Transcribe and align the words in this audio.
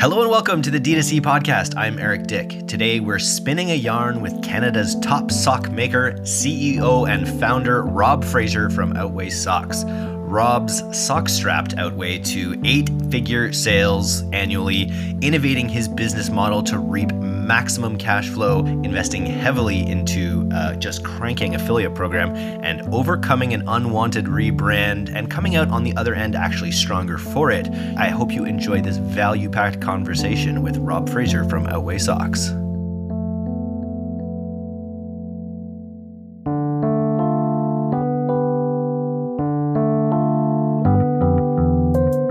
Hello 0.00 0.20
and 0.20 0.30
welcome 0.30 0.62
to 0.62 0.70
the 0.70 0.78
D2C 0.78 1.20
podcast. 1.22 1.76
I'm 1.76 1.98
Eric 1.98 2.28
Dyck. 2.28 2.68
Today 2.68 3.00
we're 3.00 3.18
spinning 3.18 3.72
a 3.72 3.74
yarn 3.74 4.20
with 4.20 4.44
Canada's 4.44 4.94
top 5.00 5.32
sock 5.32 5.72
maker, 5.72 6.12
CEO, 6.20 7.12
and 7.12 7.28
founder 7.40 7.82
Rob 7.82 8.24
Fraser 8.24 8.70
from 8.70 8.96
Outway 8.96 9.28
Socks. 9.28 9.82
Rob's 9.84 10.84
sock 10.96 11.28
strapped 11.28 11.76
Outway 11.78 12.20
to 12.20 12.62
eight 12.64 12.88
figure 13.10 13.52
sales 13.52 14.22
annually, 14.30 14.82
innovating 15.20 15.68
his 15.68 15.88
business 15.88 16.30
model 16.30 16.62
to 16.62 16.78
reap 16.78 17.10
maximum 17.48 17.96
cash 17.96 18.28
flow, 18.28 18.58
investing 18.84 19.24
heavily 19.24 19.84
into 19.88 20.46
uh, 20.52 20.74
just 20.74 21.02
cranking 21.02 21.54
affiliate 21.54 21.94
program, 21.94 22.36
and 22.62 22.82
overcoming 22.94 23.54
an 23.54 23.66
unwanted 23.66 24.26
rebrand 24.26 25.10
and 25.14 25.30
coming 25.30 25.56
out 25.56 25.68
on 25.70 25.82
the 25.82 25.96
other 25.96 26.14
end 26.14 26.36
actually 26.36 26.70
stronger 26.70 27.16
for 27.16 27.50
it. 27.50 27.66
I 27.96 28.10
hope 28.10 28.30
you 28.30 28.44
enjoy 28.44 28.82
this 28.82 28.98
value 28.98 29.48
packed 29.48 29.80
conversation 29.80 30.62
with 30.62 30.76
Rob 30.76 31.08
Fraser 31.08 31.42
from 31.48 31.66
Outway 31.66 31.96
Socks. 31.96 32.52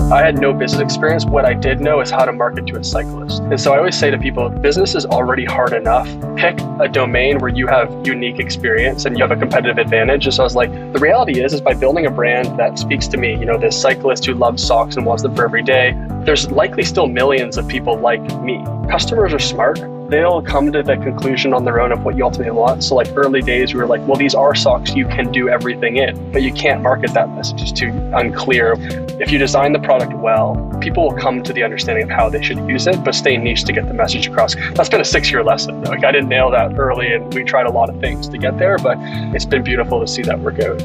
I 0.09 0.21
had 0.21 0.39
no 0.39 0.53
business 0.53 0.81
experience. 0.81 1.25
What 1.25 1.43
I 1.43 1.53
did 1.53 1.81
know 1.81 1.99
is 1.99 2.09
how 2.09 2.23
to 2.23 2.31
market 2.31 2.65
to 2.67 2.79
a 2.79 2.83
cyclist. 2.83 3.41
And 3.41 3.59
so 3.59 3.73
I 3.73 3.77
always 3.77 3.99
say 3.99 4.09
to 4.09 4.17
people, 4.17 4.49
business 4.49 4.95
is 4.95 5.05
already 5.05 5.43
hard 5.43 5.73
enough. 5.73 6.07
Pick 6.37 6.57
a 6.79 6.87
domain 6.87 7.39
where 7.39 7.49
you 7.49 7.67
have 7.67 8.07
unique 8.07 8.39
experience 8.39 9.03
and 9.03 9.17
you 9.17 9.23
have 9.25 9.31
a 9.31 9.35
competitive 9.35 9.77
advantage. 9.77 10.25
And 10.25 10.33
so 10.33 10.43
I 10.43 10.45
was 10.45 10.55
like, 10.55 10.71
the 10.93 10.99
reality 10.99 11.43
is, 11.43 11.53
is 11.53 11.59
by 11.59 11.73
building 11.73 12.05
a 12.05 12.09
brand 12.09 12.57
that 12.57 12.79
speaks 12.79 13.09
to 13.09 13.17
me, 13.17 13.31
you 13.31 13.43
know, 13.43 13.57
this 13.57 13.77
cyclist 13.79 14.25
who 14.25 14.33
loves 14.33 14.63
socks 14.63 14.95
and 14.95 15.05
wants 15.05 15.23
them 15.23 15.35
for 15.35 15.43
every 15.43 15.61
day, 15.61 15.93
there's 16.23 16.49
likely 16.51 16.85
still 16.85 17.07
millions 17.07 17.57
of 17.57 17.67
people 17.67 17.97
like 17.97 18.21
me. 18.41 18.63
Customers 18.89 19.33
are 19.33 19.39
smart 19.39 19.77
they'll 20.09 20.41
come 20.41 20.71
to 20.71 20.81
the 20.81 20.95
conclusion 20.97 21.53
on 21.53 21.65
their 21.65 21.81
own 21.81 21.91
of 21.91 22.03
what 22.03 22.17
you 22.17 22.23
ultimately 22.23 22.51
want. 22.51 22.83
So, 22.83 22.95
like 22.95 23.07
early 23.15 23.41
days, 23.41 23.73
we 23.73 23.79
were 23.79 23.87
like, 23.87 24.05
well, 24.07 24.17
these 24.17 24.33
are 24.33 24.55
socks 24.55 24.93
you 24.93 25.05
can 25.07 25.31
do 25.31 25.49
everything 25.49 25.97
in, 25.97 26.31
but 26.31 26.41
you 26.41 26.53
can't 26.53 26.81
market 26.81 27.13
that 27.13 27.29
message. 27.35 27.61
It's 27.61 27.71
too 27.71 27.89
unclear. 28.13 28.75
If 29.19 29.31
you 29.31 29.37
design 29.37 29.73
the 29.73 29.79
product 29.79 30.13
well, 30.13 30.55
people 30.81 31.03
will 31.09 31.17
come 31.17 31.43
to 31.43 31.53
the 31.53 31.63
understanding 31.63 32.03
of 32.03 32.09
how 32.09 32.29
they 32.29 32.41
should 32.41 32.59
use 32.69 32.87
it, 32.87 33.03
but 33.03 33.15
stay 33.15 33.37
niche 33.37 33.63
to 33.65 33.73
get 33.73 33.87
the 33.87 33.93
message 33.93 34.27
across. 34.27 34.55
That's 34.73 34.89
been 34.89 35.01
a 35.01 35.05
six 35.05 35.29
year 35.31 35.43
lesson. 35.43 35.81
Like, 35.83 36.03
I 36.03 36.11
didn't 36.11 36.29
nail 36.29 36.49
that 36.51 36.77
early, 36.77 37.13
and 37.13 37.33
we 37.33 37.43
tried 37.43 37.65
a 37.65 37.71
lot 37.71 37.89
of 37.89 37.99
things 37.99 38.27
to 38.29 38.37
get 38.37 38.57
there, 38.57 38.77
but 38.77 38.97
it's 39.35 39.45
been 39.45 39.63
beautiful 39.63 39.99
to 39.99 40.07
see 40.07 40.21
that 40.23 40.39
work 40.39 40.59
out. 40.59 40.81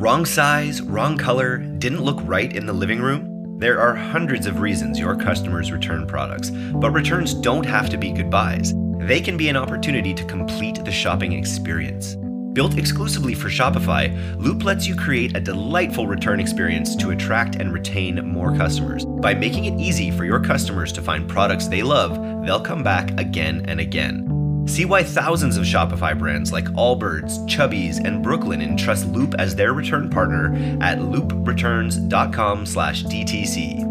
Wrong 0.00 0.24
size, 0.26 0.80
wrong 0.80 1.18
color, 1.18 1.58
didn't 1.58 2.02
look 2.02 2.18
right 2.22 2.54
in 2.54 2.66
the 2.66 2.72
living 2.72 3.00
room? 3.00 3.37
There 3.58 3.80
are 3.80 3.92
hundreds 3.92 4.46
of 4.46 4.60
reasons 4.60 5.00
your 5.00 5.16
customers 5.16 5.72
return 5.72 6.06
products, 6.06 6.50
but 6.50 6.92
returns 6.92 7.34
don't 7.34 7.66
have 7.66 7.90
to 7.90 7.96
be 7.96 8.12
goodbyes. 8.12 8.72
They 8.98 9.20
can 9.20 9.36
be 9.36 9.48
an 9.48 9.56
opportunity 9.56 10.14
to 10.14 10.24
complete 10.26 10.84
the 10.84 10.92
shopping 10.92 11.32
experience. 11.32 12.14
Built 12.52 12.78
exclusively 12.78 13.34
for 13.34 13.48
Shopify, 13.48 14.14
Loop 14.40 14.62
lets 14.62 14.86
you 14.86 14.94
create 14.94 15.36
a 15.36 15.40
delightful 15.40 16.06
return 16.06 16.38
experience 16.38 16.94
to 16.96 17.10
attract 17.10 17.56
and 17.56 17.72
retain 17.72 18.24
more 18.24 18.56
customers. 18.56 19.04
By 19.04 19.34
making 19.34 19.64
it 19.64 19.80
easy 19.80 20.12
for 20.12 20.24
your 20.24 20.38
customers 20.38 20.92
to 20.92 21.02
find 21.02 21.28
products 21.28 21.66
they 21.66 21.82
love, 21.82 22.46
they'll 22.46 22.60
come 22.60 22.84
back 22.84 23.10
again 23.18 23.64
and 23.66 23.80
again. 23.80 24.27
See 24.68 24.84
why 24.84 25.02
thousands 25.02 25.56
of 25.56 25.64
Shopify 25.64 26.16
brands 26.16 26.52
like 26.52 26.66
Allbirds, 26.66 27.48
Chubbies, 27.48 28.04
and 28.04 28.24
Brooklinen 28.24 28.62
entrust 28.62 29.06
Loop 29.06 29.34
as 29.38 29.56
their 29.56 29.72
return 29.72 30.08
partner 30.10 30.54
at 30.82 30.98
loopreturns.com/dtc. 30.98 33.84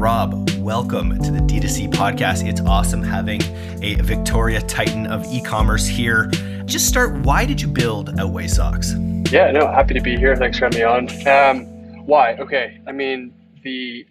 Rob, 0.00 0.48
welcome 0.58 1.20
to 1.20 1.30
the 1.32 1.40
D2C 1.40 1.88
podcast. 1.88 2.48
It's 2.48 2.60
awesome 2.60 3.02
having 3.02 3.42
a 3.82 3.96
Victoria 3.96 4.60
Titan 4.62 5.08
of 5.08 5.26
e-commerce 5.26 5.88
here. 5.88 6.30
Just 6.66 6.86
start. 6.86 7.16
Why 7.22 7.44
did 7.44 7.60
you 7.60 7.66
build 7.66 8.20
Outway 8.20 8.46
Socks? 8.46 8.94
Yeah, 9.32 9.50
no, 9.50 9.66
happy 9.66 9.94
to 9.94 10.00
be 10.00 10.16
here. 10.16 10.36
Thanks 10.36 10.56
for 10.58 10.66
having 10.66 10.78
me 10.78 10.84
on. 10.84 11.08
Um, 11.26 11.66
why? 12.06 12.36
Okay, 12.36 12.78
I 12.86 12.92
mean 12.92 13.32
the 13.64 14.06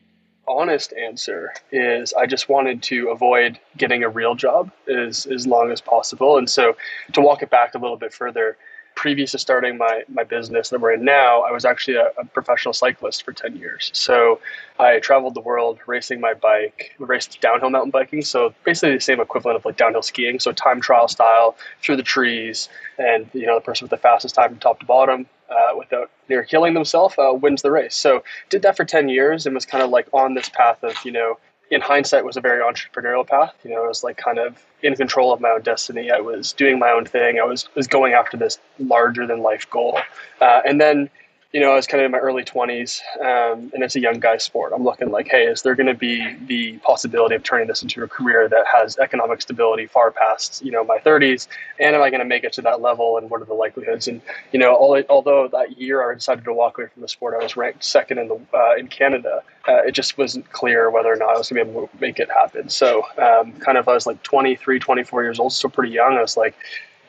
honest 0.50 0.94
answer 0.94 1.54
is 1.72 2.12
I 2.14 2.26
just 2.26 2.50
wanted 2.50 2.82
to 2.84 3.10
avoid 3.10 3.60
getting 3.78 4.04
a 4.04 4.10
real 4.10 4.36
job 4.36 4.72
as, 4.88 5.26
as 5.28 5.48
long 5.48 5.72
as 5.72 5.80
possible. 5.80 6.38
And 6.38 6.50
so 6.50 6.76
to 7.14 7.22
walk 7.22 7.44
it 7.44 7.50
back 7.50 7.76
a 7.76 7.78
little 7.78 7.98
bit 7.98 8.12
further, 8.12 8.58
previous 8.96 9.32
to 9.32 9.38
starting 9.38 9.78
my, 9.78 10.04
my 10.10 10.24
business 10.24 10.70
that 10.70 10.82
we're 10.82 10.92
in 10.92 11.06
now, 11.06 11.42
I 11.42 11.52
was 11.52 11.64
actually 11.64 11.96
a, 11.96 12.12
a, 12.18 12.26
professional 12.26 12.74
cyclist 12.74 13.24
for 13.24 13.32
10 13.32 13.56
years. 13.56 13.92
So 13.94 14.42
I 14.78 15.00
traveled 15.00 15.36
the 15.36 15.40
world 15.42 15.80
racing 15.88 16.20
my 16.20 16.34
bike, 16.34 16.96
raced 17.00 17.40
downhill 17.40 17.70
mountain 17.70 17.92
biking. 17.92 18.22
So 18.24 18.54
basically 18.66 18.96
the 18.96 19.00
same 19.00 19.22
equivalent 19.22 19.56
of 19.56 19.64
like 19.64 19.78
downhill 19.78 20.02
skiing. 20.02 20.40
So 20.40 20.52
time 20.52 20.82
trial 20.82 21.08
style 21.08 21.56
through 21.82 21.96
the 21.96 22.04
trees 22.04 22.68
and, 22.98 23.30
you 23.32 23.46
know, 23.46 23.56
the 23.56 23.62
person 23.62 23.86
with 23.86 23.92
the 23.92 23.98
fastest 23.98 24.36
time 24.36 24.50
from 24.50 24.60
top 24.60 24.82
to 24.82 24.86
bottom 24.86 25.28
uh, 25.50 25.78
without 25.78 26.12
near 26.30 26.44
killing 26.44 26.74
themselves 26.74 27.16
uh, 27.18 27.34
wins 27.34 27.62
the 27.62 27.72
race. 27.72 27.96
So 27.96 28.24
did 28.50 28.62
that 28.62 28.78
for 28.78 28.86
10 28.86 29.10
years 29.10 29.46
and 29.46 29.56
was 29.56 29.66
kind 29.66 29.84
of 29.84 29.90
like 29.90 30.08
on 30.14 30.34
this 30.34 30.50
path 30.50 30.84
of, 30.84 30.96
you 31.04 31.12
know, 31.12 31.38
in 31.72 31.82
hindsight 31.82 32.26
was 32.26 32.38
a 32.38 32.42
very 32.42 32.62
entrepreneurial 32.62 33.28
path. 33.28 33.54
You 33.64 33.72
know, 33.72 33.84
I 33.84 33.88
was 33.88 34.04
like 34.04 34.18
kind 34.18 34.40
of 34.40 34.66
in 34.82 34.96
control 34.96 35.32
of 35.32 35.40
my 35.40 35.50
own 35.50 35.62
destiny. 35.62 36.12
I 36.12 36.20
was 36.20 36.54
doing 36.54 36.80
my 36.80 36.90
own 36.90 37.06
thing. 37.06 37.40
I 37.40 37.44
was, 37.44 37.68
was 37.76 37.88
going 37.88 38.14
after 38.14 38.38
this 38.38 38.58
larger 38.80 39.28
than 39.28 39.42
life 39.42 39.70
goal. 39.70 40.00
Uh, 40.42 40.62
and 40.66 40.82
then 40.82 41.10
you 41.52 41.60
know, 41.60 41.72
I 41.72 41.76
was 41.76 41.88
kind 41.88 42.00
of 42.00 42.06
in 42.06 42.12
my 42.12 42.20
early 42.20 42.44
20s, 42.44 43.02
um, 43.22 43.72
and 43.74 43.84
it's 43.84 43.96
a 43.96 44.00
young 44.00 44.20
guy 44.20 44.38
sport. 44.38 44.72
I'm 44.74 44.84
looking 44.84 45.10
like, 45.10 45.28
hey, 45.30 45.46
is 45.46 45.64
there 45.64 45.74
going 45.74 45.88
to 45.88 45.96
be 45.96 46.36
the 46.46 46.78
possibility 46.80 47.34
of 47.34 47.42
turning 47.42 47.68
this 47.68 47.82
into 47.82 48.04
a 48.04 48.08
career 48.08 48.48
that 48.48 48.66
has 48.72 49.00
economic 49.00 49.42
stability 49.42 49.88
far 49.88 50.12
past, 50.12 50.64
you 50.64 50.72
know, 50.72 50.84
my 50.84 51.00
30s? 51.00 51.48
And 51.80 51.96
am 51.96 52.04
I 52.04 52.12
going 52.12 52.20
to 52.20 52.26
make 52.26 52.44
it 52.44 52.54
to 52.54 52.62
that 52.62 52.82
level? 52.82 53.18
And 53.18 53.32
what 53.32 53.42
are 53.42 53.46
the 53.46 53.56
likelihoods? 53.56 54.08
And 54.08 54.22
you 54.52 54.60
know, 54.60 54.76
although 55.10 55.48
that 55.48 55.80
year 55.80 56.08
I 56.10 56.14
decided 56.14 56.46
to 56.46 56.54
walk 56.54 56.78
away 56.78 56.88
from 56.94 57.02
the 57.02 57.08
sport, 57.08 57.34
I 57.40 57.44
was 57.44 57.58
ranked 57.58 57.84
second 57.84 58.20
in 58.20 58.28
the 58.28 58.40
uh, 58.54 58.76
in 58.78 58.88
Canada. 58.88 59.42
Uh, 59.68 59.78
it 59.78 59.94
just 59.94 60.20
wasn't 60.20 60.52
clear 60.52 60.92
whether 60.92 61.12
or 61.12 61.16
not 61.16 61.30
I 61.30 61.38
was 61.38 61.50
going 61.50 61.66
to 61.66 61.72
be 61.72 61.78
able 61.78 61.88
to 61.88 61.98
make 62.00 62.20
it 62.20 62.30
happen. 62.30 62.70
So, 62.70 63.04
um, 63.18 63.54
kind 63.54 63.78
of, 63.78 63.88
I 63.88 63.94
was 63.94 64.06
like 64.06 64.22
23, 64.22 64.80
24 64.80 65.24
years 65.24 65.40
old, 65.40 65.54
still 65.54 65.70
pretty 65.70 65.94
young. 65.94 66.14
I 66.14 66.22
was 66.22 66.38
like, 66.38 66.56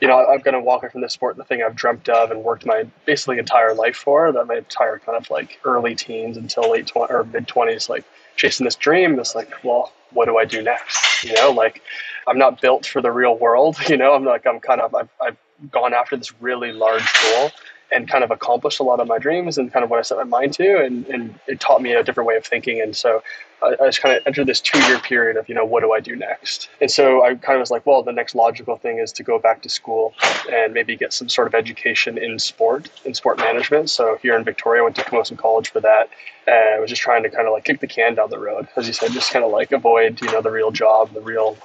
you 0.01 0.09
know, 0.09 0.27
I'm 0.27 0.41
going 0.41 0.55
to 0.55 0.61
walk 0.61 0.83
away 0.83 0.91
from 0.91 1.03
this 1.03 1.13
sport, 1.13 1.37
the 1.37 1.45
thing 1.45 1.63
I've 1.63 1.77
dreamt 1.77 2.09
of 2.09 2.31
and 2.31 2.43
worked 2.43 2.65
my 2.65 2.85
basically 3.05 3.39
entire 3.39 3.75
life 3.75 3.97
for, 3.97 4.33
that 4.33 4.47
my 4.47 4.57
entire 4.57 4.99
kind 4.99 5.17
of 5.17 5.29
like 5.31 5.61
early 5.65 5.95
teens 5.95 6.37
until 6.37 6.71
late 6.71 6.87
20 6.87 7.13
or 7.13 7.25
mid 7.25 7.47
20s, 7.47 7.89
like 7.89 8.05
chasing 8.37 8.65
this 8.65 8.77
dream. 8.77 9.19
It's 9.19 9.35
like, 9.35 9.53
well, 9.63 9.93
what 10.13 10.25
do 10.25 10.39
I 10.39 10.45
do 10.45 10.63
next? 10.63 11.25
You 11.25 11.35
know, 11.35 11.51
like 11.51 11.83
I'm 12.27 12.39
not 12.39 12.63
built 12.63 12.87
for 12.87 13.03
the 13.03 13.13
real 13.13 13.37
world. 13.37 13.77
You 13.91 13.97
know, 13.97 14.15
I'm 14.15 14.25
like, 14.25 14.47
I'm 14.47 14.61
kind 14.61 14.81
of, 14.81 14.95
I've, 14.95 15.09
I've 15.21 15.37
gone 15.71 15.93
after 15.93 16.17
this 16.17 16.33
really 16.41 16.73
large 16.73 17.05
goal 17.23 17.51
and 17.93 18.09
kind 18.09 18.23
of 18.23 18.31
accomplished 18.31 18.81
a 18.81 18.83
lot 18.83 19.01
of 19.01 19.09
my 19.09 19.19
dreams 19.19 19.59
and 19.59 19.73
kind 19.73 19.85
of 19.85 19.91
what 19.91 19.99
I 19.99 20.03
set 20.03 20.19
my 20.19 20.25
mind 20.25 20.53
to. 20.55 20.85
And, 20.85 21.07
and 21.07 21.39
it 21.47 21.61
taught 21.61 21.83
me 21.83 21.93
a 21.93 22.03
different 22.05 22.29
way 22.29 22.37
of 22.37 22.45
thinking. 22.45 22.81
And 22.81 22.97
so 22.97 23.23
I, 23.63 23.75
I 23.81 23.87
just 23.87 24.01
kind 24.01 24.17
of 24.17 24.23
entered 24.27 24.47
this 24.47 24.61
two 24.61 24.79
year 24.87 24.99
period 25.01 25.37
of, 25.37 25.49
you 25.49 25.55
know, 25.55 25.65
what 25.65 25.81
do 25.81 25.93
I 25.93 26.01
do 26.01 26.15
next? 26.15 26.69
And 26.81 26.91
so 26.91 27.25
I 27.25 27.35
kind 27.35 27.57
of 27.57 27.61
was 27.61 27.71
like, 27.71 27.85
well, 27.87 28.03
the 28.03 28.13
next 28.13 28.35
logical 28.35 28.77
thing 28.77 28.99
is 28.99 29.13
to 29.13 29.23
go 29.23 29.39
back 29.39 29.63
to 29.63 29.69
school 29.69 30.15
and 30.51 30.73
maybe 30.73 30.97
get 30.97 31.13
some 31.13 31.29
sort 31.29 31.49
of 31.49 31.55
education 31.55 32.17
in 32.17 32.39
sport, 32.39 32.89
in 33.05 33.15
sport 33.15 33.39
management. 33.39 33.91
So 33.91 34.19
here 34.23 34.37
in 34.37 34.45
Victoria, 34.45 34.83
I 34.83 34.85
went 34.85 34.97
to 34.97 35.03
Camosun 35.03 35.37
College 35.37 35.71
for 35.71 35.81
that. 35.81 36.09
And 36.47 36.77
I 36.77 36.81
was 36.81 36.91
just 36.91 37.03
trying 37.03 37.23
to 37.25 37.31
kind 37.31 37.47
of 37.47 37.53
like 37.53 37.65
kick 37.65 37.81
the 37.81 37.87
can 37.87 38.15
down 38.15 38.31
the 38.31 38.39
road, 38.39 38.69
as 38.77 38.87
you 38.87 38.93
said, 38.93 39.13
just 39.13 39.33
kind 39.33 39.45
of 39.45 39.51
like 39.51 39.73
avoid, 39.73 40.21
you 40.21 40.31
know, 40.33 40.41
the 40.41 40.51
real 40.51 40.71
job, 40.71 41.13
the 41.13 41.21
real 41.21 41.57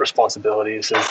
responsibilities. 0.00 0.92
And 0.92 1.04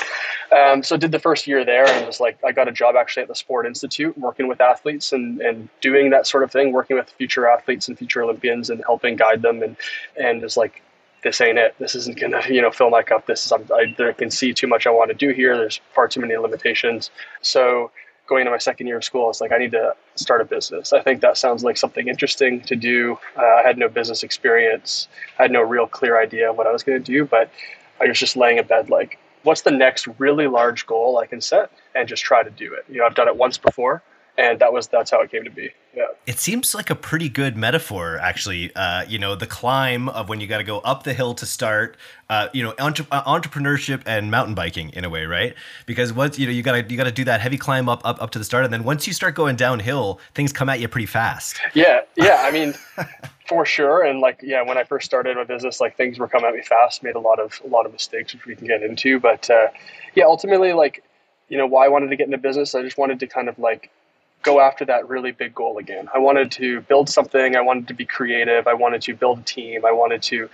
um, 0.57 0.83
so 0.83 0.97
did 0.97 1.11
the 1.11 1.19
first 1.19 1.47
year 1.47 1.65
there 1.65 1.87
and 1.87 2.05
was 2.05 2.19
like, 2.19 2.37
I 2.43 2.51
got 2.51 2.67
a 2.67 2.71
job 2.71 2.95
actually 2.95 3.23
at 3.23 3.29
the 3.29 3.35
Sport 3.35 3.65
Institute 3.65 4.17
working 4.17 4.47
with 4.47 4.61
athletes 4.61 5.13
and, 5.13 5.41
and 5.41 5.69
doing 5.81 6.09
that 6.11 6.27
sort 6.27 6.43
of 6.43 6.51
thing, 6.51 6.71
working 6.71 6.97
with 6.97 7.09
future 7.09 7.47
athletes 7.47 7.87
and 7.87 7.97
future 7.97 8.23
Olympians 8.23 8.69
and 8.69 8.83
helping 8.85 9.15
guide 9.15 9.41
them. 9.41 9.63
And, 9.63 9.75
and 10.19 10.43
it's 10.43 10.57
like, 10.57 10.81
this 11.23 11.41
ain't 11.41 11.57
it. 11.57 11.75
This 11.79 11.95
isn't 11.95 12.19
gonna, 12.19 12.41
you 12.47 12.61
know, 12.61 12.71
fill 12.71 12.89
my 12.89 13.03
cup. 13.03 13.25
This 13.25 13.45
is, 13.45 13.51
I, 13.51 13.95
I 13.99 14.13
can 14.13 14.31
see 14.31 14.53
too 14.53 14.67
much 14.67 14.87
I 14.87 14.91
want 14.91 15.09
to 15.09 15.15
do 15.15 15.29
here. 15.29 15.57
There's 15.57 15.81
far 15.93 16.07
too 16.07 16.21
many 16.21 16.37
limitations. 16.37 17.09
So 17.41 17.91
going 18.27 18.41
into 18.41 18.51
my 18.51 18.57
second 18.57 18.87
year 18.87 18.97
of 18.97 19.03
school, 19.03 19.29
it's 19.29 19.41
like 19.41 19.51
I 19.51 19.57
need 19.57 19.71
to 19.71 19.95
start 20.15 20.41
a 20.41 20.45
business. 20.45 20.93
I 20.93 21.01
think 21.01 21.21
that 21.21 21.37
sounds 21.37 21.63
like 21.63 21.77
something 21.77 22.07
interesting 22.07 22.61
to 22.61 22.75
do. 22.75 23.17
Uh, 23.37 23.41
I 23.41 23.63
had 23.63 23.77
no 23.77 23.89
business 23.89 24.21
experience. 24.21 25.07
I 25.39 25.43
had 25.43 25.51
no 25.51 25.61
real 25.61 25.87
clear 25.87 26.21
idea 26.21 26.51
of 26.51 26.57
what 26.57 26.67
I 26.67 26.71
was 26.71 26.83
going 26.83 27.01
to 27.01 27.11
do, 27.11 27.25
but 27.25 27.49
I 27.99 28.07
was 28.07 28.19
just 28.19 28.35
laying 28.35 28.57
in 28.57 28.65
bed 28.65 28.89
like, 28.89 29.19
what's 29.43 29.61
the 29.61 29.71
next 29.71 30.07
really 30.17 30.47
large 30.47 30.85
goal 30.85 31.17
I 31.17 31.25
can 31.25 31.41
set 31.41 31.71
and 31.95 32.07
just 32.07 32.23
try 32.23 32.43
to 32.43 32.49
do 32.49 32.73
it. 32.73 32.85
You 32.89 32.99
know, 32.99 33.05
I've 33.05 33.15
done 33.15 33.27
it 33.27 33.35
once 33.35 33.57
before 33.57 34.03
and 34.37 34.59
that 34.59 34.71
was 34.71 34.87
that's 34.87 35.09
how 35.11 35.21
it 35.21 35.31
came 35.31 35.43
to 35.43 35.49
be. 35.49 35.71
Yeah. 35.95 36.05
It 36.27 36.37
seems 36.37 36.75
like 36.75 36.91
a 36.91 36.95
pretty 36.95 37.27
good 37.27 37.57
metaphor, 37.57 38.19
actually. 38.19 38.73
Uh, 38.75 39.03
you 39.07 39.17
know, 39.17 39.33
the 39.33 39.47
climb 39.47 40.09
of 40.09 40.29
when 40.29 40.39
you 40.39 40.45
got 40.45 40.59
to 40.59 40.63
go 40.63 40.79
up 40.79 41.03
the 41.03 41.13
hill 41.13 41.33
to 41.35 41.45
start. 41.45 41.97
Uh, 42.29 42.49
you 42.53 42.61
know, 42.61 42.73
entre- 42.77 43.07
uh, 43.09 43.23
entrepreneurship 43.23 44.03
and 44.05 44.29
mountain 44.29 44.53
biking 44.53 44.89
in 44.89 45.05
a 45.05 45.09
way, 45.09 45.25
right? 45.25 45.55
Because 45.85 46.13
once 46.13 46.37
you 46.37 46.45
know 46.45 46.51
you 46.51 46.61
gotta 46.61 46.85
you 46.87 46.97
gotta 46.97 47.11
do 47.11 47.23
that 47.23 47.41
heavy 47.41 47.57
climb 47.57 47.89
up 47.89 48.01
up 48.05 48.21
up 48.21 48.29
to 48.31 48.39
the 48.39 48.45
start, 48.45 48.63
and 48.65 48.73
then 48.73 48.83
once 48.83 49.07
you 49.07 49.13
start 49.13 49.33
going 49.33 49.55
downhill, 49.55 50.19
things 50.35 50.53
come 50.53 50.69
at 50.69 50.79
you 50.79 50.87
pretty 50.87 51.07
fast. 51.07 51.59
Yeah, 51.73 52.01
yeah. 52.15 52.41
I 52.43 52.51
mean, 52.51 52.75
for 53.47 53.65
sure. 53.65 54.03
And 54.03 54.19
like, 54.19 54.41
yeah, 54.43 54.61
when 54.61 54.77
I 54.77 54.83
first 54.83 55.05
started 55.05 55.35
my 55.37 55.45
business, 55.45 55.79
like 55.79 55.97
things 55.97 56.19
were 56.19 56.27
coming 56.27 56.47
at 56.47 56.53
me 56.53 56.61
fast, 56.61 57.01
made 57.01 57.15
a 57.15 57.19
lot 57.19 57.39
of, 57.39 57.59
a 57.65 57.67
lot 57.67 57.85
of 57.85 57.93
mistakes, 57.93 58.33
which 58.33 58.45
we 58.45 58.55
can 58.55 58.67
get 58.67 58.83
into. 58.83 59.19
But 59.19 59.49
uh, 59.49 59.69
yeah, 60.15 60.25
ultimately, 60.25 60.73
like, 60.73 61.03
you 61.47 61.57
know, 61.57 61.65
why 61.65 61.85
I 61.85 61.87
wanted 61.87 62.09
to 62.09 62.15
get 62.17 62.25
into 62.25 62.37
business, 62.37 62.75
I 62.75 62.83
just 62.83 62.97
wanted 62.97 63.19
to 63.21 63.27
kind 63.27 63.47
of 63.47 63.57
like 63.57 63.89
go 64.43 64.59
after 64.61 64.85
that 64.85 65.07
really 65.09 65.31
big 65.31 65.53
goal 65.53 65.77
again. 65.77 66.07
I 66.13 66.19
wanted 66.19 66.51
to 66.53 66.81
build 66.81 67.09
something. 67.09 67.55
I 67.55 67.61
wanted 67.61 67.87
to 67.89 67.93
be 67.93 68.05
creative. 68.05 68.67
I 68.67 68.73
wanted 68.73 69.01
to 69.03 69.15
build 69.15 69.39
a 69.39 69.43
team. 69.43 69.85
I 69.85 69.91
wanted 69.91 70.21
to 70.23 70.49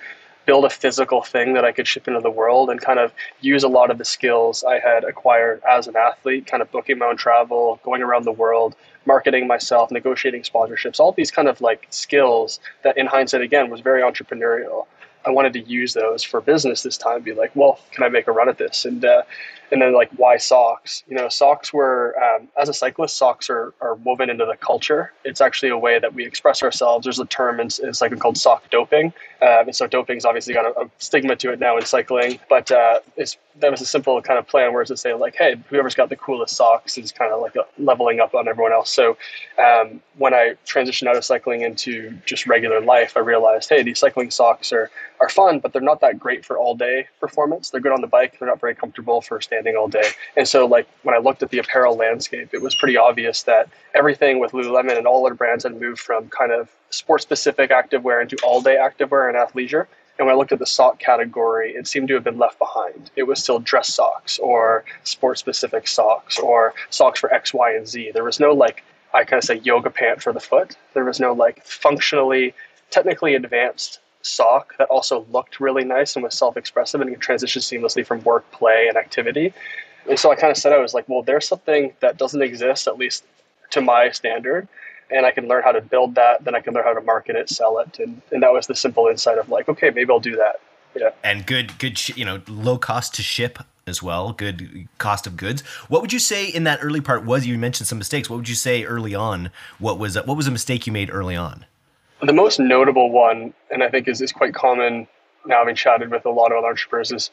build 0.46 0.66
a 0.66 0.70
physical 0.70 1.22
thing 1.22 1.54
that 1.54 1.64
I 1.64 1.72
could 1.72 1.88
ship 1.88 2.08
into 2.08 2.20
the 2.20 2.30
world 2.30 2.70
and 2.70 2.82
kind 2.82 3.00
of 3.00 3.14
use 3.42 3.64
a 3.64 3.68
lot 3.68 3.92
of 3.92 3.98
the 3.98 4.06
skills 4.06 4.64
I 4.64 4.80
had 4.80 5.04
acquired 5.04 5.62
as 5.70 5.88
an 5.88 5.96
athlete, 5.96 6.48
kind 6.48 6.62
of 6.62 6.72
booking 6.72 6.98
my 6.98 7.06
own 7.06 7.18
travel, 7.18 7.80
going 7.84 8.02
around 8.02 8.26
the 8.26 8.32
world, 8.32 8.76
marketing 9.06 9.48
myself, 9.48 9.92
negotiating 9.92 10.44
sponsorships, 10.44 11.00
all 11.00 11.12
these 11.12 11.32
kind 11.32 11.48
of 11.48 11.62
like 11.62 11.88
skills 11.90 12.60
that 12.84 12.98
in 12.98 13.06
hindsight 13.06 13.42
again 13.42 13.70
was 13.70 13.82
very 13.82 14.02
entrepreneurial. 14.02 14.86
I 15.26 15.30
wanted 15.30 15.54
to 15.54 15.62
use 15.62 15.94
those 15.94 16.24
for 16.24 16.42
business 16.42 16.84
this 16.84 16.98
time. 16.98 17.22
Be 17.22 17.34
like, 17.34 17.56
well, 17.56 17.80
can 17.92 18.04
I 18.04 18.10
make 18.10 18.28
a 18.28 18.32
run 18.32 18.50
at 18.50 18.58
this? 18.58 18.84
And 18.84 19.06
uh, 19.06 19.24
and 19.72 19.82
then 19.82 19.94
like 19.94 20.10
why 20.18 20.38
socks? 20.38 21.04
You 21.08 21.16
know 21.16 21.30
socks 21.30 21.74
were 21.74 22.16
um, 22.22 22.48
as 22.62 22.70
a 22.70 22.74
cyclist 22.74 23.18
socks 23.18 23.50
are, 23.50 23.74
are 23.82 23.96
woven 23.96 24.30
into 24.30 24.46
the 24.46 24.58
culture. 24.58 25.14
It's 25.24 25.42
actually 25.42 25.70
a 25.70 25.78
way 25.78 26.00
that 26.00 26.14
we 26.14 26.26
express 26.26 26.64
ourselves. 26.64 27.06
There's 27.06 27.20
a 27.20 27.26
term 27.26 27.60
in, 27.60 27.70
in 27.82 27.94
cycling 27.94 28.20
called 28.20 28.38
sock 28.38 28.70
doping 28.70 29.14
um, 29.44 29.68
and 29.68 29.76
so 29.76 29.88
doping's 29.88 30.26
obviously 30.26 30.54
got 30.54 30.66
a, 30.66 30.82
a, 30.82 30.90
stigma 31.00 31.36
to 31.36 31.52
it 31.52 31.60
now 31.60 31.78
in 31.78 31.86
cycling 31.86 32.40
but 32.50 32.72
uh, 32.72 33.00
it's 33.18 33.38
that 33.60 33.70
was 33.70 33.82
a 33.82 33.86
simple 33.86 34.22
kind 34.22 34.40
of 34.40 34.48
plan 34.48 34.72
where 34.72 34.82
it's 34.82 34.90
to 34.90 34.98
say 34.98 35.14
like 35.14 35.36
hey 35.36 35.56
whoever's 35.70 35.96
got 35.96 36.10
the 36.10 36.16
coolest 36.16 36.56
socks 36.56 36.98
is 36.98 37.12
kind 37.12 37.32
of 37.34 37.42
like 37.42 37.54
leveling 37.78 38.20
up 38.20 38.34
on 38.34 38.48
everyone 38.48 38.72
else. 38.72 38.90
So 38.90 39.18
um, 39.58 40.02
when 40.18 40.34
i 40.34 40.56
transitioned 40.66 41.08
out 41.08 41.18
of 41.18 41.26
cycling 41.26 41.62
into 41.62 42.12
just 42.26 42.46
regular 42.46 42.80
life 42.80 43.18
i 43.18 43.20
realized 43.20 43.70
hey 43.70 43.84
these 43.84 44.00
cycling 44.00 44.30
socks 44.30 44.72
are 44.72 44.90
are 45.20 45.30
fun 45.30 45.60
but 45.60 45.74
they're 45.74 45.82
not 45.82 46.02
that 46.02 46.20
great 46.20 46.46
for 46.46 46.58
all 46.58 46.76
day 46.76 47.08
performance. 47.20 47.70
They're 47.70 47.82
good 47.82 47.92
on 47.92 48.02
the 48.02 48.08
bike 48.08 48.38
they're 48.40 48.48
not 48.48 48.62
very 48.62 48.76
comfortable 48.76 49.22
for 49.22 49.42
standing 49.42 49.63
standing 49.64 49.78
all 49.78 49.88
day. 49.88 50.10
And 50.36 50.48
so, 50.48 50.66
like 50.66 50.88
when 51.04 51.16
I 51.16 51.20
looked 51.20 51.42
at 51.44 51.50
the 51.50 51.60
apparel 51.60 51.96
landscape, 51.96 52.50
it 52.54 52.62
was 52.62 52.76
pretty 52.76 52.98
obvious 52.98 53.44
that 53.44 53.70
everything 53.96 54.40
with 54.40 54.52
Lululemon 54.52 54.98
and 54.98 55.08
all 55.08 55.26
other 55.26 55.36
brands 55.36 55.64
had 55.64 55.80
moved 55.80 56.00
from 56.00 56.30
kind 56.30 56.52
of 56.52 56.70
sport-specific 56.90 57.72
activewear 57.72 58.22
into 58.22 58.36
all-day 58.44 58.76
activewear 58.76 59.30
and 59.30 59.38
athleisure. 59.38 59.88
And 60.20 60.28
when 60.28 60.36
I 60.36 60.38
looked 60.38 60.52
at 60.52 60.60
the 60.60 60.68
sock 60.68 61.00
category, 61.00 61.72
it 61.72 61.88
seemed 61.88 62.08
to 62.10 62.14
have 62.14 62.24
been 62.24 62.38
left 62.38 62.60
behind. 62.60 63.10
It 63.16 63.24
was 63.24 63.42
still 63.42 63.58
dress 63.58 63.92
socks 63.96 64.38
or 64.38 64.84
sport-specific 65.04 65.88
socks 65.88 66.38
or 66.38 66.76
socks 66.92 67.20
for 67.20 67.34
X, 67.34 67.52
Y, 67.54 67.74
and 67.74 67.88
Z. 67.88 68.12
There 68.14 68.24
was 68.24 68.40
no 68.40 68.54
like 68.54 68.84
I 69.14 69.24
kind 69.24 69.40
of 69.40 69.44
say 69.44 69.56
yoga 69.64 69.90
pant 69.90 70.22
for 70.22 70.34
the 70.34 70.40
foot. 70.40 70.76
There 70.94 71.06
was 71.06 71.20
no 71.20 71.34
like 71.34 71.66
functionally, 71.66 72.54
technically 72.92 73.34
advanced 73.36 74.00
sock 74.24 74.76
that 74.78 74.88
also 74.88 75.26
looked 75.32 75.60
really 75.60 75.84
nice 75.84 76.16
and 76.16 76.24
was 76.24 76.38
self-expressive 76.38 77.00
and 77.00 77.10
could 77.12 77.22
transition 77.22 77.62
seamlessly 77.62 78.06
from 78.06 78.24
work, 78.24 78.50
play, 78.52 78.88
and 78.88 78.98
activity. 78.98 79.54
And 80.10 80.18
so 80.18 80.32
I 80.32 80.36
kind 80.36 80.52
of 80.52 80.58
said 80.58 80.74
I 80.74 80.80
was 80.80 80.94
like, 80.94 81.08
well, 81.08 81.22
there's 81.22 81.48
something 81.48 81.94
that 82.00 82.18
doesn't 82.18 82.42
exist, 82.42 82.88
at 82.88 82.98
least 82.98 83.24
to 83.72 83.82
my 83.82 84.10
standard, 84.12 84.68
and 85.12 85.26
I 85.26 85.32
can 85.32 85.48
learn 85.48 85.64
how 85.64 85.72
to 85.72 85.82
build 85.82 86.16
that. 86.16 86.44
Then 86.44 86.56
I 86.56 86.60
can 86.60 86.74
learn 86.74 86.84
how 86.84 86.94
to 86.94 87.02
market 87.02 87.36
it, 87.36 87.50
sell 87.50 87.80
it, 87.80 88.00
and 88.00 88.22
and 88.32 88.42
that 88.44 88.52
was 88.52 88.68
the 88.68 88.76
simple 88.76 89.08
insight 89.08 89.38
of 89.38 89.50
like, 89.50 89.70
okay, 89.70 89.90
maybe 89.90 90.12
I'll 90.12 90.20
do 90.20 90.36
that. 90.36 90.60
Yeah. 90.96 91.10
And 91.24 91.46
good, 91.46 91.78
good, 91.80 91.98
sh- 91.98 92.16
you 92.16 92.26
know, 92.26 92.42
low 92.48 92.78
cost 92.78 93.16
to 93.16 93.24
ship 93.24 93.60
as 93.88 94.04
well. 94.04 94.32
Good 94.32 94.88
cost 94.98 95.26
of 95.28 95.38
goods. 95.38 95.62
What 95.90 96.02
would 96.02 96.14
you 96.14 96.20
say 96.20 96.48
in 96.48 96.64
that 96.66 96.80
early 96.82 97.02
part 97.02 97.26
was? 97.26 97.46
You 97.46 97.58
mentioned 97.58 97.88
some 97.88 97.98
mistakes. 97.98 98.30
What 98.30 98.38
would 98.38 98.50
you 98.50 98.56
say 98.56 98.84
early 98.84 99.16
on? 99.16 99.50
What 99.80 100.00
was 100.00 100.16
what 100.16 100.38
was 100.38 100.48
a 100.48 100.52
mistake 100.52 100.86
you 100.88 100.94
made 100.94 101.10
early 101.12 101.36
on? 101.36 101.66
The 102.24 102.34
most 102.34 102.60
notable 102.60 103.12
one, 103.12 103.54
and 103.70 103.84
I 103.84 103.90
think 103.90 104.08
is, 104.08 104.22
is 104.22 104.32
quite 104.32 104.54
common 104.54 105.08
now 105.46 105.60
having 105.60 105.76
chatted 105.76 106.10
with 106.10 106.26
a 106.26 106.30
lot 106.30 106.52
of 106.52 106.58
other 106.60 106.68
entrepreneurs, 106.68 107.12
is 107.12 107.32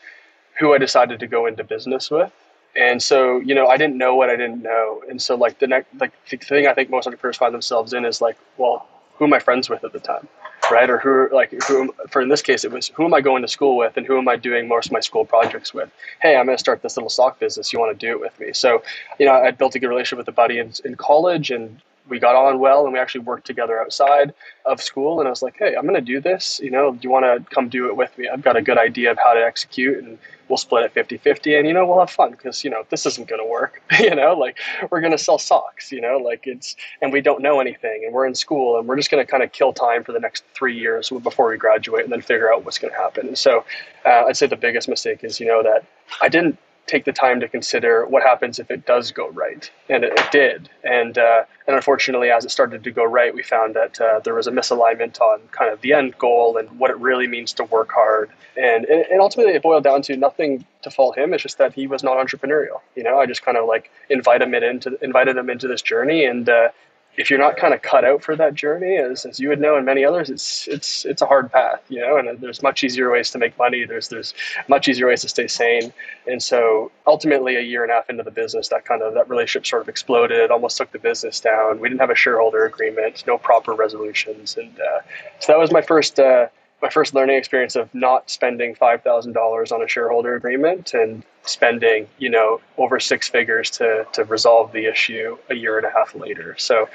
who 0.59 0.75
I 0.75 0.79
decided 0.79 1.21
to 1.21 1.27
go 1.27 1.47
into 1.47 1.63
business 1.63 2.11
with. 2.11 2.33
And 2.77 3.03
so, 3.03 3.39
you 3.41 3.55
know, 3.55 3.67
I 3.69 3.77
didn't 3.77 3.99
know 3.99 4.15
what 4.15 4.31
I 4.31 4.37
didn't 4.37 4.63
know. 4.63 5.03
And 5.09 5.21
so 5.21 5.35
like 5.35 5.59
the 5.59 5.67
next 5.67 5.89
like 5.99 6.13
the 6.29 6.37
thing 6.37 6.67
I 6.67 6.75
think 6.75 6.91
most 6.91 7.07
entrepreneurs 7.07 7.37
find 7.37 7.53
themselves 7.53 7.93
in 7.93 8.05
is 8.05 8.21
like, 8.21 8.37
well, 8.59 8.87
who 9.17 9.25
am 9.27 9.33
I 9.33 9.39
friends 9.39 9.69
with 9.69 9.85
at 9.85 9.93
the 9.93 10.01
time? 10.01 10.29
Right? 10.71 10.89
Or 10.89 10.99
who 10.99 11.29
like 11.33 11.53
who 11.67 11.93
for 12.09 12.23
in 12.23 12.29
this 12.29 12.43
case 12.43 12.65
it 12.65 12.71
was 12.71 12.89
who 12.89 13.05
am 13.05 13.15
I 13.15 13.21
going 13.21 13.43
to 13.43 13.49
school 13.49 13.77
with 13.77 13.97
and 13.97 14.07
who 14.07 14.19
am 14.19 14.29
I 14.29 14.37
doing 14.37 14.69
most 14.69 14.87
of 14.87 14.93
my 14.93 15.01
school 15.01 15.25
projects 15.25 15.75
with? 15.75 15.91
Hey, 16.21 16.37
I'm 16.37 16.47
gonna 16.47 16.59
start 16.59 16.83
this 16.83 16.97
little 16.97 17.11
sock 17.11 17.41
business. 17.41 17.73
You 17.73 17.81
wanna 17.81 17.95
do 17.95 18.11
it 18.11 18.21
with 18.21 18.39
me? 18.39 18.53
So, 18.53 18.83
you 19.19 19.27
know, 19.27 19.33
I 19.33 19.51
built 19.51 19.75
a 19.75 19.81
good 19.81 19.89
relationship 19.89 20.19
with 20.19 20.29
a 20.29 20.33
buddy 20.33 20.59
in, 20.59 20.73
in 20.85 20.95
college 20.95 21.51
and 21.51 21.81
we 22.09 22.19
got 22.19 22.35
on 22.35 22.59
well 22.59 22.85
and 22.85 22.93
we 22.93 22.99
actually 22.99 23.21
worked 23.21 23.47
together 23.47 23.81
outside 23.81 24.33
of 24.65 24.83
school. 24.83 25.21
And 25.21 25.29
i 25.29 25.31
was 25.31 25.43
like 25.43 25.57
hey 25.59 25.75
i'm 25.77 25.83
going 25.83 25.95
to 25.95 26.01
do 26.01 26.21
this 26.21 26.61
you 26.63 26.71
know 26.71 26.93
do 26.93 27.01
you 27.03 27.11
want 27.11 27.25
to 27.25 27.55
come 27.55 27.69
do 27.69 27.87
it 27.87 27.97
with 27.97 28.17
me? 28.19 28.29
I've 28.29 28.43
got 28.43 28.57
a 28.57 28.63
good 28.63 28.79
idea 28.79 29.11
of 29.11 29.19
how 29.23 29.35
to 29.35 29.41
execute 29.41 30.03
and 30.03 30.19
we'll 30.49 30.57
split 30.57 30.85
it 30.85 30.95
50-50 30.95 31.59
and 31.59 31.67
you 31.69 31.73
know 31.73 31.87
we'll 31.87 32.01
have 32.01 32.11
fun 32.11 32.33
because 32.33 32.65
you 32.65 32.71
know 32.71 32.85
this 32.91 33.07
isn't 33.07 33.29
going 33.29 33.41
to 33.41 33.49
work 33.49 33.83
you 34.01 34.15
know 34.15 34.35
like 34.35 34.59
we're 34.91 35.01
going 35.01 35.13
to 35.13 35.19
sell 35.19 35.39
socks 35.39 35.93
you 35.93 36.01
know 36.01 36.17
like 36.19 36.47
it's 36.47 36.77
and 37.03 37.13
we 37.13 37.21
don't 37.21 37.43
know 37.43 37.61
anything 37.61 38.03
and 38.05 38.13
we're 38.13 38.27
in 38.27 38.35
school 38.35 38.79
and 38.79 38.89
we're 38.89 38.97
just 38.97 39.11
going 39.11 39.25
to 39.25 39.31
kind 39.31 39.43
of 39.43 39.53
kill 39.53 39.73
time 39.73 40.03
for 40.03 40.13
the 40.13 40.21
next 40.21 40.45
three 40.55 40.77
years 40.77 41.11
before 41.23 41.49
we 41.49 41.57
graduate 41.57 42.05
and 42.05 42.13
then 42.13 42.21
figure 42.21 42.53
out 42.53 42.65
what's 42.65 42.79
going 42.79 42.93
to 42.93 42.99
happen. 42.99 43.29
And 43.29 43.39
so 43.39 43.65
uh, 44.05 44.25
i'd 44.27 44.37
say 44.37 44.47
the 44.47 44.57
biggest 44.57 44.89
mistake 44.89 45.23
is 45.25 45.41
you 45.41 45.47
know 45.47 45.63
that 45.63 45.85
i 46.23 46.29
didn't 46.29 46.59
take 46.87 47.05
the 47.05 47.13
time 47.13 47.41
to 47.41 47.49
consider 47.49 48.05
what 48.07 48.23
happens 48.23 48.59
if 48.59 48.71
it 48.71 48.85
does 48.87 49.13
go 49.13 49.29
right, 49.31 49.71
and 49.89 50.05
it, 50.05 50.13
it 50.19 50.31
did. 50.33 50.69
And 50.85 51.17
uh, 51.19 51.45
and 51.67 51.77
unfortunately, 51.77 52.31
as 52.31 52.45
it 52.45 52.51
started 52.51 52.83
to 52.85 52.91
go 52.91 53.05
right, 53.05 53.35
we 53.35 53.43
found 53.43 53.75
that 53.75 54.01
uh, 54.01 54.21
there 54.25 54.35
was 54.35 54.47
a 54.47 54.51
misalignment 54.51 55.21
on 55.21 55.41
kind 55.53 55.73
of 55.73 55.81
the 55.81 55.93
end 55.93 56.19
goal 56.19 56.57
and 56.57 56.69
what 56.79 56.91
it 56.91 56.99
really 56.99 57.27
means 57.27 57.53
to 57.55 57.65
work 57.65 57.93
hard. 57.93 58.31
And 58.57 58.85
and 58.85 59.21
ultimately, 59.21 59.55
it 59.55 59.63
boiled 59.63 59.85
down 59.85 60.03
to 60.03 60.17
nothing 60.17 60.65
to 60.83 60.91
fault 60.91 61.17
him. 61.17 61.33
It's 61.33 61.43
just 61.43 61.59
that 61.59 61.73
he 61.73 61.87
was 61.87 62.03
not 62.03 62.17
entrepreneurial. 62.17 62.81
You 62.97 63.05
know, 63.05 63.19
I 63.19 63.27
just 63.27 63.43
kind 63.43 63.57
of 63.57 63.67
like 63.67 63.91
invited 64.09 64.49
him 64.49 64.55
into 64.55 64.99
invited 65.03 65.37
him 65.37 65.49
into 65.49 65.69
this 65.69 65.83
journey, 65.83 66.25
and 66.25 66.49
uh, 66.49 66.69
if 67.17 67.29
you're 67.29 67.39
not 67.39 67.57
kind 67.57 67.75
of 67.75 67.83
cut 67.83 68.05
out 68.05 68.23
for 68.23 68.37
that 68.37 68.55
journey, 68.55 68.97
as, 68.97 69.25
as 69.27 69.41
you 69.41 69.49
would 69.49 69.61
know 69.61 69.77
and 69.77 69.85
many 69.85 70.05
others, 70.05 70.31
it's 70.31 70.69
it's 70.69 71.05
it's 71.05 71.23
a 71.23 71.27
hard 71.27 71.51
path, 71.51 71.83
you 71.89 72.01
know. 72.01 72.17
And 72.17 72.41
there's 72.41 72.63
much 72.63 72.85
easier 72.85 73.11
ways 73.11 73.31
to 73.33 73.39
make 73.39 73.57
money. 73.59 73.85
There's 73.85 74.09
there's 74.09 74.33
much 74.69 74.89
easier 74.89 75.09
ways 75.09 75.23
to 75.23 75.29
stay 75.29 75.47
sane. 75.47 75.93
And 76.27 76.43
so 76.43 76.91
ultimately, 77.07 77.57
a 77.57 77.61
year 77.61 77.83
and 77.83 77.91
a 77.91 77.97
half 77.97 78.09
into 78.09 78.23
the 78.23 78.31
business, 78.31 78.69
that 78.69 78.85
kind 78.85 79.03
of 79.03 79.15
that 79.15 79.29
relationship 79.29 79.67
sort 79.67 79.83
of 79.83 79.89
exploded. 79.89 80.51
Almost 80.51 80.77
took 80.77 80.93
the 80.93 80.99
business 80.99 81.41
down. 81.41 81.81
We 81.81 81.89
didn't 81.89 82.01
have 82.01 82.11
a 82.11 82.15
shareholder 82.15 82.65
agreement, 82.65 83.25
no 83.27 83.39
proper 83.39 83.75
resolutions, 83.75 84.57
and 84.57 84.79
uh, 84.81 85.01
so 85.41 85.53
that 85.53 85.59
was 85.59 85.73
my 85.73 85.83
first. 85.83 86.19
Uh, 86.19 86.47
my 86.83 86.89
first 86.89 87.15
learning 87.15 87.37
experience 87.37 87.77
of 87.77 87.93
not 87.95 88.31
spending 88.31 88.75
five 88.75 89.03
thousand 89.03 89.33
dollars 89.33 89.73
on 89.73 89.83
a 89.83 89.89
shareholder 89.89 90.35
agreement 90.35 90.95
and 90.95 91.23
spending 91.43 92.07
you 92.19 92.31
know 92.31 92.61
over 92.79 93.01
six 93.01 93.29
figures 93.29 93.71
to 93.71 94.07
to 94.13 94.25
resolve 94.25 94.73
the 94.73 94.87
issue 94.87 95.37
a 95.51 95.55
year 95.55 95.77
and 95.77 95.87
a 95.87 95.91
half 95.91 96.15
later. 96.15 96.55
So 96.59 96.89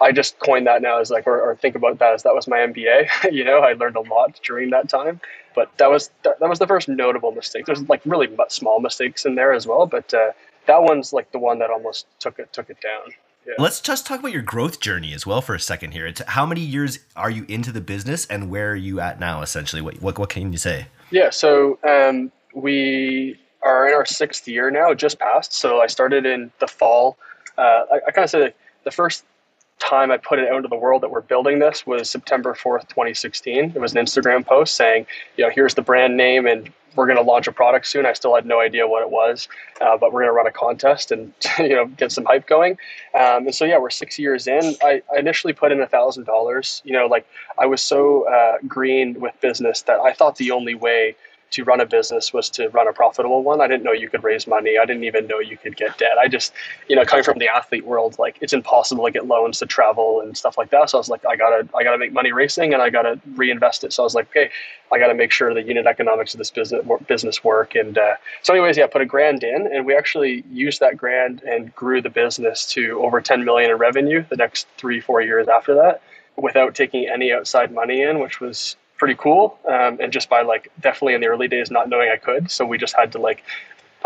I 0.00 0.12
just 0.12 0.38
coined 0.38 0.66
that 0.66 0.82
now 0.82 1.00
as 1.00 1.10
like 1.10 1.26
or, 1.26 1.40
or 1.40 1.56
think 1.56 1.74
about 1.74 1.98
that 1.98 2.14
as 2.14 2.22
that 2.24 2.34
was 2.34 2.46
my 2.46 2.58
MBA. 2.58 3.08
you 3.32 3.44
know, 3.44 3.60
I 3.60 3.72
learned 3.72 3.96
a 3.96 4.00
lot 4.00 4.38
during 4.42 4.70
that 4.70 4.88
time, 4.88 5.20
but 5.54 5.70
that 5.78 5.90
was 5.90 6.10
that, 6.22 6.38
that 6.40 6.48
was 6.48 6.58
the 6.58 6.66
first 6.66 6.88
notable 6.88 7.32
mistake. 7.32 7.66
There's 7.66 7.88
like 7.88 8.02
really 8.04 8.28
small 8.48 8.80
mistakes 8.80 9.24
in 9.24 9.34
there 9.34 9.52
as 9.52 9.66
well, 9.66 9.86
but 9.86 10.12
uh, 10.12 10.32
that 10.66 10.82
one's 10.82 11.12
like 11.12 11.32
the 11.32 11.38
one 11.38 11.58
that 11.60 11.70
almost 11.70 12.06
took 12.18 12.38
it 12.38 12.52
took 12.52 12.70
it 12.70 12.80
down. 12.80 13.12
Yeah. 13.46 13.54
Let's 13.58 13.80
just 13.80 14.06
talk 14.06 14.18
about 14.20 14.32
your 14.32 14.42
growth 14.42 14.80
journey 14.80 15.14
as 15.14 15.24
well 15.24 15.40
for 15.40 15.54
a 15.54 15.60
second 15.60 15.92
here. 15.92 16.06
It's, 16.06 16.20
how 16.26 16.44
many 16.44 16.60
years 16.60 16.98
are 17.14 17.30
you 17.30 17.44
into 17.48 17.70
the 17.70 17.80
business 17.80 18.26
and 18.26 18.50
where 18.50 18.72
are 18.72 18.76
you 18.76 18.98
at 18.98 19.20
now, 19.20 19.42
essentially? 19.42 19.80
What, 19.82 20.02
what, 20.02 20.18
what 20.18 20.28
can 20.30 20.52
you 20.52 20.58
say? 20.58 20.86
Yeah, 21.10 21.30
so 21.30 21.78
um, 21.88 22.32
we 22.54 23.38
are 23.62 23.86
in 23.88 23.94
our 23.94 24.04
sixth 24.04 24.48
year 24.48 24.70
now, 24.70 24.92
just 24.94 25.20
passed. 25.20 25.52
So 25.52 25.80
I 25.80 25.86
started 25.86 26.26
in 26.26 26.50
the 26.58 26.66
fall. 26.66 27.18
Uh, 27.56 27.84
I, 27.92 28.00
I 28.08 28.10
kind 28.10 28.24
of 28.24 28.30
say 28.30 28.52
the 28.84 28.90
first 28.90 29.24
time 29.78 30.10
I 30.10 30.16
put 30.16 30.38
it 30.38 30.48
out 30.48 30.56
into 30.56 30.68
the 30.68 30.76
world 30.76 31.02
that 31.02 31.10
we're 31.10 31.20
building 31.20 31.58
this 31.58 31.86
was 31.86 32.08
September 32.08 32.54
4th, 32.54 32.88
2016. 32.88 33.72
It 33.74 33.80
was 33.80 33.94
an 33.94 34.04
Instagram 34.04 34.44
post 34.44 34.74
saying, 34.74 35.06
you 35.36 35.44
know, 35.44 35.50
here's 35.50 35.74
the 35.74 35.82
brand 35.82 36.16
name 36.16 36.46
and 36.46 36.72
we're 36.96 37.06
going 37.06 37.18
to 37.18 37.22
launch 37.22 37.46
a 37.46 37.52
product 37.52 37.86
soon. 37.86 38.06
I 38.06 38.12
still 38.12 38.34
had 38.34 38.46
no 38.46 38.60
idea 38.60 38.86
what 38.86 39.02
it 39.02 39.10
was, 39.10 39.48
uh, 39.80 39.96
but 39.96 40.12
we're 40.12 40.20
going 40.20 40.30
to 40.30 40.32
run 40.32 40.46
a 40.46 40.52
contest 40.52 41.12
and 41.12 41.32
you 41.58 41.74
know 41.76 41.86
get 41.86 42.12
some 42.12 42.24
hype 42.24 42.46
going. 42.46 42.72
Um, 43.14 43.46
and 43.46 43.54
so 43.54 43.64
yeah, 43.64 43.78
we're 43.78 43.90
six 43.90 44.18
years 44.18 44.46
in. 44.46 44.76
I, 44.82 45.02
I 45.14 45.18
initially 45.18 45.52
put 45.52 45.72
in 45.72 45.80
a 45.80 45.86
thousand 45.86 46.24
dollars. 46.24 46.82
You 46.84 46.92
know, 46.92 47.06
like 47.06 47.26
I 47.58 47.66
was 47.66 47.82
so 47.82 48.28
uh, 48.28 48.58
green 48.66 49.20
with 49.20 49.38
business 49.40 49.82
that 49.82 50.00
I 50.00 50.12
thought 50.12 50.36
the 50.36 50.50
only 50.50 50.74
way 50.74 51.16
to 51.50 51.64
run 51.64 51.80
a 51.80 51.86
business 51.86 52.32
was 52.32 52.50
to 52.50 52.68
run 52.68 52.88
a 52.88 52.92
profitable 52.92 53.42
one. 53.42 53.60
I 53.60 53.68
didn't 53.68 53.84
know 53.84 53.92
you 53.92 54.08
could 54.08 54.24
raise 54.24 54.46
money. 54.46 54.78
I 54.78 54.84
didn't 54.84 55.04
even 55.04 55.26
know 55.26 55.38
you 55.38 55.56
could 55.56 55.76
get 55.76 55.96
debt. 55.98 56.18
I 56.18 56.28
just, 56.28 56.52
you 56.88 56.96
know, 56.96 57.04
coming 57.04 57.24
from 57.24 57.38
the 57.38 57.48
athlete 57.48 57.86
world, 57.86 58.18
like 58.18 58.36
it's 58.40 58.52
impossible 58.52 59.04
to 59.04 59.10
get 59.10 59.26
loans 59.26 59.58
to 59.60 59.66
travel 59.66 60.20
and 60.20 60.36
stuff 60.36 60.58
like 60.58 60.70
that. 60.70 60.90
So 60.90 60.98
I 60.98 61.00
was 61.00 61.08
like, 61.08 61.24
I 61.24 61.36
gotta, 61.36 61.68
I 61.74 61.84
gotta 61.84 61.98
make 61.98 62.12
money 62.12 62.32
racing 62.32 62.74
and 62.74 62.82
I 62.82 62.90
gotta 62.90 63.20
reinvest 63.34 63.84
it. 63.84 63.92
So 63.92 64.02
I 64.02 64.04
was 64.04 64.14
like, 64.14 64.28
okay, 64.30 64.50
I 64.92 64.98
gotta 64.98 65.14
make 65.14 65.30
sure 65.30 65.54
the 65.54 65.62
unit 65.62 65.86
economics 65.86 66.34
of 66.34 66.38
this 66.38 66.50
business 66.50 66.84
business 67.06 67.42
work. 67.42 67.74
And 67.74 67.96
uh, 67.96 68.16
so, 68.42 68.52
anyways, 68.52 68.76
yeah, 68.76 68.86
put 68.86 69.00
a 69.00 69.06
grand 69.06 69.42
in, 69.42 69.68
and 69.72 69.86
we 69.86 69.96
actually 69.96 70.44
used 70.50 70.80
that 70.80 70.96
grand 70.96 71.42
and 71.42 71.74
grew 71.74 72.00
the 72.00 72.10
business 72.10 72.66
to 72.72 73.00
over 73.02 73.20
10 73.20 73.44
million 73.44 73.70
in 73.70 73.78
revenue 73.78 74.24
the 74.28 74.36
next 74.36 74.66
three, 74.76 75.00
four 75.00 75.20
years 75.20 75.48
after 75.48 75.74
that 75.74 76.02
without 76.36 76.74
taking 76.74 77.08
any 77.08 77.32
outside 77.32 77.72
money 77.72 78.02
in, 78.02 78.18
which 78.18 78.40
was 78.40 78.76
pretty 78.96 79.14
cool. 79.14 79.58
Um, 79.68 79.98
and 80.00 80.12
just 80.12 80.28
by 80.28 80.42
like 80.42 80.70
definitely 80.80 81.14
in 81.14 81.20
the 81.20 81.26
early 81.28 81.48
days 81.48 81.70
not 81.70 81.88
knowing 81.88 82.10
I 82.10 82.16
could, 82.16 82.50
so 82.50 82.64
we 82.64 82.78
just 82.78 82.96
had 82.96 83.12
to 83.12 83.18
like 83.18 83.42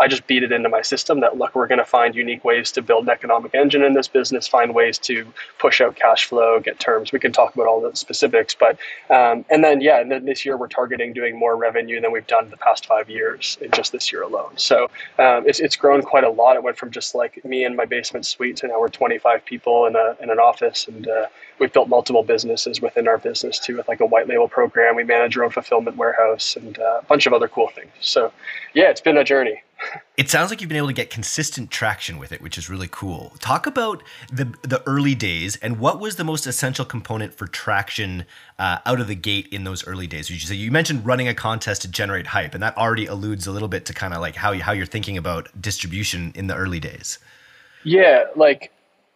I 0.01 0.07
just 0.07 0.25
beat 0.25 0.41
it 0.41 0.51
into 0.51 0.67
my 0.67 0.81
system 0.81 1.19
that 1.19 1.37
look, 1.37 1.53
we're 1.53 1.67
going 1.67 1.79
to 1.79 1.85
find 1.85 2.15
unique 2.15 2.43
ways 2.43 2.71
to 2.71 2.81
build 2.81 3.03
an 3.03 3.09
economic 3.09 3.53
engine 3.53 3.83
in 3.83 3.93
this 3.93 4.07
business, 4.07 4.47
find 4.47 4.73
ways 4.73 4.97
to 4.99 5.31
push 5.59 5.79
out 5.79 5.95
cash 5.95 6.25
flow, 6.25 6.59
get 6.59 6.79
terms. 6.79 7.11
We 7.11 7.19
can 7.19 7.31
talk 7.31 7.53
about 7.53 7.67
all 7.67 7.81
the 7.81 7.95
specifics, 7.95 8.55
but 8.55 8.79
um, 9.11 9.45
and 9.51 9.63
then 9.63 9.79
yeah, 9.79 10.01
and 10.01 10.11
then 10.11 10.25
this 10.25 10.43
year 10.43 10.57
we're 10.57 10.69
targeting 10.69 11.13
doing 11.13 11.37
more 11.37 11.55
revenue 11.55 12.01
than 12.01 12.11
we've 12.11 12.25
done 12.25 12.49
the 12.49 12.57
past 12.57 12.87
five 12.87 13.11
years 13.11 13.59
in 13.61 13.69
just 13.71 13.91
this 13.91 14.11
year 14.11 14.23
alone. 14.23 14.53
So 14.55 14.85
um, 15.19 15.47
it's 15.47 15.59
it's 15.59 15.75
grown 15.75 16.01
quite 16.01 16.23
a 16.23 16.29
lot. 16.29 16.55
It 16.55 16.63
went 16.63 16.77
from 16.77 16.89
just 16.89 17.13
like 17.13 17.43
me 17.45 17.63
and 17.63 17.75
my 17.75 17.85
basement 17.85 18.25
suite 18.25 18.57
to 18.57 18.67
now 18.67 18.79
we're 18.79 18.89
25 18.89 19.45
people 19.45 19.85
in 19.85 19.95
a 19.95 20.15
in 20.19 20.31
an 20.31 20.39
office, 20.39 20.87
and 20.87 21.07
uh, 21.07 21.27
we've 21.61 21.71
built 21.71 21.87
multiple 21.87 22.23
businesses 22.23 22.81
within 22.81 23.07
our 23.07 23.19
business 23.19 23.59
too, 23.59 23.77
with 23.77 23.87
like 23.87 24.01
a 24.01 24.05
white 24.05 24.27
label 24.27 24.49
program. 24.49 24.95
We 24.95 25.03
manage 25.03 25.37
our 25.37 25.43
own 25.43 25.51
fulfillment 25.51 25.95
warehouse 25.95 26.57
and 26.57 26.77
uh, 26.79 26.99
a 27.01 27.05
bunch 27.05 27.27
of 27.27 27.33
other 27.33 27.47
cool 27.47 27.69
things. 27.69 27.91
So 28.01 28.33
yeah, 28.73 28.89
it's 28.89 28.99
been 28.99 29.15
a 29.15 29.23
journey. 29.23 29.61
It 30.15 30.29
sounds 30.29 30.51
like 30.51 30.61
you've 30.61 30.67
been 30.69 30.77
able 30.77 30.89
to 30.89 30.93
get 30.93 31.09
consistent 31.09 31.71
traction 31.71 32.19
with 32.19 32.31
it, 32.31 32.43
which 32.43 32.55
is 32.55 32.69
really 32.69 32.87
cool. 32.91 33.33
Talk 33.39 33.65
about 33.65 34.03
the 34.31 34.53
the 34.61 34.83
early 34.85 35.15
days 35.15 35.55
and 35.55 35.79
what 35.79 35.99
was 35.99 36.17
the 36.17 36.23
most 36.23 36.45
essential 36.45 36.85
component 36.85 37.33
for 37.33 37.47
traction 37.47 38.25
uh, 38.59 38.77
out 38.85 38.99
of 38.99 39.07
the 39.07 39.15
gate 39.15 39.47
in 39.51 39.63
those 39.63 39.87
early 39.87 40.05
days. 40.05 40.29
You, 40.29 40.37
say, 40.37 40.53
you 40.53 40.69
mentioned 40.69 41.03
running 41.07 41.27
a 41.27 41.33
contest 41.33 41.81
to 41.81 41.87
generate 41.87 42.27
hype, 42.27 42.53
and 42.53 42.61
that 42.61 42.77
already 42.77 43.07
alludes 43.07 43.47
a 43.47 43.51
little 43.51 43.67
bit 43.67 43.87
to 43.87 43.93
kind 43.95 44.13
of 44.13 44.21
like 44.21 44.35
how 44.35 44.51
you, 44.51 44.61
how 44.61 44.73
you're 44.73 44.85
thinking 44.85 45.17
about 45.17 45.49
distribution 45.59 46.31
in 46.35 46.45
the 46.45 46.55
early 46.55 46.79
days. 46.79 47.17
Yeah, 47.83 48.25
like 48.35 48.71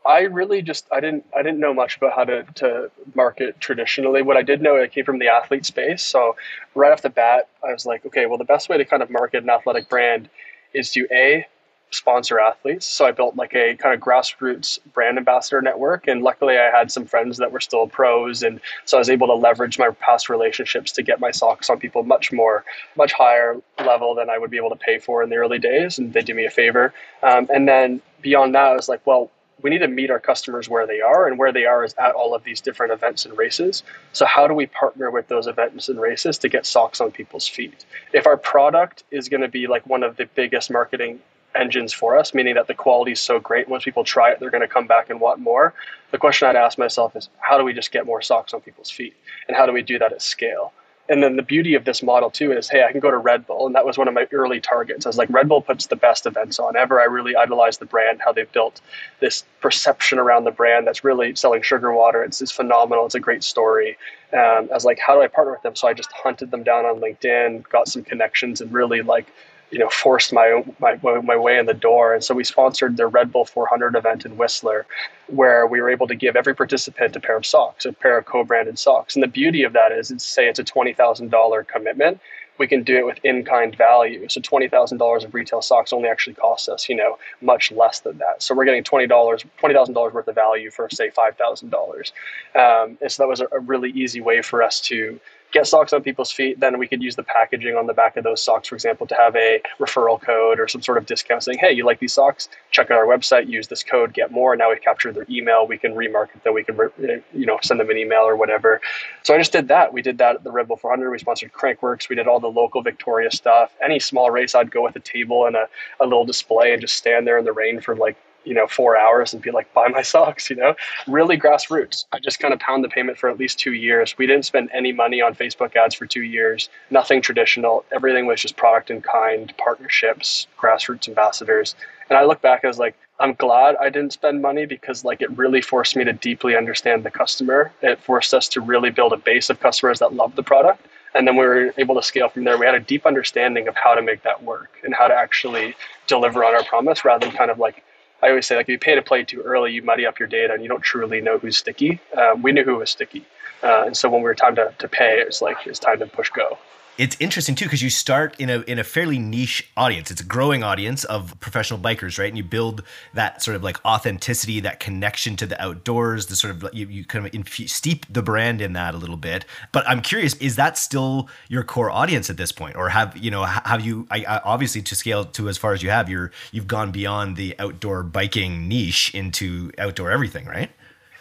I 0.06 0.22
really 0.22 0.62
just 0.62 0.86
I 0.92 1.00
didn't 1.00 1.26
I 1.36 1.42
didn't 1.42 1.60
know 1.60 1.74
much 1.74 1.98
about 1.98 2.14
how 2.14 2.24
to, 2.26 2.44
to 2.56 2.92
market 3.16 3.60
traditionally. 3.60 4.22
What 4.22 4.38
I 4.38 4.44
did 4.44 4.62
know, 4.62 4.82
I 4.82 4.88
came 4.88 5.06
from 5.06 5.20
the 5.20 5.30
athlete 5.30 5.66
space. 5.66 6.04
So 6.04 6.36
right 6.76 6.92
off 6.92 7.02
the 7.02 7.10
bat, 7.10 7.50
I 7.64 7.74
was 7.74 7.86
like, 7.86 8.06
okay, 8.06 8.26
well 8.26 8.38
the 8.38 8.46
best 8.46 8.70
way 8.70 8.78
to 8.78 8.86
kind 8.86 9.02
of 9.02 9.10
market 9.10 9.44
an 9.44 9.50
athletic 9.50 9.90
brand 9.90 10.30
is 10.74 10.92
to 10.92 11.08
a 11.12 11.48
sponsor 11.92 12.40
athletes. 12.40 12.86
So 12.86 13.06
I 13.06 13.12
built 13.12 13.36
like 13.36 13.54
a 13.56 13.76
kind 13.76 13.96
of 13.96 14.02
grassroots 14.02 14.80
brand 14.94 15.18
ambassador 15.18 15.62
network. 15.62 16.08
And 16.08 16.22
luckily 16.22 16.58
I 16.58 16.70
had 16.70 16.92
some 16.92 17.06
friends 17.06 17.38
that 17.38 17.52
were 17.52 17.60
still 17.60 17.88
pros. 17.88 18.44
And 18.44 18.60
so 18.86 18.98
I 18.98 19.00
was 19.00 19.10
able 19.10 19.28
to 19.28 19.34
leverage 19.34 19.80
my 19.80 19.90
past 20.02 20.30
relationships 20.30 20.92
to 20.94 21.04
get 21.04 21.20
my 21.20 21.32
socks 21.32 21.70
on 21.70 21.80
people 21.80 22.04
much 22.04 22.32
more, 22.32 22.66
much 22.98 23.14
higher 23.14 23.62
level 23.80 24.14
than 24.14 24.30
I 24.30 24.38
would 24.38 24.52
be 24.52 24.58
able 24.58 24.72
to 24.72 24.76
pay 24.76 25.00
for 25.00 25.24
in 25.24 25.30
the 25.30 25.38
early 25.38 25.60
days. 25.60 25.98
And 25.98 26.14
they 26.14 26.22
did 26.22 26.36
me 26.36 26.46
a 26.46 26.50
favor. 26.50 26.94
Um, 27.24 27.48
and 27.54 27.68
then 27.68 28.02
beyond 28.22 28.56
that, 28.56 28.68
I 28.68 28.76
was 28.76 28.90
like, 28.90 29.06
well, 29.06 29.32
we 29.62 29.70
need 29.70 29.80
to 29.80 29.88
meet 29.88 30.12
our 30.12 30.20
customers 30.20 30.70
where 30.70 30.86
they 30.86 31.02
are 31.02 31.28
and 31.28 31.38
where 31.38 31.52
they 31.52 31.66
are 31.66 31.84
is 31.84 31.96
at 31.98 32.14
all 32.14 32.36
of 32.36 32.44
these 32.44 32.62
different 32.62 32.92
events 32.92 33.26
and 33.26 33.38
races. 33.38 33.84
So 34.14 34.26
how 34.26 34.48
do 34.48 34.54
we 34.54 34.66
partner 34.68 35.12
with 35.12 35.28
those 35.28 35.48
events 35.48 35.90
and 35.90 36.00
races 36.00 36.38
to 36.40 36.50
get 36.50 36.66
socks 36.66 37.02
on 37.02 37.12
people's 37.12 37.48
feet? 37.48 37.86
If 38.14 38.28
our 38.28 38.38
product 38.38 39.04
is 39.12 39.30
going 39.30 39.42
to 39.42 39.48
be 39.48 39.68
like 39.68 39.88
one 39.88 40.04
of 40.04 40.18
the 40.18 40.26
biggest 40.36 40.70
marketing 40.70 41.20
engines 41.56 41.94
for 41.94 42.18
us 42.18 42.34
meaning 42.34 42.54
that 42.54 42.68
the 42.68 42.74
quality 42.74 43.14
is 43.14 43.20
so 43.22 43.40
great 43.40 43.70
once 43.70 43.86
people 43.86 44.04
try 44.04 44.30
it 44.30 44.42
they're 44.42 44.50
going 44.50 44.60
to 44.60 44.68
come 44.68 44.86
back 44.86 45.10
and 45.10 45.22
want 45.22 45.40
more 45.40 45.74
the 46.12 46.18
question 46.18 46.48
i'd 46.48 46.56
ask 46.58 46.78
myself 46.78 47.16
is 47.16 47.30
how 47.40 47.58
do 47.58 47.64
we 47.64 47.74
just 47.74 47.92
get 47.92 48.06
more 48.06 48.22
socks 48.22 48.54
on 48.54 48.62
people's 48.62 48.92
feet? 48.92 49.16
And 49.48 49.56
how 49.56 49.66
do 49.66 49.72
we 49.72 49.82
do 49.82 50.00
that 50.00 50.12
at 50.12 50.22
scale 50.22 50.74
and 51.08 51.22
then 51.22 51.36
the 51.36 51.44
beauty 51.44 51.76
of 51.76 51.86
this 51.86 52.02
model 52.02 52.32
too 52.32 52.52
is, 52.52 52.70
hey, 52.70 52.84
I 52.84 52.92
can 52.92 53.00
go 53.00 53.12
to 53.12 53.18
Red 53.18 53.46
Bull, 53.46 53.66
and 53.68 53.76
that 53.76 53.86
was 53.86 53.98
one 53.98 54.08
of 54.08 54.14
my 54.14 54.28
early 54.32 54.60
targets. 54.60 55.06
I 55.06 55.10
was 55.10 55.18
like, 55.18 55.30
Red 55.30 55.48
Bull 55.48 55.62
puts 55.62 55.86
the 55.86 55.96
best 55.96 56.26
events 56.26 56.60
on 56.60 56.76
ever. 56.76 57.00
I 57.00 57.06
really 57.06 57.36
idolize 57.36 57.78
the 57.78 57.86
brand, 57.86 58.22
how 58.24 58.32
they've 58.32 58.52
built 58.52 58.82
this 59.20 59.44
perception 59.62 60.18
around 60.18 60.46
the 60.46 60.52
brand 60.52 60.88
that's 60.88 61.04
really 61.04 61.36
selling 61.36 61.62
sugar 61.62 61.94
water. 61.94 62.24
It's, 62.24 62.42
it's 62.42 62.52
phenomenal. 62.52 63.06
It's 63.06 63.16
a 63.16 63.20
great 63.20 63.44
story. 63.44 63.98
Um, 64.34 64.68
I 64.72 64.74
was 64.74 64.86
like, 64.86 65.00
how 65.00 65.14
do 65.14 65.22
I 65.22 65.28
partner 65.28 65.54
with 65.54 65.62
them? 65.62 65.76
So 65.76 65.88
I 65.88 65.94
just 65.94 66.12
hunted 66.12 66.50
them 66.50 66.64
down 66.64 66.86
on 66.86 67.00
LinkedIn, 67.00 67.70
got 67.70 67.88
some 67.88 68.04
connections, 68.04 68.60
and 68.62 68.72
really 68.74 69.02
like 69.02 69.28
you 69.72 69.80
know 69.80 69.90
forced 69.90 70.32
my, 70.34 70.64
my 70.80 70.96
my 71.04 71.36
way 71.36 71.58
in 71.58 71.66
the 71.66 71.74
door. 71.74 72.14
And 72.14 72.24
so 72.24 72.34
we 72.34 72.44
sponsored 72.44 72.98
the 72.98 73.08
red 73.08 73.32
bull 73.32 73.46
400 73.46 73.96
event 73.96 74.26
in 74.26 74.38
whistler 74.38 74.86
where 75.28 75.66
we 75.66 75.82
were 75.82 75.90
able 75.90 76.08
to 76.08 76.16
give 76.16 76.36
every 76.36 76.56
participant 76.56 77.16
a 77.16 77.20
pair 77.20 77.38
of 77.38 77.46
socks 77.46 77.86
a 77.86 77.94
pair 77.94 78.18
of 78.18 78.26
co-branded 78.26 78.78
socks. 78.80 79.16
And 79.16 79.24
the 79.24 79.28
beauty 79.28 79.64
of 79.64 79.74
that 79.74 79.92
is 79.92 80.12
it's 80.12 80.26
say 80.26 80.48
it's 80.48 80.60
a 80.60 80.64
$20000 80.64 81.68
commitment 81.68 82.20
we 82.58 82.68
can 82.68 82.84
do 82.84 82.98
it 82.98 83.06
with 83.06 83.20
in-kind 83.24 83.78
value. 83.78 84.28
So 84.30 84.40
$20000 84.40 85.26
of 85.26 85.34
retail 85.34 85.62
socks 85.62 85.92
only 85.92 86.08
actually 86.08 86.36
costs 86.36 86.70
us 86.70 86.88
you 86.88 86.96
know 86.96 87.18
much 87.42 87.72
less 87.72 88.00
than 88.00 88.18
that. 88.20 88.42
So 88.42 88.56
we're 88.56 88.66
getting 88.66 88.84
$20 88.84 89.08
$20000 89.10 90.14
worth 90.14 90.28
of 90.28 90.36
value 90.36 90.72
for 90.72 90.90
say 90.90 91.10
$5000 91.10 92.12
um, 92.56 92.98
and 93.02 93.12
so 93.12 93.24
that 93.24 93.28
was 93.28 93.42
a, 93.42 93.48
a 93.52 93.60
really 93.60 93.92
easy 93.92 94.22
way 94.22 94.42
for 94.42 94.64
us 94.64 94.80
to 94.82 95.20
get 95.56 95.66
socks 95.66 95.94
on 95.94 96.04
people's 96.04 96.32
feet, 96.32 96.60
then 96.60 96.78
we 96.78 96.86
could 96.86 97.02
use 97.02 97.16
the 97.16 97.24
packaging 97.24 97.78
on 97.78 97.88
the 97.88 97.94
back 97.94 98.18
of 98.18 98.26
those 98.26 98.44
socks, 98.44 98.68
for 98.68 98.76
example, 98.76 99.08
to 99.08 99.16
have 99.16 99.34
a 99.38 99.62
referral 99.80 100.22
code 100.22 100.60
or 100.60 100.68
some 100.68 100.82
sort 100.82 100.98
of 100.98 101.06
discount 101.06 101.42
saying, 101.44 101.58
hey, 101.58 101.72
you 101.72 101.86
like 101.86 101.98
these 102.00 102.12
socks? 102.12 102.50
Check 102.72 102.92
out 102.92 102.98
our 102.98 103.06
website, 103.06 103.48
use 103.48 103.70
this 103.70 103.82
code, 103.82 104.14
get 104.14 104.32
more. 104.32 104.58
Now 104.58 104.70
we've 104.70 104.82
captured 104.82 105.16
their 105.16 105.26
email. 105.30 105.66
We 105.66 105.78
can 105.78 105.94
remarket 105.94 106.44
them. 106.44 106.54
We 106.54 106.66
can, 106.66 106.78
uh, 106.78 106.88
you 107.34 107.46
know, 107.46 107.58
send 107.64 107.80
them 107.80 107.90
an 107.90 107.98
email 107.98 108.24
or 108.24 108.36
whatever. 108.36 108.82
So 109.24 109.34
I 109.34 109.38
just 109.38 109.54
did 109.54 109.70
that. 109.70 109.94
We 109.94 110.02
did 110.02 110.18
that 110.18 110.36
at 110.36 110.44
the 110.44 110.52
Red 110.52 110.68
Bull 110.68 110.76
400. 110.76 111.10
We 111.10 111.20
sponsored 111.20 111.54
Crankworx. 111.54 112.10
We 112.10 112.18
did 112.18 112.28
all 112.28 112.42
the 112.42 112.52
local 112.52 112.82
Victoria 112.82 113.32
stuff. 113.32 113.74
Any 113.82 114.00
small 114.00 114.32
race, 114.32 114.56
I'd 114.56 114.72
go 114.72 114.84
with 114.84 114.98
a 114.98 115.00
table 115.00 115.46
and 115.46 115.56
a, 115.56 115.70
a 116.02 116.04
little 116.04 116.26
display 116.26 116.74
and 116.74 116.82
just 116.82 116.96
stand 116.96 117.26
there 117.26 117.38
in 117.38 117.46
the 117.46 117.54
rain 117.54 117.80
for 117.80 117.96
like 117.96 118.18
you 118.46 118.54
know 118.54 118.68
four 118.68 118.98
hours 118.98 119.34
and 119.34 119.42
be 119.42 119.52
like 119.52 119.72
buy 119.74 119.88
my 119.88 120.02
socks 120.14 120.50
you 120.50 120.56
know? 120.56 120.76
Really 121.08 121.38
grassroots. 121.38 122.06
I 122.12 122.20
just 122.20 122.40
kind 122.40 122.54
of 122.54 122.60
pound 122.60 122.84
the 122.84 122.90
payment 122.90 123.18
for 123.18 123.30
at 123.30 123.38
least 123.38 123.60
two 123.60 123.74
years. 123.74 124.18
We 124.18 124.28
didn't 124.28 124.46
spend 124.46 124.70
any 124.74 124.92
money 124.92 125.22
on 125.22 125.36
facebook 125.36 125.76
ads 125.76 125.96
for 125.96 126.06
two 126.06 126.24
years. 126.24 126.70
Nothing 126.90 127.22
traditional. 127.22 127.86
Everything 127.92 128.26
was 128.26 128.42
just 128.42 128.56
product 128.56 128.90
and 128.90 129.04
kind 129.04 129.54
partnerships 129.58 130.48
grassroots 130.58 131.08
ambassadors. 131.08 131.76
And 132.10 132.18
i 132.18 132.24
look 132.24 132.42
back 132.42 132.64
as 132.64 132.80
like 132.80 132.96
i'm 133.20 133.34
glad 133.34 133.76
i 133.78 133.90
didn't 133.90 134.14
spend 134.14 134.42
money 134.42 134.66
because 134.66 135.06
like 135.06 135.22
it 135.22 135.36
really 135.38 135.62
forced 135.62 135.96
me 135.96 136.04
to 136.04 136.14
deeply 136.14 136.56
understand 136.56 137.04
the 137.04 137.12
customer. 137.12 137.72
It 137.82 138.00
forced 138.00 138.34
us 138.34 138.48
to 138.50 138.62
really 138.62 138.90
build 138.90 139.14
a 139.14 139.18
base 139.18 139.50
of 139.50 139.60
customers 139.60 140.00
that 140.00 140.14
love 140.14 140.36
the 140.36 140.44
product. 140.44 140.86
And 141.16 141.26
then 141.26 141.38
we 141.38 141.46
were 141.46 141.74
able 141.78 141.96
to 141.96 142.04
scale 142.04 142.28
from 142.28 142.44
there. 142.44 142.58
We 142.58 142.66
had 142.66 142.76
a 142.76 142.80
deep 142.80 143.06
understanding 143.06 143.70
of 143.70 143.76
how 143.78 143.96
to 143.96 144.02
make 144.02 144.22
that 144.24 144.44
work 144.44 144.72
and 144.84 144.94
how 144.94 145.08
to 145.08 145.14
actually 145.14 145.74
deliver 146.08 146.44
on 146.44 146.54
our 146.54 146.64
promise 146.66 147.06
rather 147.06 147.26
than 147.26 147.36
kind 147.36 147.50
of 147.50 147.58
like 147.58 147.84
I 148.24 148.30
always 148.30 148.46
say, 148.46 148.56
like, 148.56 148.66
if 148.66 148.70
you 148.70 148.80
pay 148.80 148.96
to 148.96 149.02
play 149.02 149.24
too 149.24 149.42
early, 149.42 149.72
you 149.72 149.82
muddy 149.84 150.06
up 150.06 150.20
your 150.20 150.28
data 150.28 150.54
and 150.54 150.64
you 150.64 150.70
don't 150.70 150.82
truly 150.82 151.22
know 151.22 151.38
who's 151.38 151.58
sticky. 151.58 152.00
Um, 152.18 152.42
we 152.42 152.52
knew 152.52 152.64
who 152.64 152.78
was 152.78 152.90
sticky. 152.90 153.26
Uh, 153.62 153.84
and 153.86 153.96
so 153.96 154.10
when 154.10 154.22
we 154.22 154.26
were 154.26 154.36
time 154.36 154.56
to, 154.56 154.74
to 154.78 154.88
pay, 154.88 155.20
it 155.20 155.28
was 155.28 155.42
like, 155.42 155.58
it's 155.66 155.80
time 155.80 156.00
to 156.00 156.08
push 156.08 156.30
go 156.30 156.58
it's 156.98 157.18
interesting 157.20 157.56
too 157.56 157.66
because 157.66 157.82
you 157.82 157.90
start 157.90 158.40
in 158.40 158.50
a 158.50 158.60
in 158.62 158.80
a 158.80 158.84
fairly 158.84 159.20
niche 159.20 159.70
audience. 159.76 160.12
It's 160.12 160.22
a 160.22 160.26
growing 160.26 160.64
audience 160.64 161.04
of 161.04 161.38
professional 161.40 161.80
bikers, 161.80 162.18
right? 162.18 162.30
And 162.30 162.38
you 162.38 162.44
build 162.44 162.84
that 163.14 163.42
sort 163.42 163.56
of 163.56 163.64
like 163.64 163.84
authenticity, 163.86 164.62
that 164.62 164.80
connection 164.80 165.36
to 165.38 165.46
the 165.46 165.62
outdoors. 165.62 166.28
The 166.28 166.36
sort 166.36 166.56
of 166.56 166.74
you, 166.74 166.88
you 166.88 167.06
kind 167.06 167.26
of 167.26 167.50
steep 167.70 168.06
the 168.12 168.22
brand 168.22 168.62
in 168.62 168.74
that 168.74 168.94
a 168.94 168.98
little 168.98 169.18
bit. 169.18 169.46
But 169.72 169.88
I'm 169.88 170.02
curious, 170.02 170.36
is 170.36 170.56
that 170.56 170.78
still 170.78 171.30
your 171.50 171.64
core 171.64 171.92
audience 171.92 172.30
at 172.30 172.38
this 172.38 172.52
point, 172.52 172.76
or 172.76 172.90
have 172.90 173.18
you 173.18 173.30
know 173.30 173.44
have 173.44 173.86
you 173.86 174.08
I, 174.10 174.24
I, 174.24 174.40
obviously 174.46 174.82
to 174.84 174.96
scale 174.96 175.26
to 175.26 175.50
as 175.50 175.58
far 175.58 175.74
as 175.74 175.84
you 175.84 175.90
have, 175.90 176.10
you're 176.10 176.32
you've 176.52 176.68
gone 176.68 176.92
beyond 176.92 177.36
the 177.36 177.56
outdoor 177.60 178.04
biking 178.04 178.68
niche 178.68 179.14
into 179.14 179.72
outdoor 179.78 180.12
everything, 180.12 180.46
right? 180.46 180.72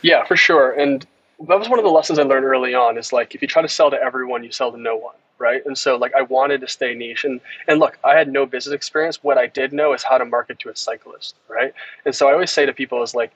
Yeah, 0.03 0.25
for 0.25 0.37
sure. 0.37 0.73
And 0.73 1.05
that 1.49 1.59
was 1.59 1.69
one 1.69 1.79
of 1.81 1.85
the 1.85 1.91
lessons 1.91 2.19
I 2.19 2.23
learned 2.23 2.45
early 2.45 2.75
on. 2.75 2.97
Is 2.97 3.13
like 3.13 3.35
if 3.35 3.43
you 3.43 3.49
try 3.49 3.63
to 3.63 3.69
sell 3.69 3.91
to 3.91 4.01
everyone, 4.01 4.45
you 4.45 4.53
sell 4.53 4.71
to 4.71 4.79
no 4.79 4.97
one 4.97 5.15
right? 5.39 5.65
And 5.67 5.77
so 5.77 5.97
like 5.97 6.15
I 6.15 6.23
wanted 6.23 6.61
to 6.63 6.69
stay 6.69 6.95
niche 6.95 7.25
and 7.25 7.41
and 7.69 7.81
look, 7.81 7.99
I 8.05 8.15
had 8.15 8.29
no 8.33 8.47
business 8.47 8.75
experience. 8.75 9.23
What 9.23 9.39
I 9.39 9.47
did 9.47 9.73
know 9.73 9.93
is 9.93 10.03
how 10.03 10.19
to 10.19 10.25
market 10.25 10.59
to 10.61 10.71
a 10.71 10.77
cyclist, 10.77 11.37
right? 11.49 11.73
And 12.05 12.15
so 12.15 12.29
I 12.29 12.33
always 12.33 12.51
say 12.51 12.67
to 12.67 12.73
people 12.73 13.03
is 13.03 13.15
like 13.15 13.33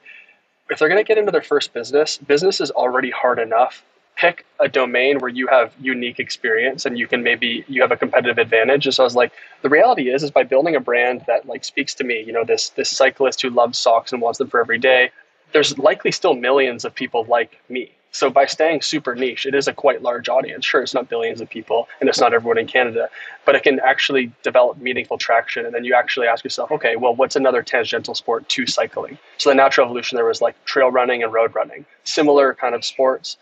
if 0.69 0.79
they're 0.79 0.89
going 0.89 1.03
to 1.03 1.07
get 1.07 1.17
into 1.17 1.31
their 1.31 1.41
first 1.41 1.73
business, 1.73 2.17
business 2.17 2.61
is 2.61 2.71
already 2.71 3.09
hard 3.09 3.39
enough. 3.39 3.83
Pick 4.15 4.45
a 4.59 4.67
domain 4.67 5.19
where 5.19 5.29
you 5.29 5.47
have 5.47 5.73
unique 5.79 6.19
experience 6.19 6.85
and 6.85 6.97
you 6.97 7.07
can 7.07 7.23
maybe 7.23 7.63
you 7.67 7.81
have 7.81 7.91
a 7.91 7.97
competitive 7.97 8.37
advantage. 8.37 8.85
And 8.85 8.93
so 8.93 9.03
I 9.03 9.05
was 9.05 9.15
like, 9.15 9.31
the 9.61 9.69
reality 9.69 10.09
is, 10.09 10.23
is 10.23 10.31
by 10.31 10.43
building 10.43 10.75
a 10.75 10.79
brand 10.79 11.23
that 11.27 11.47
like 11.47 11.63
speaks 11.63 11.93
to 11.95 12.03
me, 12.03 12.21
you 12.21 12.33
know, 12.33 12.43
this 12.43 12.69
this 12.69 12.89
cyclist 12.89 13.41
who 13.41 13.49
loves 13.49 13.79
socks 13.79 14.11
and 14.11 14.21
wants 14.21 14.37
them 14.37 14.49
for 14.49 14.59
every 14.59 14.77
day. 14.77 15.11
There's 15.53 15.77
likely 15.79 16.11
still 16.11 16.35
millions 16.35 16.85
of 16.85 16.93
people 16.93 17.25
like 17.25 17.59
me, 17.69 17.91
so 18.11 18.29
by 18.29 18.45
staying 18.45 18.81
super 18.81 19.15
niche, 19.15 19.45
it 19.45 19.53
is 19.53 19.67
a 19.67 19.73
quite 19.73 20.01
large 20.01 20.29
audience. 20.29 20.65
Sure, 20.65 20.81
it's 20.81 20.93
not 20.93 21.09
billions 21.09 21.41
of 21.41 21.49
people 21.49 21.87
and 21.99 22.09
it's 22.09 22.19
not 22.19 22.33
everyone 22.33 22.57
in 22.57 22.67
Canada, 22.67 23.09
but 23.45 23.55
it 23.55 23.63
can 23.63 23.79
actually 23.79 24.31
develop 24.43 24.77
meaningful 24.77 25.17
traction. 25.17 25.65
And 25.65 25.73
then 25.73 25.83
you 25.83 25.93
actually 25.93 26.27
ask 26.27 26.43
yourself, 26.43 26.71
okay, 26.71 26.95
well, 26.95 27.15
what's 27.15 27.35
another 27.35 27.61
tangential 27.61 28.15
sport 28.15 28.49
to 28.49 28.65
cycling? 28.65 29.17
So 29.37 29.49
the 29.49 29.55
natural 29.55 29.85
evolution 29.85 30.15
there 30.15 30.25
was 30.25 30.41
like 30.41 30.63
trail 30.65 30.89
running 30.91 31.23
and 31.23 31.31
road 31.31 31.53
running, 31.53 31.85
similar 32.03 32.53
kind 32.55 32.73
of 32.73 32.83
sports. 32.83 33.37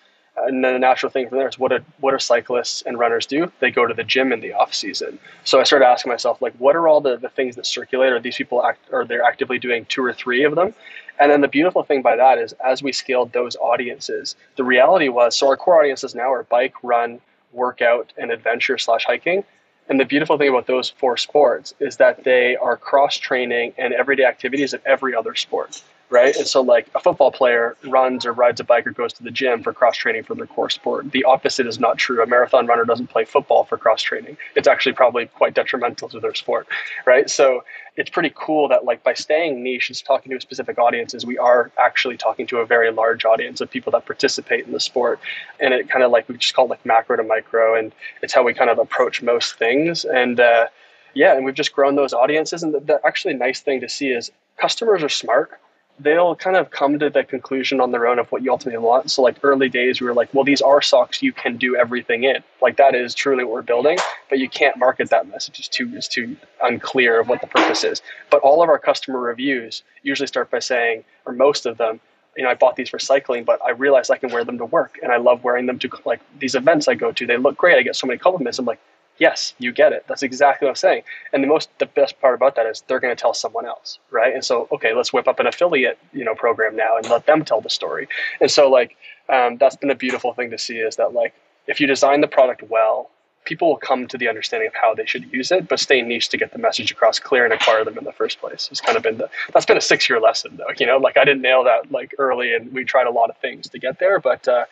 And 0.46 0.64
then 0.64 0.74
the 0.74 0.80
natural 0.80 1.12
thing 1.12 1.28
from 1.28 1.40
there 1.40 1.48
is 1.48 1.58
what 1.58 1.70
do, 1.70 1.80
what 2.00 2.12
do 2.12 2.20
cyclists 2.20 2.84
and 2.84 3.00
runners 3.00 3.26
do? 3.26 3.52
They 3.60 3.72
go 3.72 3.88
to 3.88 3.94
the 3.94 4.04
gym 4.04 4.32
in 4.32 4.40
the 4.40 4.54
off 4.54 4.74
season. 4.74 5.18
So 5.44 5.60
I 5.60 5.64
started 5.64 5.86
asking 5.86 6.12
myself, 6.12 6.42
like, 6.42 6.54
what 6.58 6.76
are 6.76 6.88
all 6.88 7.02
the, 7.02 7.18
the 7.18 7.30
things 7.30 7.56
that 7.56 7.66
circulate? 7.66 8.14
Are 8.14 8.20
these 8.20 8.38
people 8.38 8.64
act, 8.64 8.92
are 8.94 9.06
they 9.06 9.20
actively 9.20 9.58
doing 9.58 9.86
two 9.86 10.04
or 10.04 10.14
three 10.14 10.44
of 10.44 10.56
them? 10.56 10.74
And 11.20 11.32
then 11.32 11.42
the 11.42 11.48
beautiful 11.48 11.84
thing 11.84 12.04
by 12.04 12.16
that 12.16 12.38
is 12.38 12.54
as 12.64 12.84
we 12.84 12.92
scaled 12.92 13.34
those 13.34 13.56
audiences, 13.56 14.36
the 14.56 14.64
reality 14.64 15.10
was 15.10 15.36
so 15.36 15.48
our 15.48 15.58
core 15.58 15.80
audiences 15.80 16.14
now 16.14 16.32
are 16.32 16.44
bike, 16.44 16.76
run, 16.84 17.20
workout, 17.52 18.14
and 18.18 18.32
adventure 18.32 18.78
slash 18.78 19.06
hiking. 19.06 19.44
And 19.90 20.00
the 20.00 20.06
beautiful 20.06 20.38
thing 20.38 20.50
about 20.50 20.68
those 20.68 20.90
four 20.90 21.18
sports 21.18 21.74
is 21.80 21.98
that 21.98 22.24
they 22.24 22.56
are 22.58 22.78
cross 22.78 23.18
training 23.18 23.74
and 23.78 23.94
everyday 23.94 24.26
activities 24.26 24.74
of 24.74 24.82
every 24.86 25.16
other 25.16 25.34
sport 25.34 25.82
right? 26.10 26.36
And 26.36 26.48
so, 26.48 26.62
like 26.62 26.88
a 26.96 27.00
football 27.00 27.32
player 27.32 27.76
runs 27.86 28.26
or 28.26 28.34
rides 28.34 28.60
a 28.60 28.64
bike 28.64 28.88
or 28.88 28.92
goes 28.92 29.14
to 29.14 29.24
the 29.24 29.32
gym 29.32 29.62
for 29.62 29.74
cross 29.74 29.98
training 29.98 30.24
for 30.24 30.36
their 30.36 30.46
core 30.46 30.70
sport. 30.70 31.12
The 31.12 31.24
opposite 31.26 31.68
is 31.68 31.80
not 31.80 31.98
true. 31.98 32.22
A 32.22 32.28
marathon 32.28 32.66
runner 32.68 32.86
doesn't 32.86 33.08
play 33.08 33.26
football 33.26 33.66
for 33.66 33.78
cross 33.78 34.02
training. 34.02 34.38
It's 34.56 34.68
actually 34.68 34.94
probably 34.94 35.26
quite 35.26 35.54
detrimental 35.54 36.08
to 36.10 36.20
their 36.20 36.34
sport, 36.34 36.68
right? 37.06 37.30
So 37.30 37.64
it's 37.98 38.10
pretty 38.10 38.32
cool 38.36 38.68
that 38.70 38.86
like 38.86 39.04
by 39.04 39.14
staying 39.14 39.64
niche 39.64 39.90
and 39.90 40.06
talking 40.06 40.32
to 40.32 40.40
specific 40.40 40.78
audiences, 40.78 41.26
we 41.26 41.38
are 41.38 41.72
actually 41.80 42.16
talking 42.16 42.48
to 42.48 42.60
a 42.60 42.66
very 42.66 42.92
large 42.92 43.26
audience 43.26 43.60
of 43.60 43.70
people 43.70 43.92
that 43.92 44.06
participate 44.06 44.66
in 44.66 44.72
the 44.72 44.80
sport. 44.80 45.20
And 45.60 45.74
it 45.74 45.90
kind 45.90 46.04
of 46.04 46.12
like 46.12 46.30
we 46.30 46.38
just 46.38 46.54
call 46.54 46.66
it 46.66 46.70
like 46.70 46.86
macro 46.86 47.18
to 47.18 47.24
micro, 47.24 47.76
and 47.76 47.92
it's 48.22 48.34
how 48.34 48.44
we 48.44 48.54
kind 48.54 48.70
of 48.70 48.80
approach 48.80 49.22
most 49.22 49.58
things. 49.58 50.06
And 50.06 50.40
uh, 50.40 50.68
yeah, 51.16 51.36
and 51.36 51.44
we've 51.44 51.56
just 51.56 51.74
grown 51.74 51.96
those 51.96 52.14
audiences. 52.14 52.64
And 52.64 52.74
the, 52.74 52.80
the 52.80 53.02
actually 53.06 53.34
nice 53.34 53.60
thing 53.60 53.82
to 53.82 53.90
see 53.90 54.10
is 54.10 54.32
customers 54.58 55.04
are 55.04 55.10
smart 55.10 55.60
they'll 56.00 56.36
kind 56.36 56.56
of 56.56 56.70
come 56.70 57.00
to 57.00 57.10
the 57.10 57.24
conclusion 57.24 57.82
on 57.82 57.92
their 57.92 58.08
own 58.08 58.20
of 58.20 58.32
what 58.32 58.44
you 58.44 58.52
ultimately 58.52 58.78
want. 58.78 59.10
So 59.10 59.22
like 59.22 59.38
early 59.44 59.70
days, 59.70 60.00
we 60.00 60.08
were 60.08 60.14
like, 60.14 60.32
well, 60.34 60.44
these 60.44 60.62
are 60.62 60.82
socks 60.82 61.24
you 61.24 61.34
can 61.34 61.58
do 61.58 61.76
everything 61.76 62.24
in. 62.24 62.44
Like 62.62 62.78
that 62.78 62.94
is 62.94 63.16
truly 63.16 63.44
what 63.44 63.54
we're 63.54 63.62
building, 63.64 63.98
but 64.30 64.40
you 64.40 64.48
can't 64.50 64.78
market 64.78 65.10
that 65.10 65.28
message. 65.28 65.60
It's 65.60 65.68
too 65.68 65.92
it's 65.94 66.08
too 66.08 66.38
unclear 66.62 67.20
of 67.20 67.28
what 67.28 67.42
the 67.42 67.48
purpose 67.48 67.84
is. 67.84 68.02
But 68.30 68.42
all 68.42 68.62
of 68.62 68.70
our 68.70 68.80
customer 68.80 69.20
reviews 69.20 69.84
usually 70.04 70.28
start 70.28 70.52
by 70.52 70.60
saying, 70.60 71.04
or 71.26 71.34
most 71.34 71.66
of 71.66 71.78
them, 71.78 72.00
you 72.36 72.44
know, 72.44 72.50
I 72.50 72.54
bought 72.54 72.76
these 72.76 72.90
for 72.90 73.00
cycling, 73.00 73.44
but 73.44 73.60
I 73.66 73.72
realized 73.72 74.12
I 74.12 74.18
can 74.18 74.32
wear 74.32 74.44
them 74.44 74.60
to 74.60 74.66
work, 74.66 75.00
and 75.02 75.12
I 75.12 75.18
love 75.18 75.44
wearing 75.44 75.66
them 75.66 75.80
to 75.80 75.90
like 76.06 76.22
these 76.38 76.54
events 76.54 76.88
I 76.88 76.94
go 76.94 77.12
to. 77.12 77.26
They 77.26 77.38
look 77.38 77.58
great. 77.58 77.78
I 77.78 77.82
get 77.82 77.96
so 77.96 78.06
many 78.06 78.20
compliments. 78.20 78.60
I'm 78.60 78.66
like, 78.66 78.80
yes, 79.18 79.54
you 79.60 79.72
get 79.72 79.94
it. 79.94 80.06
That's 80.08 80.24
exactly 80.24 80.66
what 80.66 80.72
I'm 80.72 80.76
saying. 80.76 81.04
And 81.34 81.44
the 81.44 81.48
most, 81.48 81.70
the 81.80 81.86
best 81.86 82.20
part 82.22 82.36
about 82.36 82.56
that 82.56 82.66
is 82.66 82.84
they're 82.88 83.00
going 83.00 83.16
to 83.16 83.20
tell 83.20 83.34
someone 83.34 83.66
else, 83.66 84.00
right? 84.12 84.34
And 84.34 84.44
so, 84.44 84.68
okay, 84.72 84.94
let's 84.94 85.14
whip 85.14 85.28
up 85.28 85.40
an 85.40 85.48
affiliate, 85.48 85.98
you 86.14 86.24
know, 86.24 86.36
program 86.36 86.76
now 86.76 86.98
and 86.98 87.10
let 87.10 87.26
them 87.26 87.44
tell 87.44 87.62
the 87.62 87.70
story. 87.70 88.08
And 88.42 88.50
so, 88.50 88.70
like, 88.70 88.96
um, 89.30 89.58
that's 89.58 89.76
been 89.76 89.90
a 89.90 89.96
beautiful 89.96 90.34
thing 90.34 90.50
to 90.52 90.58
see 90.58 90.78
is 90.78 90.96
that 90.96 91.14
like 91.14 91.34
if 91.68 91.80
you 91.80 91.88
design 91.88 92.22
the 92.22 92.28
product 92.28 92.64
well, 92.64 93.10
people 93.44 93.70
will 93.70 93.78
come 93.78 94.08
to 94.08 94.18
the 94.18 94.28
understanding 94.28 94.68
of 94.68 94.74
how 94.74 94.94
they 94.94 95.06
should 95.06 95.32
use 95.32 95.52
it, 95.52 95.68
but 95.68 95.80
stay 95.80 96.02
niche 96.02 96.30
to 96.30 96.38
get 96.38 96.52
the 96.52 96.60
message 96.60 96.92
across 96.92 97.18
clear 97.18 97.46
and 97.46 97.54
acquire 97.54 97.84
them 97.84 97.98
in 97.98 98.04
the 98.04 98.12
first 98.12 98.40
place. 98.40 98.68
It's 98.72 98.82
kind 98.82 98.98
of 98.98 99.04
been 99.04 99.18
the 99.18 99.30
that's 99.54 99.66
been 99.66 99.78
a 99.78 99.82
six 99.82 100.10
year 100.10 100.20
lesson 100.20 100.58
though. 100.58 100.72
You 100.78 100.86
know, 100.86 100.98
like 100.98 101.18
I 101.18 101.26
didn't 101.26 101.42
nail 101.42 101.64
that 101.64 101.92
like 101.92 102.14
early, 102.18 102.54
and 102.54 102.72
we 102.74 102.84
tried 102.84 103.08
a 103.08 103.12
lot 103.12 103.30
of 103.30 103.38
things 103.38 103.70
to 103.70 103.80
get 103.80 104.00
there, 104.00 104.20
but 104.20 104.48
uh, 104.48 104.66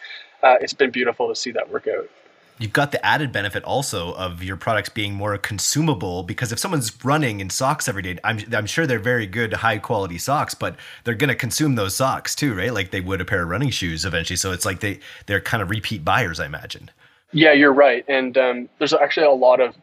uh, 0.44 0.56
it's 0.62 0.74
been 0.74 0.92
beautiful 0.92 1.28
to 1.28 1.36
see 1.36 1.52
that 1.52 1.70
work 1.70 1.88
out 1.88 2.10
you've 2.58 2.74
got 2.74 2.92
the 2.92 3.06
added 3.06 3.32
benefit 3.32 3.64
also 3.64 4.14
of 4.16 4.42
your 4.42 4.58
products 4.58 4.90
being 4.90 5.14
more 5.14 5.38
consumable 5.38 6.24
because 6.24 6.52
if 6.52 6.58
someone's 6.58 7.06
running 7.06 7.40
in 7.40 7.50
socks 7.50 7.88
every 7.88 8.02
day 8.02 8.18
i'm, 8.24 8.40
I'm 8.52 8.66
sure 8.66 8.88
they're 8.88 8.98
very 8.98 9.28
good 9.28 9.54
high 9.54 9.78
quality 9.78 10.18
socks 10.18 10.56
but 10.56 10.76
they're 11.04 11.14
going 11.14 11.30
to 11.30 11.36
consume 11.36 11.76
those 11.76 11.96
socks 11.96 12.34
too 12.34 12.56
right? 12.56 12.74
Like 12.74 12.92
they 12.92 13.02
would 13.02 13.22
a 13.22 13.26
pair 13.26 13.44
of 13.44 13.50
running 13.50 13.70
shoes 13.70 14.06
eventually. 14.06 14.38
So 14.38 14.52
it's 14.52 14.66
like 14.66 14.80
they 14.80 15.00
they're 15.26 15.42
kind 15.42 15.62
of 15.62 15.70
repeat 15.70 16.04
buyers 16.04 16.40
i 16.40 16.46
imagine. 16.46 16.90
Yeah 17.32 17.54
you're 17.54 17.74
right. 17.74 18.06
And 18.08 18.38
um, 18.38 18.70
there's 18.80 18.94
actually 18.94 19.28
a 19.28 19.32
lot 19.32 19.60
of 19.60 19.76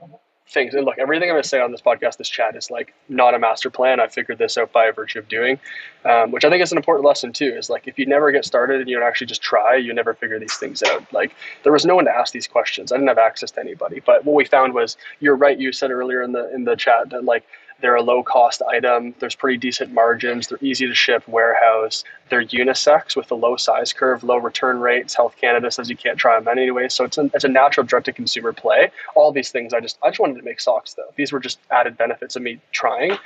things. 0.49 0.75
And 0.75 0.85
look, 0.85 0.99
everything 0.99 1.29
I'm 1.29 1.35
going 1.35 1.43
to 1.43 1.49
say 1.49 1.61
on 1.61 1.71
this 1.71 1.81
podcast, 1.81 2.17
this 2.17 2.29
chat 2.29 2.57
is 2.57 2.71
like 2.71 2.95
not 3.09 3.35
a 3.35 3.39
master 3.39 3.71
plan. 3.71 4.01
I 4.01 4.09
figured 4.09 4.39
this 4.39 4.59
out 4.59 4.73
by 4.73 4.91
virtue 4.91 5.19
of 5.19 5.29
doing, 5.29 5.59
um, 6.05 6.31
which 6.31 6.45
I 6.45 6.51
think 6.51 6.63
is 6.63 6.73
an 6.73 6.79
important 6.79 7.07
lesson 7.07 7.33
too. 7.33 7.55
Is 7.57 7.71
like 7.71 7.89
if 7.89 7.99
you 7.99 8.07
never 8.07 8.31
get 8.33 8.45
started 8.45 8.81
and 8.81 8.89
you 8.89 8.99
don't 8.99 9.07
actually 9.07 9.29
just 9.29 9.43
try, 9.43 9.77
you 9.77 9.93
never 9.95 10.15
figure 10.15 10.39
these 10.39 10.57
things 10.57 10.83
out. 10.83 11.11
Like 11.13 11.35
there 11.63 11.73
was 11.73 11.87
no 11.87 11.95
one 11.95 12.05
to 12.05 12.11
ask 12.11 12.33
these 12.33 12.47
questions. 12.47 12.93
I 12.93 12.97
didn't 12.97 13.09
have 13.09 13.19
access 13.19 13.51
to 13.53 13.61
anybody. 13.61 14.01
But 14.05 14.25
what 14.25 14.35
we 14.35 14.45
found 14.45 14.75
was, 14.75 14.97
you're 15.21 15.37
right. 15.37 15.59
You 15.59 15.73
said 15.73 15.91
earlier 15.91 16.23
in 16.23 16.33
the 16.33 16.53
in 16.55 16.65
the 16.65 16.77
chat 16.77 17.11
that 17.11 17.25
like 17.25 17.45
they're 17.83 17.97
a 17.97 18.03
low 18.03 18.23
cost 18.23 18.63
item. 18.63 19.15
There's 19.19 19.35
pretty 19.35 19.59
decent 19.59 19.93
margins. 19.93 20.47
They're 20.47 20.59
easy 20.63 20.87
to 20.87 20.95
ship, 20.95 21.27
warehouse. 21.27 22.05
They're 22.31 22.45
unisex 22.45 23.17
with 23.17 23.31
a 23.31 23.35
low 23.35 23.57
size 23.57 23.93
curve, 23.93 24.23
low 24.25 24.39
return 24.39 24.79
rates. 24.79 25.15
Health 25.15 25.35
Canada 25.39 25.71
says 25.71 25.91
you 25.91 25.97
can't 25.97 26.17
try 26.17 26.39
them 26.39 26.49
anyway. 26.49 26.89
So 26.89 27.05
it's 27.05 27.19
a, 27.19 27.29
it's 27.35 27.45
a 27.45 27.49
natural 27.49 27.85
direct 27.85 28.07
to 28.07 28.13
consumer 28.13 28.53
play. 28.53 28.91
All 29.17 29.33
these 29.33 29.51
things, 29.51 29.75
I 29.75 29.81
just 29.81 29.99
I 30.03 30.09
just 30.11 30.21
wanted 30.21 30.37
to 30.37 30.43
make 30.43 30.61
socks 30.61 30.95
though. 30.95 31.13
These 31.17 31.33
were 31.33 31.41
just 31.41 31.59
added 31.71 31.99
benefits 31.99 32.37
of 32.37 32.43
me 32.43 32.61
trying. 32.71 33.19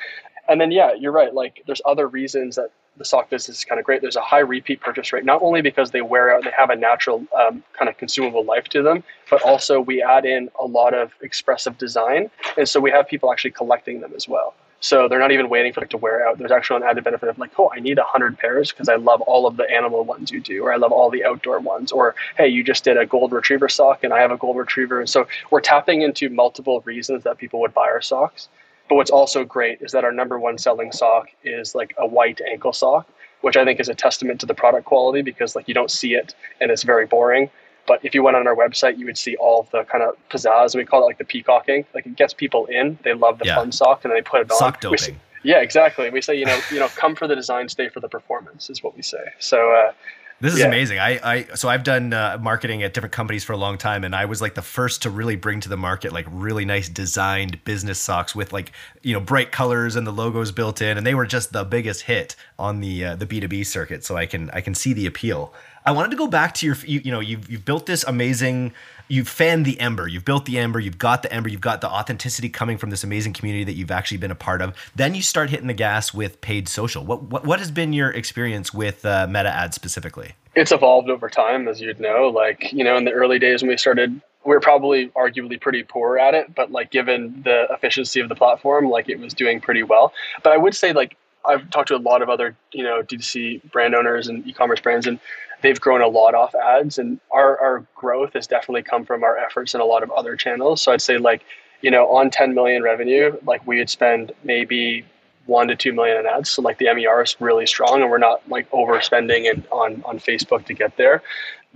And 0.49 0.61
then 0.61 0.71
yeah, 0.71 0.95
you're 0.95 1.12
right. 1.12 1.33
Like 1.35 1.62
there's 1.66 1.83
other 1.85 2.09
reasons 2.09 2.57
that 2.57 2.71
the 2.96 3.04
sock 3.04 3.30
business 3.30 3.59
is 3.59 3.64
kind 3.64 3.78
of 3.78 3.85
great. 3.85 4.00
There's 4.00 4.16
a 4.16 4.20
high 4.20 4.40
repeat 4.40 4.80
purchase 4.80 5.12
rate, 5.12 5.24
not 5.24 5.42
only 5.42 5.62
because 5.62 5.90
they 5.90 6.02
wear 6.02 6.35
out, 6.35 6.44
they 6.44 6.52
have 6.56 6.70
a 6.70 6.76
natural 6.76 7.26
um, 7.38 7.62
kind 7.72 7.88
of 7.88 7.96
consumable 7.98 8.44
life 8.44 8.64
to 8.70 8.82
them, 8.82 9.04
but 9.30 9.42
also 9.42 9.80
we 9.80 10.02
add 10.02 10.24
in 10.24 10.50
a 10.61 10.66
lot 10.66 10.94
of 10.94 11.12
expressive 11.20 11.78
design. 11.78 12.30
And 12.56 12.68
so 12.68 12.80
we 12.80 12.90
have 12.90 13.06
people 13.06 13.32
actually 13.32 13.52
collecting 13.52 14.00
them 14.00 14.12
as 14.16 14.28
well. 14.28 14.54
So 14.80 15.09
they're 15.09 15.18
not 15.18 15.32
even 15.32 15.48
waiting 15.48 15.72
for 15.72 15.82
it 15.82 15.90
to 15.90 15.96
wear 15.96 16.26
out. 16.26 16.38
There's 16.38 16.52
actually 16.52 16.76
an 16.76 16.82
added 16.85 17.02
benefit 17.02 17.28
of 17.28 17.38
like, 17.38 17.50
oh, 17.59 17.70
I 17.74 17.80
need 17.80 17.96
100 17.96 18.38
pairs 18.38 18.70
because 18.70 18.88
I 18.88 18.96
love 18.96 19.20
all 19.22 19.46
of 19.46 19.56
the 19.56 19.68
animal 19.70 20.04
ones 20.04 20.30
you 20.30 20.40
do, 20.40 20.62
or 20.64 20.72
I 20.72 20.76
love 20.76 20.92
all 20.92 21.11
the 21.11 21.24
outdoor 21.24 21.61
ones, 21.61 21.92
or 21.92 22.14
hey, 22.37 22.48
you 22.48 22.62
just 22.62 22.85
did 22.85 22.98
a 22.98 23.06
gold 23.06 23.32
retriever 23.32 23.68
sock 23.68 24.04
and 24.04 24.12
I 24.12 24.20
have 24.20 24.30
a 24.30 24.37
gold 24.37 24.56
retriever. 24.56 25.00
And 25.00 25.09
so 25.09 25.26
we're 25.50 25.61
tapping 25.61 26.02
into 26.02 26.28
multiple 26.28 26.82
reasons 26.82 27.24
that 27.24 27.38
people 27.38 27.61
would 27.61 27.72
buy 27.72 27.87
our 27.87 28.02
socks. 28.02 28.48
But 28.88 28.96
what's 28.96 29.11
also 29.11 29.44
great 29.44 29.83
is 29.83 29.92
that 29.92 30.05
our 30.05 30.12
number 30.12 30.38
one 30.38 30.59
selling 30.59 30.92
sock 30.92 31.29
is 31.42 31.75
like 31.75 31.94
a 31.99 32.07
white 32.07 32.40
ankle 32.51 32.72
sock, 32.72 33.09
which 33.40 33.57
I 33.57 33.64
think 33.64 33.81
is 33.81 33.88
a 33.88 33.94
testament 33.94 34.40
to 34.40 34.46
the 34.46 34.55
product 34.55 34.85
quality 34.85 35.22
because 35.22 35.57
like 35.57 35.68
you 35.68 35.75
don't 35.75 35.90
see 35.90 36.14
it 36.14 36.35
and 36.61 36.70
it's 36.70 36.83
very 36.83 37.07
boring. 37.07 37.51
But 37.87 38.05
if 38.05 38.14
you 38.14 38.22
went 38.22 38.37
on 38.37 38.46
our 38.46 38.55
website, 38.55 38.99
you 38.99 39.07
would 39.07 39.18
see 39.18 39.37
all 39.37 39.61
of 39.61 39.70
the 39.70 39.85
kind 39.85 40.03
of 40.03 40.16
pizzazz. 40.29 40.75
We 40.75 40.85
call 40.85 41.03
it 41.03 41.07
like 41.07 41.18
the 41.18 41.25
peacocking. 41.25 41.85
Like 41.94 42.07
it 42.07 42.16
gets 42.16 42.35
people 42.35 42.66
in. 42.66 42.99
They 43.05 43.14
love 43.14 43.38
the 43.38 43.46
yeah. 43.46 43.57
fun 43.57 43.70
sock, 43.70 44.05
and 44.05 44.12
they 44.12 44.22
put 44.22 44.40
it 44.40 44.51
on. 44.51 44.59
Sock 44.59 44.81
doping. 44.81 45.20
yeah, 45.44 45.61
exactly. 45.61 46.11
We 46.11 46.20
say 46.20 46.35
you 46.35 46.46
know 46.46 46.59
you 46.72 46.81
know 46.81 46.88
come 46.88 47.14
for 47.14 47.29
the 47.29 47.37
design, 47.37 47.68
stay 47.68 47.88
for 47.88 48.01
the 48.01 48.09
performance 48.09 48.68
is 48.70 48.83
what 48.83 48.96
we 48.96 49.03
say. 49.03 49.25
So 49.38 49.70
uh, 49.72 49.92
this 50.40 50.53
is 50.53 50.61
yeah. 50.61 50.66
amazing. 50.66 50.99
I, 50.99 51.20
I, 51.22 51.42
so 51.55 51.68
I've 51.68 51.83
done 51.83 52.12
uh, 52.12 52.38
marketing 52.40 52.83
at 52.83 52.92
different 52.92 53.12
companies 53.12 53.42
for 53.42 53.55
a 53.55 53.57
long 53.57 53.79
time, 53.79 54.05
and 54.05 54.14
I 54.14 54.27
was 54.27 54.42
like 54.42 54.55
the 54.55 54.62
first 54.62 55.03
to 55.03 55.11
really 55.11 55.37
bring 55.37 55.61
to 55.61 55.68
the 55.68 55.79
market 55.79 56.12
like 56.12 56.27
really 56.31 56.66
nice 56.66 56.88
designed 56.88 57.64
business 57.64 57.99
socks 57.99 58.35
with 58.35 58.53
like 58.53 58.72
you 59.03 59.14
know 59.14 59.20
bright 59.20 59.51
colors 59.51 59.96
and 59.96 60.07
the 60.07 60.12
logos 60.12 60.53
built 60.53 60.83
in, 60.83 60.99
and 60.99 61.07
they 61.07 61.14
were 61.14 61.27
just 61.27 61.53
the 61.53 61.64
biggest 61.64 62.03
hit 62.03 62.37
on 62.59 62.81
the 62.81 63.05
uh, 63.05 63.16
the 63.16 63.25
B 63.25 63.40
two 63.40 63.49
B 63.49 63.64
circuit. 63.64 64.05
So 64.05 64.16
I 64.16 64.27
can 64.27 64.51
I 64.51 64.61
can 64.61 64.75
see 64.75 64.92
the 64.92 65.07
appeal. 65.07 65.55
I 65.87 65.92
wanted 65.92 66.11
to 66.11 66.16
go 66.16 66.27
back 66.27 66.53
to 66.55 66.66
your 66.66 66.77
you, 66.85 67.01
you 67.05 67.12
know 67.12 67.20
you've 67.20 67.49
you've 67.49 67.64
built 67.64 67.87
this 67.87 68.03
amazing 68.05 68.72
you've 69.09 69.29
fanned 69.29 69.64
the 69.64 69.79
ember. 69.79 70.09
You've 70.09 70.25
built 70.25 70.44
the 70.44 70.59
ember. 70.59 70.81
You've 70.81 70.99
got 70.99 71.22
the 71.22 71.33
ember. 71.33 71.49
You've 71.49 71.61
got 71.61 71.81
the 71.81 71.88
authenticity 71.88 72.49
coming 72.49 72.77
from 72.77 72.90
this 72.90 73.05
amazing 73.05 73.35
community 73.35 73.62
that 73.64 73.75
you've 73.75 73.92
actually 73.92 74.18
been 74.18 74.33
a 74.33 74.37
part 74.37 74.62
of. 74.62 74.75
Then 74.96 75.14
you 75.14 75.22
start 75.22 75.51
hitting 75.51 75.68
the 75.68 75.75
gas 75.75 76.12
with 76.12 76.40
paid 76.40 76.68
social. 76.68 77.05
What 77.05 77.22
what, 77.25 77.44
what 77.46 77.61
has 77.61 77.70
been 77.70 77.92
your 77.92 78.11
experience 78.11 78.75
with 78.75 79.05
uh, 79.07 79.29
meta 79.29 79.49
ads 79.49 79.77
specifically? 79.77 80.33
It's 80.57 80.72
evolved 80.72 81.09
over 81.09 81.29
time, 81.29 81.68
as 81.68 81.81
you'd 81.81 82.01
know. 82.01 82.29
Like 82.29 82.72
you 82.72 82.83
know, 82.83 82.96
in 82.96 83.05
the 83.05 83.12
early 83.12 83.38
days 83.38 83.62
when 83.62 83.68
we 83.68 83.77
started, 83.77 84.20
we 84.44 84.57
are 84.57 84.61
probably 84.61 85.09
arguably 85.11 85.61
pretty 85.61 85.85
poor 85.85 86.18
at 86.18 86.35
it. 86.35 86.53
But 86.55 86.72
like 86.72 86.90
given 86.90 87.42
the 87.44 87.68
efficiency 87.70 88.18
of 88.18 88.29
the 88.29 88.35
platform, 88.35 88.88
like 88.90 89.09
it 89.09 89.20
was 89.20 89.35
doing 89.35 89.61
pretty 89.61 89.85
well. 89.85 90.12
But 90.42 90.53
I 90.53 90.57
would 90.57 90.75
say 90.75 90.92
like 90.92 91.16
I've 91.44 91.70
talked 91.70 91.88
to 91.88 91.96
a 91.96 91.99
lot 91.99 92.22
of 92.22 92.29
other 92.29 92.57
you 92.72 92.83
know 92.83 93.03
D2C 93.03 93.70
brand 93.70 93.94
owners 93.94 94.27
and 94.27 94.46
e-commerce 94.46 94.81
brands 94.81 95.07
and 95.07 95.20
they've 95.62 95.81
grown 95.81 96.03
a 96.03 96.09
lot 96.09 96.35
off 96.35 96.55
ads 96.55 96.99
and 96.99 97.21
our, 97.31 97.59
our 97.59 97.87
growth 97.95 98.35
has 98.35 98.47
definitely 98.47 98.83
come 98.83 99.05
from 99.05 99.25
our 99.25 99.37
efforts 99.37 99.75
in 99.75 99.81
a 99.81 99.85
lot 99.85 100.03
of 100.03 100.11
other 100.11 100.37
channels. 100.37 100.83
So 100.83 100.92
i'd 100.92 101.03
say 101.03 101.19
like 101.19 101.42
you 101.83 101.90
know 101.90 102.09
on 102.16 102.31
10 102.31 102.55
million 102.55 102.83
revenue 102.83 103.37
like 103.45 103.66
we 103.66 103.79
would 103.79 103.90
spend 103.90 104.33
maybe 104.45 105.05
one 105.47 105.69
to 105.69 105.77
two 105.77 105.92
million 105.92 106.19
in 106.19 106.27
ads. 106.27 106.51
So 106.51 106.62
like 106.62 106.79
the 106.79 106.87
mer 106.92 107.23
is 107.23 107.37
really 107.40 107.66
strong 107.66 108.03
and 108.03 108.11
we're 108.11 108.19
not 108.19 108.49
like 108.49 108.71
overspending 108.71 109.49
and 109.51 109.66
on 109.71 110.03
on 110.05 110.19
facebook 110.19 110.66
to 110.66 110.75
get 110.75 110.97
there 110.97 111.23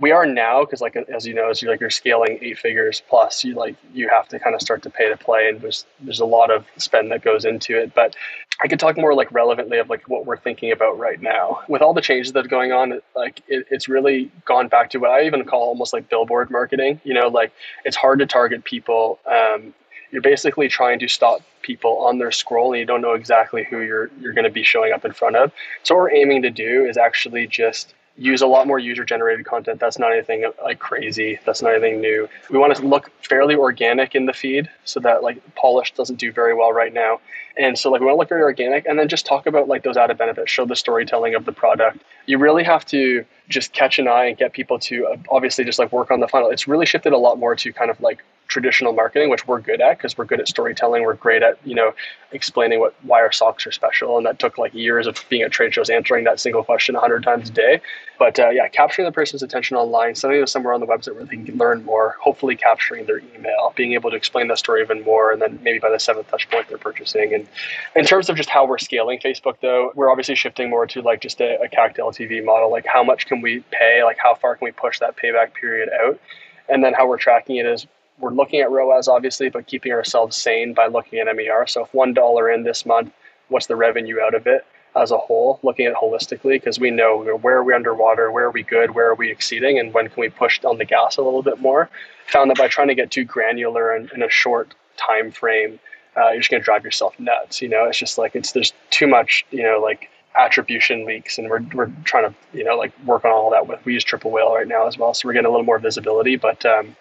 we 0.01 0.11
are 0.11 0.25
now 0.25 0.65
because 0.65 0.81
like 0.81 0.95
as 0.95 1.25
you 1.25 1.33
know 1.33 1.49
as 1.49 1.61
you're 1.61 1.71
like 1.71 1.79
you're 1.79 1.89
scaling 1.89 2.39
eight 2.41 2.57
figures 2.57 3.03
plus 3.07 3.43
you 3.43 3.53
like 3.53 3.75
you 3.93 4.09
have 4.09 4.27
to 4.27 4.39
kind 4.39 4.55
of 4.55 4.61
start 4.61 4.81
to 4.81 4.89
pay 4.89 5.07
to 5.07 5.15
play 5.15 5.47
and 5.47 5.61
there's 5.61 5.85
there's 6.01 6.19
a 6.19 6.25
lot 6.25 6.51
of 6.51 6.65
spend 6.77 7.11
that 7.11 7.23
goes 7.23 7.45
into 7.45 7.77
it. 7.77 7.93
But 7.93 8.15
i 8.63 8.67
could 8.67 8.79
talk 8.79 8.97
more 8.97 9.13
like 9.13 9.31
relevantly 9.31 9.77
of 9.77 9.89
like 9.89 10.07
what 10.09 10.25
we're 10.25 10.37
thinking 10.37 10.71
about 10.71 10.97
right 10.99 11.21
now. 11.21 11.61
With 11.69 11.81
all 11.81 11.93
the 11.93 12.01
changes 12.01 12.33
that 12.33 12.45
are 12.45 12.49
going 12.49 12.71
on 12.71 12.99
like 13.15 13.41
it, 13.47 13.65
it's 13.69 13.87
really 13.87 14.31
gone 14.45 14.67
back 14.67 14.89
to 14.89 14.97
what 14.97 15.11
i 15.11 15.23
even 15.23 15.45
call 15.45 15.61
almost 15.61 15.93
like 15.93 16.09
billboard 16.09 16.49
marketing 16.49 16.99
you 17.03 17.13
know 17.13 17.27
like 17.27 17.53
it's 17.85 17.95
hard 17.95 18.19
to 18.19 18.25
target 18.25 18.63
people 18.63 19.19
um, 19.25 19.73
you're 20.11 20.21
basically 20.21 20.67
trying 20.67 20.99
to 20.99 21.07
stop 21.07 21.41
people 21.61 21.99
on 21.99 22.17
their 22.17 22.31
scroll 22.31 22.73
and 22.73 22.79
you 22.79 22.85
don't 22.85 23.01
know 23.01 23.13
exactly 23.13 23.63
who 23.63 23.79
you're 23.79 24.09
you're 24.19 24.33
going 24.33 24.43
to 24.45 24.51
be 24.51 24.63
showing 24.63 24.91
up 24.91 25.05
in 25.05 25.13
front 25.13 25.35
of. 25.35 25.51
So 25.83 25.95
what 25.95 26.01
we're 26.01 26.13
aiming 26.13 26.41
to 26.41 26.49
do 26.49 26.85
is 26.85 26.97
actually 26.97 27.47
just 27.47 27.93
use 28.17 28.41
a 28.41 28.47
lot 28.47 28.67
more 28.67 28.79
user 28.79 29.05
generated 29.05 29.45
content. 29.45 29.79
That's 29.79 29.97
not 29.97 30.11
anything 30.11 30.49
like 30.63 30.79
crazy. 30.79 31.39
That's 31.45 31.61
not 31.61 31.73
anything 31.73 32.01
new. 32.01 32.27
We 32.49 32.59
want 32.59 32.75
to 32.75 32.85
look 32.85 33.11
fairly 33.21 33.55
organic 33.55 34.15
in 34.15 34.25
the 34.25 34.33
feed 34.33 34.69
so 34.85 34.99
that 34.99 35.23
like 35.23 35.41
polish 35.55 35.93
doesn't 35.93 36.17
do 36.17 36.31
very 36.31 36.53
well 36.53 36.71
right 36.71 36.93
now. 36.93 37.19
And 37.57 37.77
so 37.77 37.89
like 37.89 38.01
we 38.01 38.07
want 38.07 38.15
to 38.15 38.19
look 38.19 38.29
very 38.29 38.43
organic 38.43 38.85
and 38.85 38.97
then 38.97 39.07
just 39.07 39.25
talk 39.25 39.45
about 39.47 39.67
like 39.67 39.83
those 39.83 39.97
added 39.97 40.17
benefits, 40.17 40.51
show 40.51 40.65
the 40.65 40.75
storytelling 40.75 41.35
of 41.35 41.45
the 41.45 41.51
product. 41.51 42.03
You 42.25 42.37
really 42.37 42.63
have 42.63 42.85
to 42.87 43.25
just 43.49 43.73
catch 43.73 43.99
an 43.99 44.07
eye 44.07 44.25
and 44.25 44.37
get 44.37 44.53
people 44.53 44.79
to 44.79 45.07
uh, 45.07 45.17
obviously 45.29 45.63
just 45.63 45.79
like 45.79 45.91
work 45.91 46.11
on 46.11 46.19
the 46.19 46.27
funnel. 46.27 46.49
It's 46.49 46.67
really 46.67 46.85
shifted 46.85 47.13
a 47.13 47.17
lot 47.17 47.39
more 47.39 47.55
to 47.55 47.73
kind 47.73 47.91
of 47.91 47.99
like 48.01 48.23
traditional 48.51 48.91
marketing, 48.91 49.29
which 49.29 49.47
we're 49.47 49.61
good 49.61 49.79
at 49.79 49.97
because 49.97 50.17
we're 50.17 50.25
good 50.25 50.41
at 50.41 50.47
storytelling. 50.47 51.03
We're 51.03 51.15
great 51.15 51.41
at 51.41 51.57
you 51.65 51.73
know 51.73 51.93
explaining 52.33 52.79
what 52.79 52.93
why 53.03 53.21
our 53.21 53.31
socks 53.31 53.65
are 53.65 53.71
special, 53.71 54.17
and 54.17 54.25
that 54.25 54.39
took 54.39 54.57
like 54.57 54.73
years 54.73 55.07
of 55.07 55.23
being 55.29 55.41
at 55.41 55.51
trade 55.51 55.73
shows 55.73 55.89
answering 55.89 56.25
that 56.25 56.39
single 56.39 56.63
question 56.63 56.93
hundred 56.93 57.23
times 57.23 57.49
a 57.49 57.53
day. 57.53 57.81
But 58.19 58.37
uh, 58.39 58.49
yeah, 58.49 58.67
capturing 58.67 59.05
the 59.05 59.11
person's 59.11 59.41
attention 59.41 59.77
online, 59.77 60.13
sending 60.15 60.39
them 60.39 60.47
somewhere 60.47 60.73
on 60.73 60.81
the 60.81 60.85
website 60.85 61.15
where 61.15 61.23
they 61.23 61.37
can 61.37 61.57
learn 61.57 61.83
more. 61.85 62.17
Hopefully, 62.21 62.55
capturing 62.55 63.05
their 63.05 63.19
email, 63.35 63.73
being 63.75 63.93
able 63.93 64.11
to 64.11 64.17
explain 64.17 64.49
the 64.49 64.57
story 64.57 64.81
even 64.81 65.01
more, 65.03 65.31
and 65.31 65.41
then 65.41 65.57
maybe 65.63 65.79
by 65.79 65.89
the 65.89 65.99
seventh 65.99 66.29
touch 66.29 66.47
point 66.49 66.67
they're 66.67 66.77
purchasing. 66.77 67.33
And 67.33 67.47
in 67.95 68.05
terms 68.05 68.29
of 68.29 68.35
just 68.35 68.49
how 68.49 68.67
we're 68.67 68.77
scaling 68.79 69.19
Facebook, 69.19 69.55
though, 69.61 69.91
we're 69.95 70.11
obviously 70.11 70.35
shifting 70.35 70.69
more 70.69 70.85
to 70.87 71.01
like 71.01 71.21
just 71.21 71.39
a, 71.39 71.59
a 71.61 71.69
CAC 71.69 71.95
to 71.95 72.01
LTV 72.01 72.43
model. 72.43 72.69
Like 72.69 72.85
how 72.85 73.03
much 73.03 73.27
can 73.27 73.41
we 73.41 73.63
pay? 73.71 74.03
Like 74.03 74.17
how 74.17 74.35
far 74.35 74.57
can 74.57 74.65
we 74.65 74.71
push 74.71 74.99
that 74.99 75.15
payback 75.15 75.53
period 75.53 75.89
out? 76.03 76.19
And 76.67 76.83
then 76.83 76.93
how 76.93 77.07
we're 77.07 77.17
tracking 77.17 77.55
it 77.55 77.65
is 77.65 77.87
we're 78.21 78.33
looking 78.33 78.61
at 78.61 78.71
ROAS 78.71 79.07
obviously, 79.07 79.49
but 79.49 79.67
keeping 79.67 79.91
ourselves 79.91 80.37
sane 80.37 80.73
by 80.73 80.87
looking 80.87 81.19
at 81.19 81.35
MER. 81.35 81.67
So 81.67 81.83
if 81.83 81.93
one 81.93 82.13
dollar 82.13 82.49
in 82.49 82.63
this 82.63 82.85
month, 82.85 83.11
what's 83.49 83.67
the 83.67 83.75
revenue 83.75 84.19
out 84.21 84.33
of 84.33 84.47
it 84.47 84.65
as 84.95 85.11
a 85.11 85.17
whole? 85.17 85.59
Looking 85.63 85.85
at 85.87 85.95
holistically 85.95 86.55
because 86.55 86.79
we 86.79 86.91
know 86.91 87.37
where 87.41 87.57
are 87.57 87.63
we 87.63 87.73
underwater, 87.73 88.31
where 88.31 88.45
are 88.45 88.51
we 88.51 88.63
good, 88.63 88.91
where 88.91 89.09
are 89.09 89.15
we 89.15 89.29
exceeding, 89.29 89.79
and 89.79 89.93
when 89.93 90.09
can 90.09 90.21
we 90.21 90.29
push 90.29 90.63
on 90.63 90.77
the 90.77 90.85
gas 90.85 91.17
a 91.17 91.21
little 91.21 91.43
bit 91.43 91.59
more. 91.59 91.89
Found 92.27 92.49
that 92.49 92.57
by 92.57 92.67
trying 92.67 92.87
to 92.87 92.95
get 92.95 93.11
too 93.11 93.25
granular 93.25 93.95
in, 93.95 94.09
in 94.13 94.23
a 94.23 94.29
short 94.29 94.73
time 94.95 95.31
frame, 95.31 95.79
uh, 96.15 96.29
you're 96.29 96.39
just 96.39 96.51
going 96.51 96.61
to 96.61 96.65
drive 96.65 96.83
yourself 96.83 97.19
nuts. 97.19 97.61
You 97.61 97.69
know, 97.69 97.85
it's 97.85 97.97
just 97.97 98.17
like 98.17 98.35
it's 98.35 98.51
there's 98.51 98.73
too 98.89 99.07
much. 99.07 99.45
You 99.51 99.63
know, 99.63 99.79
like 99.81 100.09
attribution 100.35 101.05
leaks 101.05 101.37
and 101.37 101.49
we're, 101.49 101.61
we're 101.73 101.91
trying 102.05 102.23
to 102.23 102.33
you 102.53 102.63
know 102.63 102.77
like 102.77 102.93
work 103.05 103.25
on 103.25 103.31
all 103.31 103.51
that 103.51 103.67
with 103.67 103.83
we 103.83 103.93
use 103.93 104.03
triple 104.03 104.31
whale 104.31 104.53
right 104.53 104.67
now 104.67 104.87
as 104.87 104.97
well 104.97 105.13
so 105.13 105.27
we're 105.27 105.33
getting 105.33 105.45
a 105.45 105.49
little 105.49 105.65
more 105.65 105.77
visibility 105.77 106.37
but 106.37 106.65
um, 106.65 106.95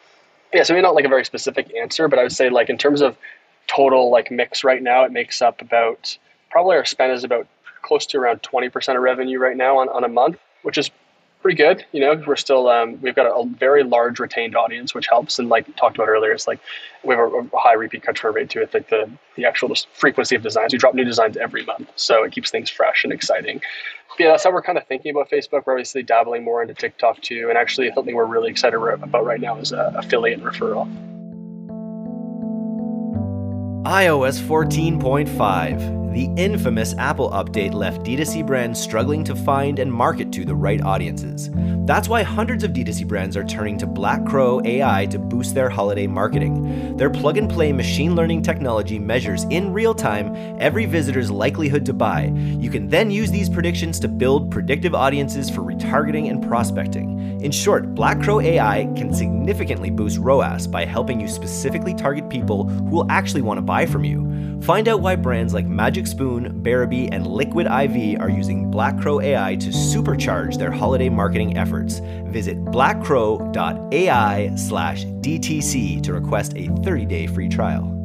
yeah, 0.52 0.62
so 0.62 0.74
maybe 0.74 0.82
not 0.82 0.94
like 0.94 1.04
a 1.04 1.08
very 1.08 1.24
specific 1.24 1.72
answer, 1.80 2.08
but 2.08 2.18
I 2.18 2.22
would 2.22 2.32
say 2.32 2.50
like 2.50 2.68
in 2.68 2.78
terms 2.78 3.00
of 3.00 3.16
total 3.66 4.10
like 4.10 4.30
mix 4.30 4.64
right 4.64 4.82
now, 4.82 5.04
it 5.04 5.12
makes 5.12 5.40
up 5.42 5.60
about 5.60 6.16
probably 6.50 6.76
our 6.76 6.84
spend 6.84 7.12
is 7.12 7.24
about 7.24 7.46
close 7.82 8.06
to 8.06 8.18
around 8.18 8.42
20% 8.42 8.96
of 8.96 9.02
revenue 9.02 9.38
right 9.38 9.56
now 9.56 9.78
on, 9.78 9.88
on 9.90 10.04
a 10.04 10.08
month, 10.08 10.38
which 10.62 10.76
is 10.76 10.90
pretty 11.42 11.57
good. 11.57 11.85
You 11.92 12.00
know, 12.00 12.22
we're 12.26 12.37
still 12.37 12.68
um, 12.68 13.00
we've 13.00 13.14
got 13.14 13.26
a, 13.26 13.35
a, 13.35 13.46
very 13.46 13.83
large 13.83 14.18
retained 14.18 14.55
audience, 14.55 14.94
which 14.94 15.07
helps. 15.09 15.38
And 15.38 15.48
like 15.48 15.74
talked 15.76 15.96
about 15.96 16.09
earlier, 16.09 16.33
it's 16.33 16.46
like 16.46 16.61
we 17.03 17.14
have 17.14 17.33
a, 17.33 17.38
a 17.38 17.59
high 17.59 17.74
repeat 17.74 18.03
customer 18.03 18.33
rate 18.33 18.50
too. 18.50 18.62
it. 18.62 18.72
Like 18.72 18.88
the 18.88 19.11
the 19.37 19.44
actual 19.44 19.74
frequency 19.94 20.37
of 20.37 20.42
designs, 20.42 20.72
we 20.72 20.79
drop 20.79 20.94
new 20.94 21.05
designs 21.05 21.37
every 21.37 21.64
month, 21.64 21.90
so 21.96 22.24
it 22.24 22.33
keeps 22.33 22.50
things 22.50 22.70
fresh 22.70 23.05
and 23.05 23.12
exciting. 23.12 23.61
But 24.11 24.20
yeah, 24.20 24.31
that's 24.31 24.44
how 24.44 24.53
we're 24.53 24.62
kind 24.62 24.79
of 24.79 24.87
thinking 24.87 25.12
about 25.12 25.31
Facebook. 25.31 25.64
We're 25.66 25.74
obviously 25.74 26.03
dabbling 26.03 26.44
more 26.44 26.62
into 26.62 26.74
TikTok 26.74 27.20
too, 27.22 27.46
and 27.48 27.57
actually 27.57 27.90
something 27.94 28.14
we're 28.14 28.24
really 28.26 28.50
excited 28.50 28.76
about 28.76 29.24
right 29.24 29.40
now 29.40 29.59
is 29.59 29.72
uh, 29.72 29.92
affiliate 29.96 30.42
referral. 30.42 30.88
iOS 33.85 34.40
14.5 34.40 35.99
the 36.12 36.29
infamous 36.37 36.94
Apple 36.99 37.31
update 37.31 37.73
left 37.73 38.03
D2C 38.03 38.44
brands 38.44 38.81
struggling 38.81 39.23
to 39.25 39.37
find 39.37 39.79
and 39.79 39.92
market 39.92 40.33
to 40.33 40.44
the 40.44 40.55
right 40.55 40.81
audiences. 40.83 41.51
That's 41.87 42.09
why 42.09 42.23
hundreds 42.23 42.64
of 42.64 42.73
D2C 42.73 43.07
brands 43.07 43.37
are 43.37 43.44
turning 43.44 43.79
to 43.79 43.87
Black 43.87 44.25
Crow 44.27 44.61
AI 44.64 45.07
to 45.07 45.18
boost 45.18 45.55
their 45.55 45.70
holiday 45.70 46.09
marketing. 46.09 46.96
Their 46.96 47.11
plug 47.11 47.37
and 47.37 47.49
play 47.49 47.73
machine 47.73 48.16
learning 48.16 48.42
technology 48.42 48.99
measures 48.99 49.44
in 49.51 49.73
real 49.73 49.94
time 49.94 50.35
every 50.61 50.85
visitor's 50.85 51.31
likelihood 51.31 51.87
to 51.87 51.92
buy. 51.92 52.33
You 52.35 52.70
can 52.70 52.88
then 52.88 53.11
use 53.11 53.31
these 53.31 53.49
predictions 53.49 54.01
to 54.01 54.09
build 54.09 54.51
predictive 54.51 54.94
audiences 54.94 55.49
for 55.49 55.61
retargeting 55.61 56.29
and 56.29 56.46
prospecting. 56.46 57.40
In 57.40 57.53
short, 57.53 57.94
Black 57.94 58.20
Crow 58.20 58.40
AI 58.40 58.85
can 58.96 59.14
significantly 59.14 59.90
boost 59.90 60.18
ROAS 60.18 60.66
by 60.66 60.85
helping 60.85 61.20
you 61.20 61.29
specifically 61.29 61.94
target 61.94 62.29
people 62.29 62.64
who 62.68 62.85
will 62.85 63.11
actually 63.11 63.42
want 63.42 63.59
to 63.59 63.62
buy 63.62 63.87
from 63.87 64.05
you. 64.05 64.61
Find 64.61 64.88
out 64.88 65.01
why 65.01 65.16
brands 65.16 65.55
like 65.55 65.66
Magic 65.66 65.99
Spoon, 66.06 66.62
Bearaby, 66.62 67.08
and 67.12 67.26
Liquid 67.26 67.66
IV 67.66 68.20
are 68.20 68.30
using 68.30 68.70
Black 68.70 68.98
Crow 69.00 69.20
AI 69.20 69.56
to 69.56 69.68
supercharge 69.68 70.58
their 70.58 70.70
holiday 70.70 71.08
marketing 71.08 71.56
efforts. 71.56 72.00
Visit 72.26 72.64
blackcrow.ai 72.64 74.52
slash 74.56 75.04
DTC 75.04 76.02
to 76.02 76.12
request 76.12 76.52
a 76.54 76.68
30-day 76.68 77.26
free 77.26 77.48
trial. 77.48 77.99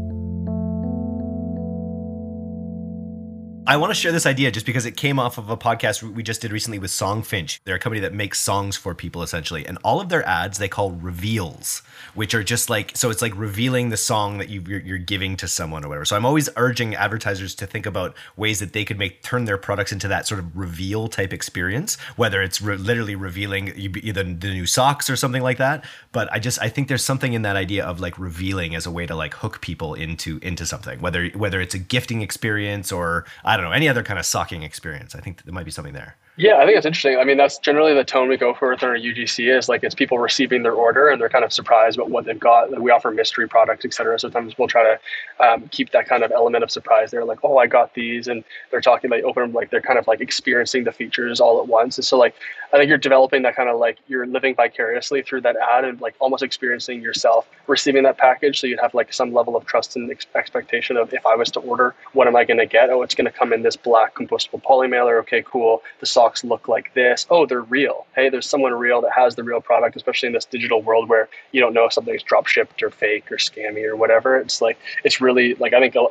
I 3.67 3.78
want 3.78 3.89
to 3.89 3.95
share 3.95 4.12
this 4.12 4.28
idea 4.28 4.51
just 4.51 4.67
because 4.67 4.86
it 4.86 4.95
came 4.95 5.17
off 5.17 5.39
of 5.39 5.49
a 5.49 5.58
podcast 5.58 6.04
we 6.04 6.21
just 6.21 6.39
did 6.39 6.51
recently 6.51 6.78
with 6.78 6.91
Songfinch. 6.91 7.60
They're 7.63 7.78
a 7.78 7.80
company 7.80 8.01
that 8.01 8.13
makes 8.13 8.39
songs 8.39 8.78
for 8.78 8.93
people 8.93 9.23
essentially, 9.23 9.65
and 9.65 9.80
all 9.84 9.99
of 9.99 10.10
their 10.10 10.23
ads 10.28 10.60
they 10.60 10.67
call 10.67 10.91
reveals, 10.91 11.82
which 12.13 12.36
are 12.36 12.43
just 12.43 12.69
like 12.69 12.95
so 12.95 13.10
it's 13.10 13.23
like 13.23 13.36
revealing 13.36 13.89
the 13.89 13.97
song 13.97 14.38
that 14.38 14.49
you, 14.49 14.62
are 14.93 14.99
giving 14.99 15.36
to 15.38 15.47
someone 15.47 15.84
or 15.84 15.88
whatever. 15.88 16.06
So 16.06 16.15
I'm 16.15 16.28
always 16.28 16.47
urging 16.58 16.93
advertisers 16.93 17.56
to 17.56 17.65
think 17.65 17.88
about 17.88 18.15
ways 18.38 18.60
that 18.60 18.73
they 18.73 18.86
could 18.86 18.99
make 18.99 19.23
turn 19.23 19.45
their 19.45 19.58
products 19.58 19.91
into 19.91 20.08
that 20.10 20.28
sort 20.28 20.41
of 20.41 20.56
reveal 20.56 21.08
type 21.08 21.34
experience, 21.34 21.97
whether 22.17 22.43
it's 22.43 22.62
re- 22.62 22.78
literally 22.78 23.15
revealing 23.15 23.73
either 23.75 24.23
the 24.23 24.47
new 24.47 24.67
socks 24.67 25.10
or 25.10 25.15
something 25.15 25.41
like 25.41 25.58
that. 25.58 25.84
But 26.12 26.32
I 26.32 26.38
just 26.38 26.62
I 26.62 26.69
think 26.69 26.88
there's 26.88 27.04
something 27.04 27.34
in 27.34 27.41
that 27.41 27.56
idea 27.56 27.84
of 27.84 27.99
like 27.99 28.19
revealing 28.19 28.75
as 28.75 28.86
a 28.86 28.91
way 28.91 29.08
to 29.08 29.15
like 29.15 29.34
hook 29.34 29.60
people 29.62 29.95
into 29.95 30.38
into 30.43 30.67
something, 30.67 31.01
whether 31.01 31.30
whether 31.30 31.60
it's 31.60 31.73
a 31.73 31.80
gifting 31.80 32.21
experience 32.21 32.91
or 32.91 33.25
don't 33.58 33.65
know, 33.65 33.72
any 33.72 33.88
other 33.89 34.04
kind 34.04 34.20
of 34.20 34.26
socking 34.26 34.63
experience. 34.63 35.15
I 35.15 35.20
think 35.20 35.44
there 35.44 35.54
might 35.54 35.65
be 35.65 35.72
something 35.72 35.94
there. 35.94 36.18
Yeah, 36.38 36.58
I 36.58 36.65
think 36.65 36.76
it's 36.76 36.86
interesting. 36.86 37.17
I 37.17 37.24
mean, 37.24 37.38
that's 37.38 37.58
generally 37.60 37.93
the 37.93 38.04
tone 38.04 38.28
we 38.28 38.36
go 38.36 38.54
for 38.54 38.71
with 38.71 38.84
our 38.84 38.98
UGC 38.98 39.58
is 39.58 39.69
like 39.69 39.86
it's 39.86 39.95
people 39.95 40.19
receiving 40.19 40.63
their 40.63 40.74
order 40.74 41.08
and 41.08 41.21
they're 41.21 41.30
kind 41.30 41.45
of 41.45 41.54
surprised 41.54 41.98
about 41.98 42.10
what 42.10 42.26
they've 42.26 42.38
got. 42.38 42.78
We 42.82 42.91
offer 42.91 43.10
mystery 43.12 43.48
products, 43.48 43.86
et 43.86 43.93
cetera. 43.93 44.19
So, 44.19 44.28
sometimes 44.28 44.58
we'll 44.58 44.67
try 44.67 44.84
to 44.84 45.45
um, 45.45 45.69
keep 45.69 45.91
that 45.91 46.10
kind 46.10 46.24
of 46.26 46.34
element 46.34 46.65
of 46.65 46.71
surprise. 46.71 47.10
They're 47.12 47.24
like, 47.24 47.39
oh, 47.43 47.58
I 47.58 47.67
got 47.67 47.93
these, 47.93 48.28
and 48.28 48.43
they're 48.69 48.82
talking 48.82 49.10
about 49.10 49.24
open 49.24 49.54
like 49.54 49.69
they're 49.69 49.82
kind 49.82 49.98
of 49.98 50.08
like 50.08 50.19
experiencing 50.19 50.84
the 50.84 50.91
features 50.91 51.39
all 51.39 51.62
at 51.62 51.69
once. 51.69 51.98
And 51.98 52.04
so 52.04 52.17
like 52.17 52.36
I 52.74 52.78
think 52.78 52.89
you're 52.89 52.98
developing 52.98 53.43
that 53.43 53.56
kind 53.56 53.69
of 53.69 53.80
like 53.80 53.98
you're 54.08 54.26
living 54.26 54.56
vicariously 54.56 55.21
through 55.21 55.41
that 55.41 55.56
ad 55.56 55.86
and 55.86 56.02
like 56.02 56.15
almost 56.19 56.43
experiencing 56.43 57.02
yourself 57.02 57.48
receiving 57.67 58.04
that 58.04 58.17
package. 58.17 58.60
So 58.60 58.67
you'd 58.67 58.80
have 58.82 58.93
like 58.93 59.13
some 59.13 59.34
level 59.34 59.56
of 59.56 59.65
trust 59.65 59.95
and 59.95 60.12
ex- 60.12 60.26
expectation 60.36 60.98
of 60.98 61.13
if 61.13 61.26
I 61.26 61.36
was 61.36 61.50
to 61.52 61.60
order, 61.62 61.95
what 62.13 62.28
am 62.28 62.36
I 62.36 62.43
going 62.43 62.58
to 62.58 62.65
get? 62.65 62.89
Oh, 62.89 63.02
it's 63.04 63.15
going 63.15 63.26
to 63.26 63.32
come 63.32 63.54
in 63.54 63.62
this 63.62 63.78
black 63.78 64.15
compostable 64.15 64.62
poly 64.62 64.88
mailer. 64.88 65.17
Okay, 65.19 65.41
cool. 65.45 65.82
The 66.02 66.06
socks 66.26 66.44
look 66.44 66.68
like 66.68 66.94
this. 66.94 67.28
Oh, 67.30 67.46
they're 67.46 67.62
real. 67.62 68.06
Hey, 68.16 68.30
there's 68.30 68.50
someone 68.50 68.74
real 68.74 69.02
that 69.02 69.12
has 69.16 69.36
the 69.36 69.44
real 69.44 69.62
product, 69.62 69.96
especially 69.96 70.28
in 70.28 70.34
this 70.34 70.46
digital 70.46 70.82
world 70.82 71.08
where 71.08 71.30
you 71.52 71.62
don't 71.62 71.74
know 71.74 71.86
if 71.86 71.94
something's 71.94 72.24
drop 72.24 72.48
shipped 72.48 72.82
or 72.82 72.90
fake 72.90 73.32
or 73.32 73.38
scammy 73.38 73.86
or 73.86 73.96
whatever. 73.96 74.38
It's 74.38 74.62
like 74.62 74.78
it's 75.04 75.22
really 75.22 75.56
like 75.56 75.74
I 75.74 75.80
think 75.80 75.96
a, 75.96 76.08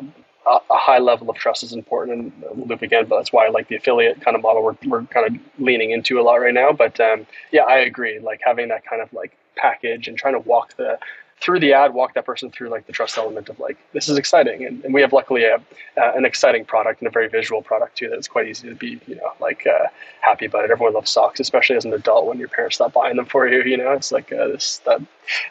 a 0.46 0.60
high 0.76 0.98
level 0.98 1.28
of 1.30 1.36
trust 1.36 1.62
is 1.64 1.72
important 1.72 2.32
and 2.52 2.68
loop 2.68 2.82
again 2.82 3.06
but 3.08 3.16
that's 3.16 3.32
why 3.32 3.48
like 3.48 3.66
the 3.68 3.76
affiliate 3.76 4.20
kind 4.20 4.36
of 4.36 4.42
model 4.42 4.62
we're, 4.62 4.76
we're 4.86 5.02
kind 5.04 5.26
of 5.26 5.40
leaning 5.58 5.90
into 5.90 6.20
a 6.20 6.22
lot 6.22 6.34
right 6.34 6.52
now 6.52 6.70
but 6.70 7.00
um, 7.00 7.26
yeah 7.50 7.62
i 7.62 7.76
agree 7.78 8.18
like 8.18 8.40
having 8.44 8.68
that 8.68 8.84
kind 8.84 9.00
of 9.00 9.10
like 9.14 9.34
package 9.56 10.06
and 10.06 10.18
trying 10.18 10.34
to 10.34 10.40
walk 10.40 10.76
the 10.76 10.98
through 11.40 11.60
the 11.60 11.72
ad, 11.72 11.94
walk 11.94 12.14
that 12.14 12.24
person 12.24 12.50
through 12.50 12.68
like 12.68 12.86
the 12.86 12.92
trust 12.92 13.18
element 13.18 13.48
of 13.48 13.58
like 13.58 13.76
this 13.92 14.08
is 14.08 14.16
exciting, 14.16 14.64
and, 14.64 14.84
and 14.84 14.94
we 14.94 15.00
have 15.00 15.12
luckily 15.12 15.44
a, 15.44 15.56
uh, 15.56 16.12
an 16.14 16.24
exciting 16.24 16.64
product 16.64 17.00
and 17.00 17.08
a 17.08 17.10
very 17.10 17.28
visual 17.28 17.62
product 17.62 17.98
too. 17.98 18.08
That 18.08 18.18
it's 18.18 18.28
quite 18.28 18.48
easy 18.48 18.68
to 18.68 18.74
be 18.74 19.00
you 19.06 19.16
know 19.16 19.32
like 19.40 19.66
uh, 19.66 19.88
happy 20.20 20.46
about 20.46 20.64
it. 20.64 20.70
Everyone 20.70 20.94
loves 20.94 21.10
socks, 21.10 21.40
especially 21.40 21.76
as 21.76 21.84
an 21.84 21.92
adult 21.92 22.26
when 22.26 22.38
your 22.38 22.48
parents 22.48 22.76
stop 22.76 22.92
buying 22.92 23.16
them 23.16 23.26
for 23.26 23.48
you. 23.48 23.62
You 23.62 23.76
know, 23.76 23.92
it's 23.92 24.12
like 24.12 24.32
uh, 24.32 24.48
this 24.48 24.78
that 24.86 25.00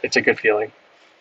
it's 0.01 0.15
a 0.15 0.21
good 0.21 0.39
feeling. 0.39 0.71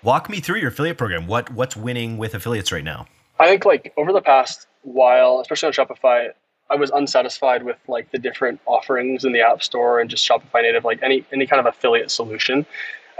Walk 0.03 0.29
me 0.29 0.41
through 0.41 0.59
your 0.59 0.69
affiliate 0.69 0.99
program. 0.99 1.27
What 1.27 1.51
what's 1.53 1.77
winning 1.77 2.19
with 2.19 2.35
affiliates 2.35 2.73
right 2.73 2.85
now? 2.85 3.07
I 3.39 3.49
think 3.49 3.65
like 3.65 3.93
over 3.97 4.13
the 4.13 4.23
past 4.23 4.67
while, 4.83 5.41
especially 5.41 5.69
on 5.69 5.73
Shopify, 5.73 6.31
I 6.71 6.77
was 6.77 6.91
unsatisfied 6.91 7.63
with 7.65 7.77
like 7.89 8.11
the 8.11 8.19
different 8.19 8.61
offerings 8.67 9.25
in 9.25 9.33
the 9.33 9.41
App 9.41 9.63
Store 9.63 10.01
and 10.01 10.09
just 10.09 10.27
Shopify 10.27 10.63
native, 10.63 10.85
like 10.85 11.03
any 11.03 11.25
any 11.33 11.47
kind 11.47 11.61
of 11.61 11.67
affiliate 11.67 12.11
solution. 12.11 12.65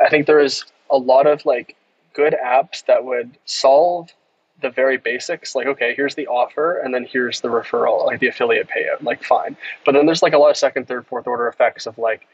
I 0.03 0.09
think 0.09 0.27
there 0.27 0.41
is 0.41 0.65
a 0.93 0.97
lot 0.97 1.27
of 1.27 1.45
like 1.45 1.75
good 2.15 2.37
apps 2.45 2.85
that 2.87 3.05
would 3.05 3.37
solve 3.47 4.11
the 4.61 4.71
very 4.71 4.97
basics 4.97 5.57
like 5.57 5.67
okay 5.67 5.93
here's 5.97 6.15
the 6.15 6.27
offer 6.29 6.79
and 6.79 6.95
then 6.95 7.05
here's 7.05 7.41
the 7.41 7.49
referral 7.49 8.07
like 8.07 8.21
the 8.21 8.29
affiliate 8.29 8.69
payout 8.69 9.03
like 9.03 9.25
fine. 9.25 9.57
But 9.85 9.93
then 9.93 10.07
there's 10.07 10.23
like 10.23 10.35
a 10.35 10.39
lot 10.39 10.51
of 10.51 10.57
second 10.57 10.87
third 10.87 11.07
fourth 11.07 11.27
order 11.27 11.49
effects 11.49 11.87
of 11.87 11.99
like 11.99 12.29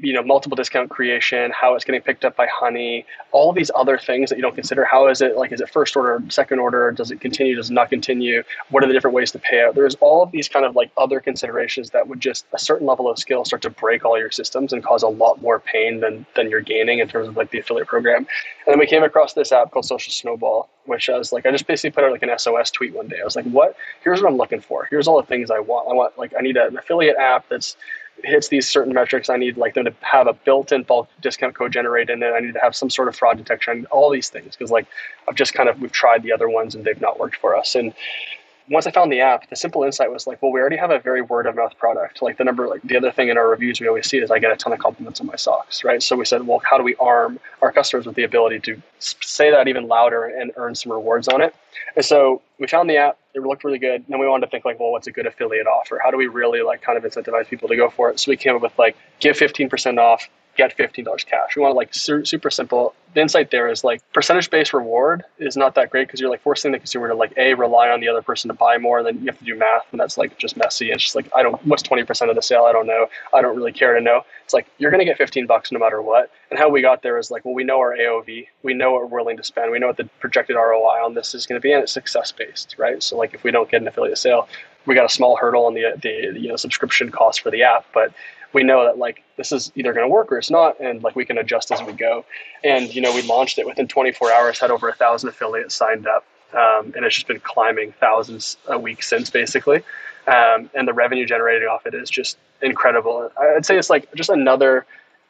you 0.00 0.12
know 0.12 0.22
multiple 0.22 0.56
discount 0.56 0.90
creation 0.90 1.50
how 1.58 1.74
it's 1.74 1.84
getting 1.84 2.02
picked 2.02 2.24
up 2.24 2.36
by 2.36 2.46
honey 2.52 3.06
all 3.32 3.52
these 3.52 3.70
other 3.74 3.98
things 3.98 4.30
that 4.30 4.36
you 4.36 4.42
don't 4.42 4.54
consider. 4.54 4.84
How 4.84 5.08
is 5.08 5.20
it 5.20 5.36
like 5.36 5.52
is 5.52 5.60
it 5.60 5.70
first 5.70 5.96
order 5.96 6.22
second 6.28 6.58
order? 6.58 6.92
Does 6.92 7.10
it 7.10 7.20
continue 7.20 7.54
does 7.54 7.70
it 7.70 7.74
not 7.74 7.90
continue? 7.90 8.42
What 8.70 8.84
are 8.84 8.86
the 8.86 8.92
different 8.92 9.14
ways 9.14 9.30
to 9.32 9.38
pay 9.38 9.62
out? 9.62 9.74
There's 9.74 9.94
all 9.96 10.22
of 10.22 10.30
these 10.32 10.48
kind 10.48 10.64
of 10.64 10.76
like 10.76 10.90
other 10.96 11.20
considerations 11.20 11.90
that 11.90 12.08
would 12.08 12.20
just 12.20 12.46
a 12.52 12.58
certain 12.58 12.86
level 12.86 13.10
of 13.10 13.18
skill 13.18 13.44
start 13.44 13.62
to 13.62 13.70
break 13.70 14.04
all 14.04 14.18
your 14.18 14.30
systems 14.30 14.72
and 14.72 14.82
cause 14.82 15.02
a 15.02 15.08
lot 15.08 15.40
more 15.40 15.60
pain 15.60 16.00
than 16.00 16.26
than 16.34 16.50
you're 16.50 16.60
gaining 16.60 16.98
in 16.98 17.08
terms 17.08 17.28
of 17.28 17.36
like 17.36 17.50
the 17.50 17.58
affiliate 17.58 17.88
program. 17.88 18.18
And 18.18 18.72
then 18.72 18.78
we 18.78 18.86
came 18.86 19.02
across 19.02 19.32
this 19.32 19.52
app 19.52 19.70
called 19.70 19.86
social 19.86 20.12
snowball 20.12 20.68
which 20.86 21.08
I 21.10 21.18
was 21.18 21.32
like 21.32 21.46
I 21.46 21.50
just 21.50 21.66
basically 21.66 21.90
put 21.90 22.04
out 22.04 22.12
like 22.12 22.22
an 22.22 22.38
SOS 22.38 22.70
tweet 22.70 22.94
one 22.94 23.08
day. 23.08 23.18
I 23.20 23.24
was 23.24 23.36
like 23.36 23.46
what? 23.46 23.76
Here's 24.02 24.22
what 24.22 24.30
I'm 24.30 24.36
looking 24.36 24.60
for. 24.60 24.86
Here's 24.88 25.08
all 25.08 25.20
the 25.20 25.26
things 25.26 25.50
I 25.50 25.58
want. 25.58 25.88
I 25.90 25.94
want 25.94 26.16
like 26.16 26.32
I 26.38 26.42
need 26.42 26.56
an 26.56 26.78
affiliate 26.78 27.16
app 27.16 27.48
that's 27.48 27.76
hits 28.24 28.48
these 28.48 28.68
certain 28.68 28.92
metrics, 28.92 29.28
I 29.28 29.36
need 29.36 29.56
like 29.56 29.74
them 29.74 29.84
to 29.84 29.94
have 30.00 30.26
a 30.26 30.32
built-in 30.32 30.82
bulk 30.84 31.08
discount 31.20 31.54
code 31.54 31.72
generated 31.72 32.22
it. 32.22 32.32
I 32.34 32.40
need 32.40 32.54
to 32.54 32.60
have 32.60 32.74
some 32.74 32.90
sort 32.90 33.08
of 33.08 33.16
fraud 33.16 33.36
detection, 33.38 33.86
all 33.90 34.10
these 34.10 34.28
things. 34.28 34.56
Because 34.56 34.70
like 34.70 34.86
I've 35.28 35.34
just 35.34 35.54
kind 35.54 35.68
of 35.68 35.80
we've 35.80 35.92
tried 35.92 36.22
the 36.22 36.32
other 36.32 36.48
ones 36.48 36.74
and 36.74 36.84
they've 36.84 37.00
not 37.00 37.18
worked 37.18 37.36
for 37.36 37.56
us. 37.56 37.74
And 37.74 37.92
once 38.68 38.86
I 38.86 38.90
found 38.90 39.12
the 39.12 39.20
app, 39.20 39.48
the 39.48 39.56
simple 39.56 39.84
insight 39.84 40.10
was 40.10 40.26
like, 40.26 40.42
well, 40.42 40.50
we 40.50 40.60
already 40.60 40.76
have 40.76 40.90
a 40.90 40.98
very 40.98 41.22
word 41.22 41.46
of 41.46 41.54
mouth 41.56 41.76
product. 41.78 42.22
Like 42.22 42.38
the 42.38 42.44
number, 42.44 42.68
like 42.68 42.82
the 42.82 42.96
other 42.96 43.12
thing 43.12 43.28
in 43.28 43.38
our 43.38 43.48
reviews 43.48 43.80
we 43.80 43.86
always 43.86 44.08
see 44.08 44.18
is 44.18 44.30
I 44.30 44.38
get 44.38 44.50
a 44.50 44.56
ton 44.56 44.72
of 44.72 44.78
compliments 44.78 45.20
on 45.20 45.26
my 45.26 45.36
socks, 45.36 45.84
right? 45.84 46.02
So 46.02 46.16
we 46.16 46.24
said, 46.24 46.46
well, 46.46 46.60
how 46.68 46.76
do 46.76 46.82
we 46.82 46.96
arm 46.96 47.38
our 47.62 47.70
customers 47.70 48.06
with 48.06 48.16
the 48.16 48.24
ability 48.24 48.60
to 48.60 48.82
say 48.98 49.50
that 49.50 49.68
even 49.68 49.86
louder 49.86 50.24
and 50.24 50.52
earn 50.56 50.74
some 50.74 50.92
rewards 50.92 51.28
on 51.28 51.40
it? 51.40 51.54
And 51.94 52.04
so 52.04 52.42
we 52.58 52.66
found 52.66 52.90
the 52.90 52.96
app, 52.96 53.18
it 53.34 53.42
looked 53.42 53.64
really 53.64 53.78
good. 53.78 53.96
And 53.96 54.06
then 54.08 54.18
we 54.18 54.26
wanted 54.26 54.46
to 54.46 54.50
think 54.50 54.64
like, 54.64 54.80
well, 54.80 54.90
what's 54.90 55.06
a 55.06 55.12
good 55.12 55.26
affiliate 55.26 55.66
offer? 55.66 56.00
How 56.02 56.10
do 56.10 56.16
we 56.16 56.26
really 56.26 56.62
like 56.62 56.82
kind 56.82 56.98
of 56.98 57.04
incentivize 57.04 57.46
people 57.46 57.68
to 57.68 57.76
go 57.76 57.88
for 57.90 58.10
it? 58.10 58.18
So 58.18 58.30
we 58.30 58.36
came 58.36 58.56
up 58.56 58.62
with 58.62 58.76
like, 58.78 58.96
give 59.20 59.36
15% 59.36 59.98
off 59.98 60.28
get 60.56 60.76
$15 60.76 61.26
cash. 61.26 61.56
We 61.56 61.62
want 61.62 61.72
it 61.72 61.76
like 61.76 61.94
su- 61.94 62.24
super 62.24 62.50
simple. 62.50 62.94
The 63.14 63.20
insight 63.20 63.50
there 63.50 63.68
is 63.68 63.84
like 63.84 64.00
percentage 64.12 64.50
based 64.50 64.72
reward 64.72 65.24
is 65.38 65.56
not 65.56 65.74
that 65.74 65.90
great 65.90 66.06
because 66.06 66.20
you're 66.20 66.30
like 66.30 66.42
forcing 66.42 66.72
the 66.72 66.78
consumer 66.78 67.08
to 67.08 67.14
like 67.14 67.32
a 67.36 67.54
rely 67.54 67.88
on 67.88 68.00
the 68.00 68.08
other 68.08 68.22
person 68.22 68.48
to 68.48 68.54
buy 68.54 68.78
more, 68.78 69.02
then 69.02 69.18
you 69.20 69.26
have 69.26 69.38
to 69.38 69.44
do 69.44 69.56
math, 69.56 69.86
and 69.90 70.00
that's 70.00 70.18
like 70.18 70.36
just 70.38 70.56
messy. 70.56 70.90
It's 70.90 71.02
just 71.02 71.14
like 71.14 71.28
I 71.34 71.42
don't 71.42 71.64
what's 71.66 71.82
20% 71.82 72.28
of 72.28 72.36
the 72.36 72.42
sale. 72.42 72.64
I 72.64 72.72
don't 72.72 72.86
know. 72.86 73.06
I 73.32 73.40
don't 73.40 73.56
really 73.56 73.72
care 73.72 73.94
to 73.94 74.00
know. 74.00 74.22
It's 74.44 74.52
like 74.52 74.66
you're 74.78 74.90
gonna 74.90 75.04
get 75.04 75.16
15 75.16 75.46
bucks 75.46 75.72
no 75.72 75.78
matter 75.78 76.02
what. 76.02 76.30
And 76.50 76.58
how 76.58 76.68
we 76.68 76.82
got 76.82 77.02
there 77.02 77.18
is 77.18 77.30
like 77.30 77.44
well 77.44 77.54
we 77.54 77.64
know 77.64 77.78
our 77.78 77.96
AOV, 77.96 78.48
we 78.62 78.74
know 78.74 78.92
what 78.92 79.10
we're 79.10 79.18
willing 79.18 79.36
to 79.38 79.44
spend, 79.44 79.70
we 79.70 79.78
know 79.78 79.88
what 79.88 79.96
the 79.96 80.08
projected 80.20 80.56
ROI 80.56 81.04
on 81.04 81.14
this 81.14 81.34
is 81.34 81.46
going 81.46 81.60
to 81.60 81.62
be, 81.62 81.72
and 81.72 81.82
it's 81.82 81.92
success 81.92 82.32
based, 82.32 82.76
right? 82.78 83.02
So 83.02 83.16
like 83.16 83.34
if 83.34 83.44
we 83.44 83.50
don't 83.50 83.70
get 83.70 83.80
an 83.80 83.88
affiliate 83.88 84.18
sale, 84.18 84.48
we 84.86 84.94
got 84.94 85.04
a 85.04 85.12
small 85.12 85.36
hurdle 85.36 85.66
on 85.66 85.74
the 85.74 85.94
the 86.00 86.38
you 86.38 86.48
know 86.48 86.56
subscription 86.56 87.10
cost 87.10 87.40
for 87.40 87.50
the 87.50 87.62
app, 87.62 87.86
but 87.92 88.12
we 88.56 88.62
know 88.62 88.86
that 88.86 88.96
like 88.96 89.22
this 89.36 89.52
is 89.52 89.70
either 89.76 89.92
going 89.92 90.04
to 90.04 90.08
work 90.08 90.32
or 90.32 90.38
it's 90.38 90.50
not 90.50 90.80
and 90.80 91.02
like 91.02 91.14
we 91.14 91.26
can 91.26 91.36
adjust 91.36 91.70
as 91.70 91.82
we 91.82 91.92
go. 91.92 92.24
And 92.64 92.92
you 92.94 93.02
know 93.02 93.14
we 93.14 93.20
launched 93.20 93.58
it 93.58 93.66
within 93.66 93.86
24 93.86 94.32
hours 94.32 94.58
had 94.58 94.70
over 94.70 94.88
a 94.88 94.94
thousand 94.94 95.28
affiliates 95.28 95.74
signed 95.74 96.06
up 96.06 96.24
um, 96.54 96.94
and 96.96 97.04
it's 97.04 97.14
just 97.14 97.28
been 97.28 97.40
climbing 97.40 97.92
thousands 98.00 98.56
a 98.68 98.78
week 98.78 99.02
since 99.02 99.28
basically. 99.28 99.82
Um, 100.26 100.70
and 100.74 100.88
the 100.88 100.94
revenue 100.94 101.26
generated 101.26 101.68
off 101.68 101.86
it 101.86 101.92
is 101.92 102.08
just 102.08 102.38
incredible. 102.62 103.30
I'd 103.38 103.66
say 103.66 103.76
it's 103.76 103.90
like 103.90 104.12
just 104.14 104.30
another 104.30 104.86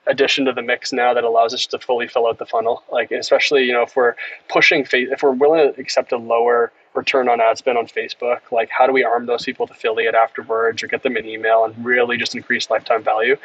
addition 0.06 0.44
to 0.44 0.52
the 0.52 0.62
mix 0.62 0.92
now 0.92 1.12
that 1.12 1.24
allows 1.24 1.52
us 1.52 1.66
to 1.66 1.78
fully 1.78 2.06
fill 2.06 2.26
out 2.26 2.38
the 2.38 2.46
funnel 2.46 2.82
like 2.92 3.10
especially 3.10 3.64
you 3.64 3.72
know 3.72 3.82
if 3.82 3.96
we're 3.96 4.14
pushing 4.48 4.86
if 4.92 5.22
we're 5.22 5.32
willing 5.32 5.72
to 5.72 5.80
accept 5.80 6.12
a 6.12 6.16
lower 6.16 6.72
return 6.96 7.28
on 7.28 7.40
ad 7.40 7.58
spend 7.58 7.78
on 7.78 7.86
Facebook? 7.86 8.40
Like, 8.50 8.70
how 8.70 8.86
do 8.86 8.92
we 8.92 9.04
arm 9.04 9.26
those 9.26 9.44
people 9.44 9.66
to 9.66 9.72
affiliate 9.72 10.14
afterwards 10.14 10.82
or 10.82 10.86
get 10.86 11.02
them 11.02 11.16
an 11.16 11.26
email 11.26 11.64
and 11.64 11.84
really 11.84 12.16
just 12.16 12.34
increase 12.34 12.70
lifetime 12.70 13.04
value? 13.04 13.36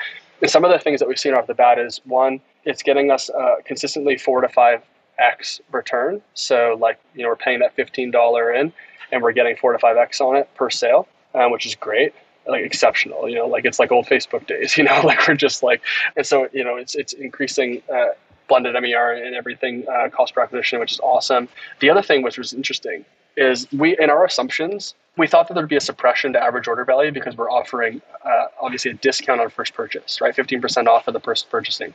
And 0.42 0.50
some 0.50 0.66
of 0.66 0.72
the 0.72 0.80
things 0.80 1.00
that 1.00 1.08
we've 1.08 1.20
seen 1.20 1.36
off 1.36 1.48
the 1.48 1.54
bat 1.54 1.78
is 1.78 2.02
one, 2.06 2.40
it's 2.64 2.82
getting 2.82 3.12
us 3.12 3.30
uh, 3.30 3.58
consistently 3.66 4.18
four 4.18 4.42
to 4.42 4.50
five 4.50 4.82
X 5.20 5.62
return. 5.72 6.22
So, 6.34 6.78
like, 6.80 7.00
you 7.14 7.22
know, 7.22 7.30
we're 7.30 7.36
paying 7.36 7.60
that 7.60 7.76
$15 7.76 8.60
in 8.60 8.74
and 9.12 9.22
we're 9.22 9.34
getting 9.34 9.56
four 9.56 9.74
to 9.74 9.80
five 9.80 9.98
X 9.98 10.22
on 10.22 10.36
it 10.36 10.50
per 10.56 10.70
sale, 10.70 11.08
um, 11.36 11.52
which 11.52 11.66
is 11.66 11.76
great 11.76 12.14
like 12.48 12.64
exceptional 12.64 13.30
you 13.30 13.36
know 13.36 13.46
like 13.46 13.66
it's 13.66 13.78
like 13.80 13.92
old 13.92 14.06
facebook 14.08 14.46
days 14.48 14.76
you 14.78 14.84
know 14.84 15.02
like 15.04 15.28
we're 15.28 15.36
just 15.36 15.62
like 15.64 15.82
and 16.18 16.26
so 16.26 16.48
you 16.54 16.64
know 16.64 16.76
it's 16.76 16.96
it's 16.96 17.14
increasing 17.14 17.82
uh, 17.94 18.08
blended 18.52 18.74
MER 18.74 19.14
and 19.14 19.34
everything, 19.34 19.86
uh, 19.88 20.10
cost 20.10 20.36
per 20.36 20.42
acquisition, 20.42 20.82
which 20.82 20.92
is 20.92 21.00
awesome. 21.00 21.48
The 21.80 21.90
other 21.90 22.02
thing 22.02 22.22
which 22.22 22.38
was 22.38 22.52
interesting 22.52 23.06
is 23.38 23.66
we 23.72 23.98
in 23.98 24.10
our 24.10 24.26
assumptions 24.26 24.94
we 25.18 25.26
thought 25.26 25.48
that 25.48 25.54
there'd 25.54 25.70
be 25.70 25.78
a 25.78 25.82
suppression 25.82 26.34
to 26.34 26.44
average 26.44 26.68
order 26.68 26.84
value 26.84 27.12
because 27.12 27.36
we're 27.38 27.50
offering 27.50 28.02
uh, 28.26 28.46
obviously 28.62 28.92
a 28.92 28.94
discount 28.96 29.42
on 29.42 29.50
first 29.50 29.74
purchase, 29.74 30.20
right? 30.22 30.36
15% 30.36 30.88
off 30.88 31.08
of 31.08 31.14
the 31.14 31.20
first 31.20 31.50
purchasing. 31.50 31.94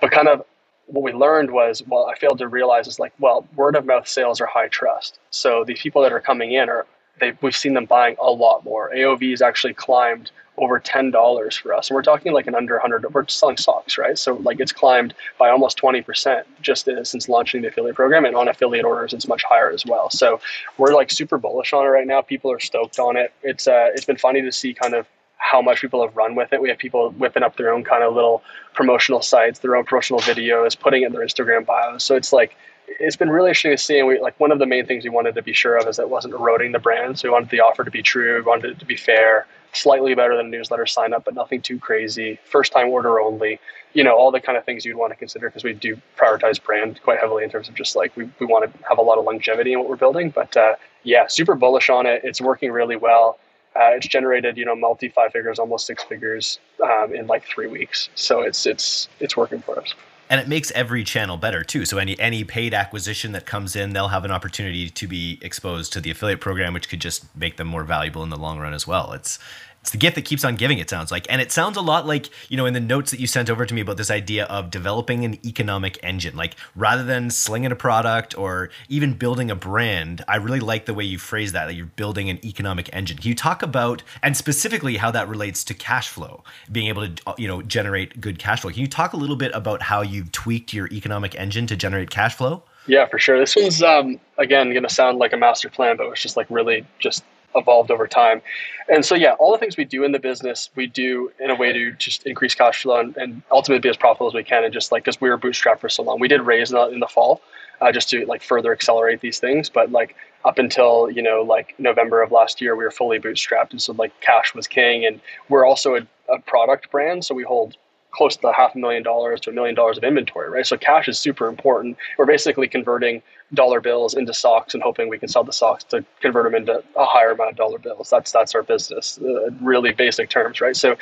But 0.00 0.10
kind 0.10 0.28
of 0.28 0.44
what 0.86 1.02
we 1.02 1.12
learned 1.12 1.50
was, 1.50 1.82
well, 1.86 2.06
I 2.06 2.18
failed 2.18 2.38
to 2.38 2.48
realize 2.48 2.86
is 2.86 2.98
like, 2.98 3.14
well, 3.18 3.46
word 3.56 3.76
of 3.76 3.86
mouth 3.86 4.06
sales 4.06 4.42
are 4.42 4.46
high 4.46 4.68
trust. 4.68 5.18
So 5.30 5.64
these 5.64 5.80
people 5.80 6.02
that 6.02 6.12
are 6.12 6.20
coming 6.20 6.52
in 6.52 6.68
are 6.68 6.86
they 7.20 7.32
we've 7.40 7.56
seen 7.56 7.74
them 7.74 7.86
buying 7.86 8.16
a 8.20 8.30
lot 8.30 8.64
more. 8.64 8.90
AOV 8.90 9.14
AOV's 9.20 9.42
actually 9.42 9.74
climbed 9.74 10.30
over 10.56 10.78
ten 10.78 11.10
dollars 11.10 11.56
for 11.56 11.74
us, 11.74 11.88
and 11.88 11.94
we're 11.96 12.02
talking 12.02 12.32
like 12.32 12.46
an 12.46 12.54
under 12.54 12.78
hundred. 12.78 13.12
We're 13.12 13.26
selling 13.28 13.56
socks, 13.56 13.98
right? 13.98 14.16
So 14.16 14.34
like 14.34 14.60
it's 14.60 14.72
climbed 14.72 15.14
by 15.38 15.50
almost 15.50 15.76
twenty 15.76 16.02
percent 16.02 16.46
just 16.60 16.88
since 17.04 17.28
launching 17.28 17.62
the 17.62 17.68
affiliate 17.68 17.96
program, 17.96 18.24
and 18.24 18.36
on 18.36 18.48
affiliate 18.48 18.84
orders 18.84 19.12
it's 19.12 19.26
much 19.26 19.42
higher 19.44 19.70
as 19.70 19.84
well. 19.84 20.10
So 20.10 20.40
we're 20.78 20.94
like 20.94 21.10
super 21.10 21.38
bullish 21.38 21.72
on 21.72 21.84
it 21.84 21.88
right 21.88 22.06
now. 22.06 22.22
People 22.22 22.52
are 22.52 22.60
stoked 22.60 22.98
on 22.98 23.16
it. 23.16 23.32
It's 23.42 23.66
uh, 23.66 23.90
it's 23.94 24.04
been 24.04 24.18
funny 24.18 24.42
to 24.42 24.52
see 24.52 24.74
kind 24.74 24.94
of 24.94 25.06
how 25.38 25.60
much 25.60 25.80
people 25.80 26.02
have 26.02 26.16
run 26.16 26.34
with 26.34 26.52
it. 26.52 26.62
We 26.62 26.70
have 26.70 26.78
people 26.78 27.10
whipping 27.10 27.42
up 27.42 27.56
their 27.56 27.72
own 27.72 27.84
kind 27.84 28.02
of 28.02 28.14
little 28.14 28.42
promotional 28.72 29.20
sites, 29.20 29.58
their 29.58 29.76
own 29.76 29.84
promotional 29.84 30.20
videos, 30.20 30.78
putting 30.78 31.02
it 31.02 31.06
in 31.06 31.12
their 31.12 31.24
Instagram 31.24 31.66
bios. 31.66 32.02
So 32.02 32.16
it's 32.16 32.32
like 32.32 32.56
it's 32.86 33.16
been 33.16 33.30
really 33.30 33.50
interesting 33.50 33.72
to 33.72 33.78
see. 33.78 33.98
And 33.98 34.08
we 34.08 34.20
like 34.20 34.38
one 34.38 34.52
of 34.52 34.58
the 34.58 34.66
main 34.66 34.86
things 34.86 35.04
we 35.04 35.10
wanted 35.10 35.34
to 35.34 35.42
be 35.42 35.52
sure 35.52 35.76
of 35.76 35.88
is 35.88 35.96
that 35.96 36.04
it 36.04 36.10
wasn't 36.10 36.34
eroding 36.34 36.72
the 36.72 36.78
brand. 36.78 37.18
So 37.18 37.28
we 37.28 37.32
wanted 37.32 37.50
the 37.50 37.60
offer 37.60 37.84
to 37.84 37.90
be 37.90 38.02
true. 38.02 38.36
We 38.36 38.42
wanted 38.42 38.72
it 38.72 38.78
to 38.78 38.86
be 38.86 38.96
fair 38.96 39.46
slightly 39.76 40.14
better 40.14 40.36
than 40.36 40.46
a 40.46 40.48
newsletter 40.48 40.86
sign 40.86 41.12
up, 41.12 41.24
but 41.24 41.34
nothing 41.34 41.60
too 41.60 41.78
crazy. 41.78 42.38
First 42.44 42.72
time 42.72 42.88
order 42.88 43.20
only. 43.20 43.58
You 43.92 44.02
know, 44.02 44.16
all 44.16 44.30
the 44.30 44.40
kind 44.40 44.58
of 44.58 44.64
things 44.64 44.84
you'd 44.84 44.96
want 44.96 45.12
to 45.12 45.16
consider 45.16 45.48
because 45.48 45.64
we 45.64 45.72
do 45.72 46.00
prioritize 46.16 46.62
brand 46.62 47.00
quite 47.02 47.20
heavily 47.20 47.44
in 47.44 47.50
terms 47.50 47.68
of 47.68 47.74
just 47.74 47.94
like 47.94 48.16
we, 48.16 48.28
we 48.40 48.46
want 48.46 48.70
to 48.70 48.88
have 48.88 48.98
a 48.98 49.02
lot 49.02 49.18
of 49.18 49.24
longevity 49.24 49.72
in 49.72 49.78
what 49.78 49.88
we're 49.88 49.96
building. 49.96 50.30
But 50.30 50.56
uh, 50.56 50.76
yeah, 51.02 51.26
super 51.28 51.54
bullish 51.54 51.90
on 51.90 52.06
it. 52.06 52.22
It's 52.24 52.40
working 52.40 52.72
really 52.72 52.96
well. 52.96 53.38
Uh, 53.76 53.90
it's 53.90 54.06
generated 54.06 54.56
you 54.56 54.64
know 54.64 54.74
multi 54.74 55.08
five 55.08 55.32
figures, 55.32 55.58
almost 55.58 55.86
six 55.86 56.02
figures 56.04 56.60
um, 56.82 57.14
in 57.14 57.26
like 57.26 57.44
three 57.44 57.66
weeks. 57.66 58.08
So 58.14 58.40
it's 58.42 58.66
it's 58.66 59.08
it's 59.20 59.36
working 59.36 59.60
for 59.60 59.78
us 59.80 59.94
and 60.34 60.40
it 60.40 60.48
makes 60.48 60.72
every 60.72 61.04
channel 61.04 61.36
better 61.36 61.62
too. 61.62 61.84
So 61.84 61.98
any 61.98 62.18
any 62.18 62.42
paid 62.42 62.74
acquisition 62.74 63.30
that 63.32 63.46
comes 63.46 63.76
in 63.76 63.92
they'll 63.92 64.08
have 64.08 64.24
an 64.24 64.32
opportunity 64.32 64.90
to 64.90 65.06
be 65.06 65.38
exposed 65.42 65.92
to 65.92 66.00
the 66.00 66.10
affiliate 66.10 66.40
program 66.40 66.74
which 66.74 66.88
could 66.88 67.00
just 67.00 67.24
make 67.36 67.56
them 67.56 67.68
more 67.68 67.84
valuable 67.84 68.24
in 68.24 68.30
the 68.30 68.36
long 68.36 68.58
run 68.58 68.74
as 68.74 68.84
well. 68.84 69.12
It's 69.12 69.38
it's 69.84 69.90
the 69.90 69.98
gift 69.98 70.14
that 70.14 70.24
keeps 70.24 70.46
on 70.46 70.56
giving 70.56 70.78
it 70.78 70.88
sounds 70.88 71.12
like. 71.12 71.26
And 71.28 71.42
it 71.42 71.52
sounds 71.52 71.76
a 71.76 71.82
lot 71.82 72.06
like 72.06 72.30
you 72.48 72.56
know 72.56 72.64
in 72.64 72.72
the 72.72 72.80
notes 72.80 73.10
that 73.10 73.20
you 73.20 73.26
sent 73.26 73.50
over 73.50 73.66
to 73.66 73.74
me 73.74 73.82
about 73.82 73.98
this 73.98 74.10
idea 74.10 74.46
of 74.46 74.70
developing 74.70 75.26
an 75.26 75.38
economic 75.46 75.98
engine. 76.02 76.34
Like 76.34 76.56
rather 76.74 77.04
than 77.04 77.28
slinging 77.28 77.70
a 77.70 77.76
product 77.76 78.36
or 78.38 78.70
even 78.88 79.12
building 79.12 79.50
a 79.50 79.54
brand 79.54 80.24
i 80.26 80.36
really 80.36 80.60
like 80.60 80.86
the 80.86 80.94
way 80.94 81.04
you 81.04 81.18
phrase 81.18 81.52
that 81.52 81.66
that 81.66 81.74
you're 81.74 81.84
building 81.84 82.30
an 82.30 82.38
economic 82.46 82.88
engine. 82.94 83.18
Can 83.18 83.28
you 83.28 83.34
talk 83.34 83.62
about 83.62 84.02
and 84.22 84.34
specifically 84.34 84.96
how 84.96 85.10
that 85.10 85.28
relates 85.28 85.64
to 85.64 85.74
cash 85.74 86.08
flow 86.08 86.42
being 86.72 86.86
able 86.86 87.06
to 87.06 87.34
you 87.36 87.46
know 87.46 87.60
generate 87.60 88.22
good 88.22 88.38
cash 88.38 88.62
flow? 88.62 88.70
Can 88.70 88.80
you 88.80 88.88
talk 88.88 89.12
a 89.12 89.18
little 89.18 89.36
bit 89.36 89.52
about 89.54 89.82
how 89.82 90.00
you've 90.00 90.32
tweaked 90.32 90.72
your 90.72 90.88
economic 90.92 91.34
engine 91.34 91.66
to 91.66 91.76
generate 91.76 92.08
cash 92.08 92.34
flow? 92.34 92.62
Yeah, 92.86 93.06
for 93.06 93.18
sure. 93.18 93.38
This 93.38 93.54
one's 93.54 93.82
um, 93.82 94.18
again 94.38 94.70
going 94.70 94.82
to 94.82 94.88
sound 94.88 95.18
like 95.18 95.34
a 95.34 95.36
master 95.36 95.68
plan, 95.68 95.98
but 95.98 96.06
it's 96.08 96.22
just 96.22 96.38
like 96.38 96.46
really 96.48 96.86
just 96.98 97.22
evolved 97.54 97.90
over 97.90 98.06
time. 98.06 98.42
And 98.88 99.04
so, 99.04 99.14
yeah, 99.14 99.32
all 99.32 99.52
the 99.52 99.58
things 99.58 99.76
we 99.76 99.84
do 99.84 100.04
in 100.04 100.12
the 100.12 100.18
business, 100.18 100.70
we 100.74 100.86
do 100.86 101.32
in 101.40 101.50
a 101.50 101.54
way 101.54 101.72
to 101.72 101.92
just 101.92 102.26
increase 102.26 102.54
cash 102.54 102.82
flow 102.82 103.00
and, 103.00 103.16
and 103.16 103.42
ultimately 103.50 103.80
be 103.80 103.88
as 103.88 103.96
profitable 103.96 104.28
as 104.28 104.34
we 104.34 104.44
can. 104.44 104.64
And 104.64 104.72
just 104.72 104.92
like, 104.92 105.04
because 105.04 105.20
we 105.20 105.30
were 105.30 105.38
bootstrapped 105.38 105.80
for 105.80 105.88
so 105.88 106.02
long, 106.02 106.20
we 106.20 106.28
did 106.28 106.42
raise 106.42 106.70
in 106.70 106.76
the, 106.76 106.88
in 106.88 107.00
the 107.00 107.06
fall 107.06 107.40
uh, 107.80 107.92
just 107.92 108.08
to 108.10 108.24
like 108.26 108.42
further 108.42 108.72
accelerate 108.72 109.20
these 109.20 109.38
things. 109.38 109.68
But 109.68 109.90
like 109.90 110.16
up 110.44 110.58
until, 110.58 111.10
you 111.10 111.22
know, 111.22 111.42
like 111.42 111.74
November 111.78 112.22
of 112.22 112.32
last 112.32 112.60
year, 112.60 112.76
we 112.76 112.84
were 112.84 112.90
fully 112.90 113.18
bootstrapped. 113.18 113.70
And 113.70 113.80
so 113.80 113.92
like 113.92 114.12
cash 114.20 114.54
was 114.54 114.66
king. 114.66 115.06
And 115.06 115.20
we're 115.48 115.66
also 115.66 115.96
a, 115.96 116.06
a 116.32 116.38
product 116.40 116.90
brand. 116.90 117.24
So 117.24 117.34
we 117.34 117.44
hold 117.44 117.76
close 118.14 118.36
to 118.36 118.52
half 118.52 118.74
a 118.74 118.78
million 118.78 119.02
dollars 119.02 119.40
to 119.40 119.50
a 119.50 119.52
million 119.52 119.74
dollars 119.74 119.98
of 119.98 120.04
inventory, 120.04 120.48
right? 120.48 120.66
So 120.66 120.76
cash 120.76 121.08
is 121.08 121.18
super 121.18 121.48
important. 121.48 121.96
We're 122.16 122.26
basically 122.26 122.68
converting 122.68 123.22
dollar 123.52 123.80
bills 123.80 124.14
into 124.14 124.32
socks 124.32 124.74
and 124.74 124.82
hoping 124.82 125.08
we 125.08 125.18
can 125.18 125.28
sell 125.28 125.44
the 125.44 125.52
socks 125.52 125.84
to 125.84 126.04
convert 126.20 126.44
them 126.44 126.54
into 126.54 126.82
a 126.96 127.04
higher 127.04 127.32
amount 127.32 127.50
of 127.50 127.56
dollar 127.56 127.78
bills. 127.78 128.08
That's 128.10 128.32
that's 128.32 128.54
our 128.54 128.62
business, 128.62 129.18
uh, 129.22 129.50
really 129.60 129.92
basic 129.92 130.30
terms, 130.30 130.60
right? 130.60 130.76
So, 130.76 130.96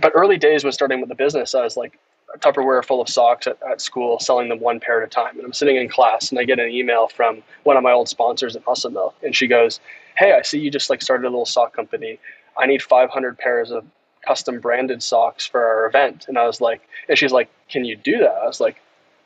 but 0.00 0.12
early 0.14 0.36
days 0.36 0.64
when 0.64 0.72
starting 0.72 1.00
with 1.00 1.08
the 1.08 1.14
business, 1.14 1.54
I 1.54 1.62
was 1.62 1.76
like 1.76 1.98
a 2.34 2.38
Tupperware 2.38 2.84
full 2.84 3.00
of 3.00 3.08
socks 3.08 3.46
at, 3.46 3.58
at 3.70 3.80
school, 3.80 4.18
selling 4.18 4.48
them 4.48 4.58
one 4.60 4.80
pair 4.80 5.00
at 5.00 5.06
a 5.06 5.10
time. 5.10 5.36
And 5.36 5.44
I'm 5.44 5.52
sitting 5.52 5.76
in 5.76 5.88
class 5.88 6.30
and 6.30 6.38
I 6.38 6.44
get 6.44 6.58
an 6.58 6.68
email 6.68 7.08
from 7.08 7.42
one 7.62 7.76
of 7.76 7.82
my 7.82 7.92
old 7.92 8.08
sponsors 8.08 8.56
at 8.56 8.66
Muscle 8.66 8.90
Milk, 8.90 9.14
and 9.22 9.34
she 9.34 9.46
goes, 9.46 9.80
"Hey, 10.16 10.32
I 10.32 10.42
see 10.42 10.58
you 10.58 10.70
just 10.70 10.90
like 10.90 11.00
started 11.00 11.26
a 11.26 11.30
little 11.30 11.46
sock 11.46 11.74
company. 11.74 12.18
I 12.58 12.66
need 12.66 12.82
500 12.82 13.38
pairs 13.38 13.70
of 13.70 13.84
custom 14.26 14.60
branded 14.60 15.02
socks 15.02 15.46
for 15.46 15.64
our 15.64 15.86
event. 15.86 16.26
And 16.28 16.38
I 16.38 16.46
was 16.46 16.60
like, 16.60 16.82
and 17.08 17.16
she's 17.18 17.32
like, 17.32 17.48
can 17.68 17.84
you 17.84 17.96
do 17.96 18.18
that? 18.18 18.34
I 18.42 18.46
was 18.46 18.60
like, 18.60 18.76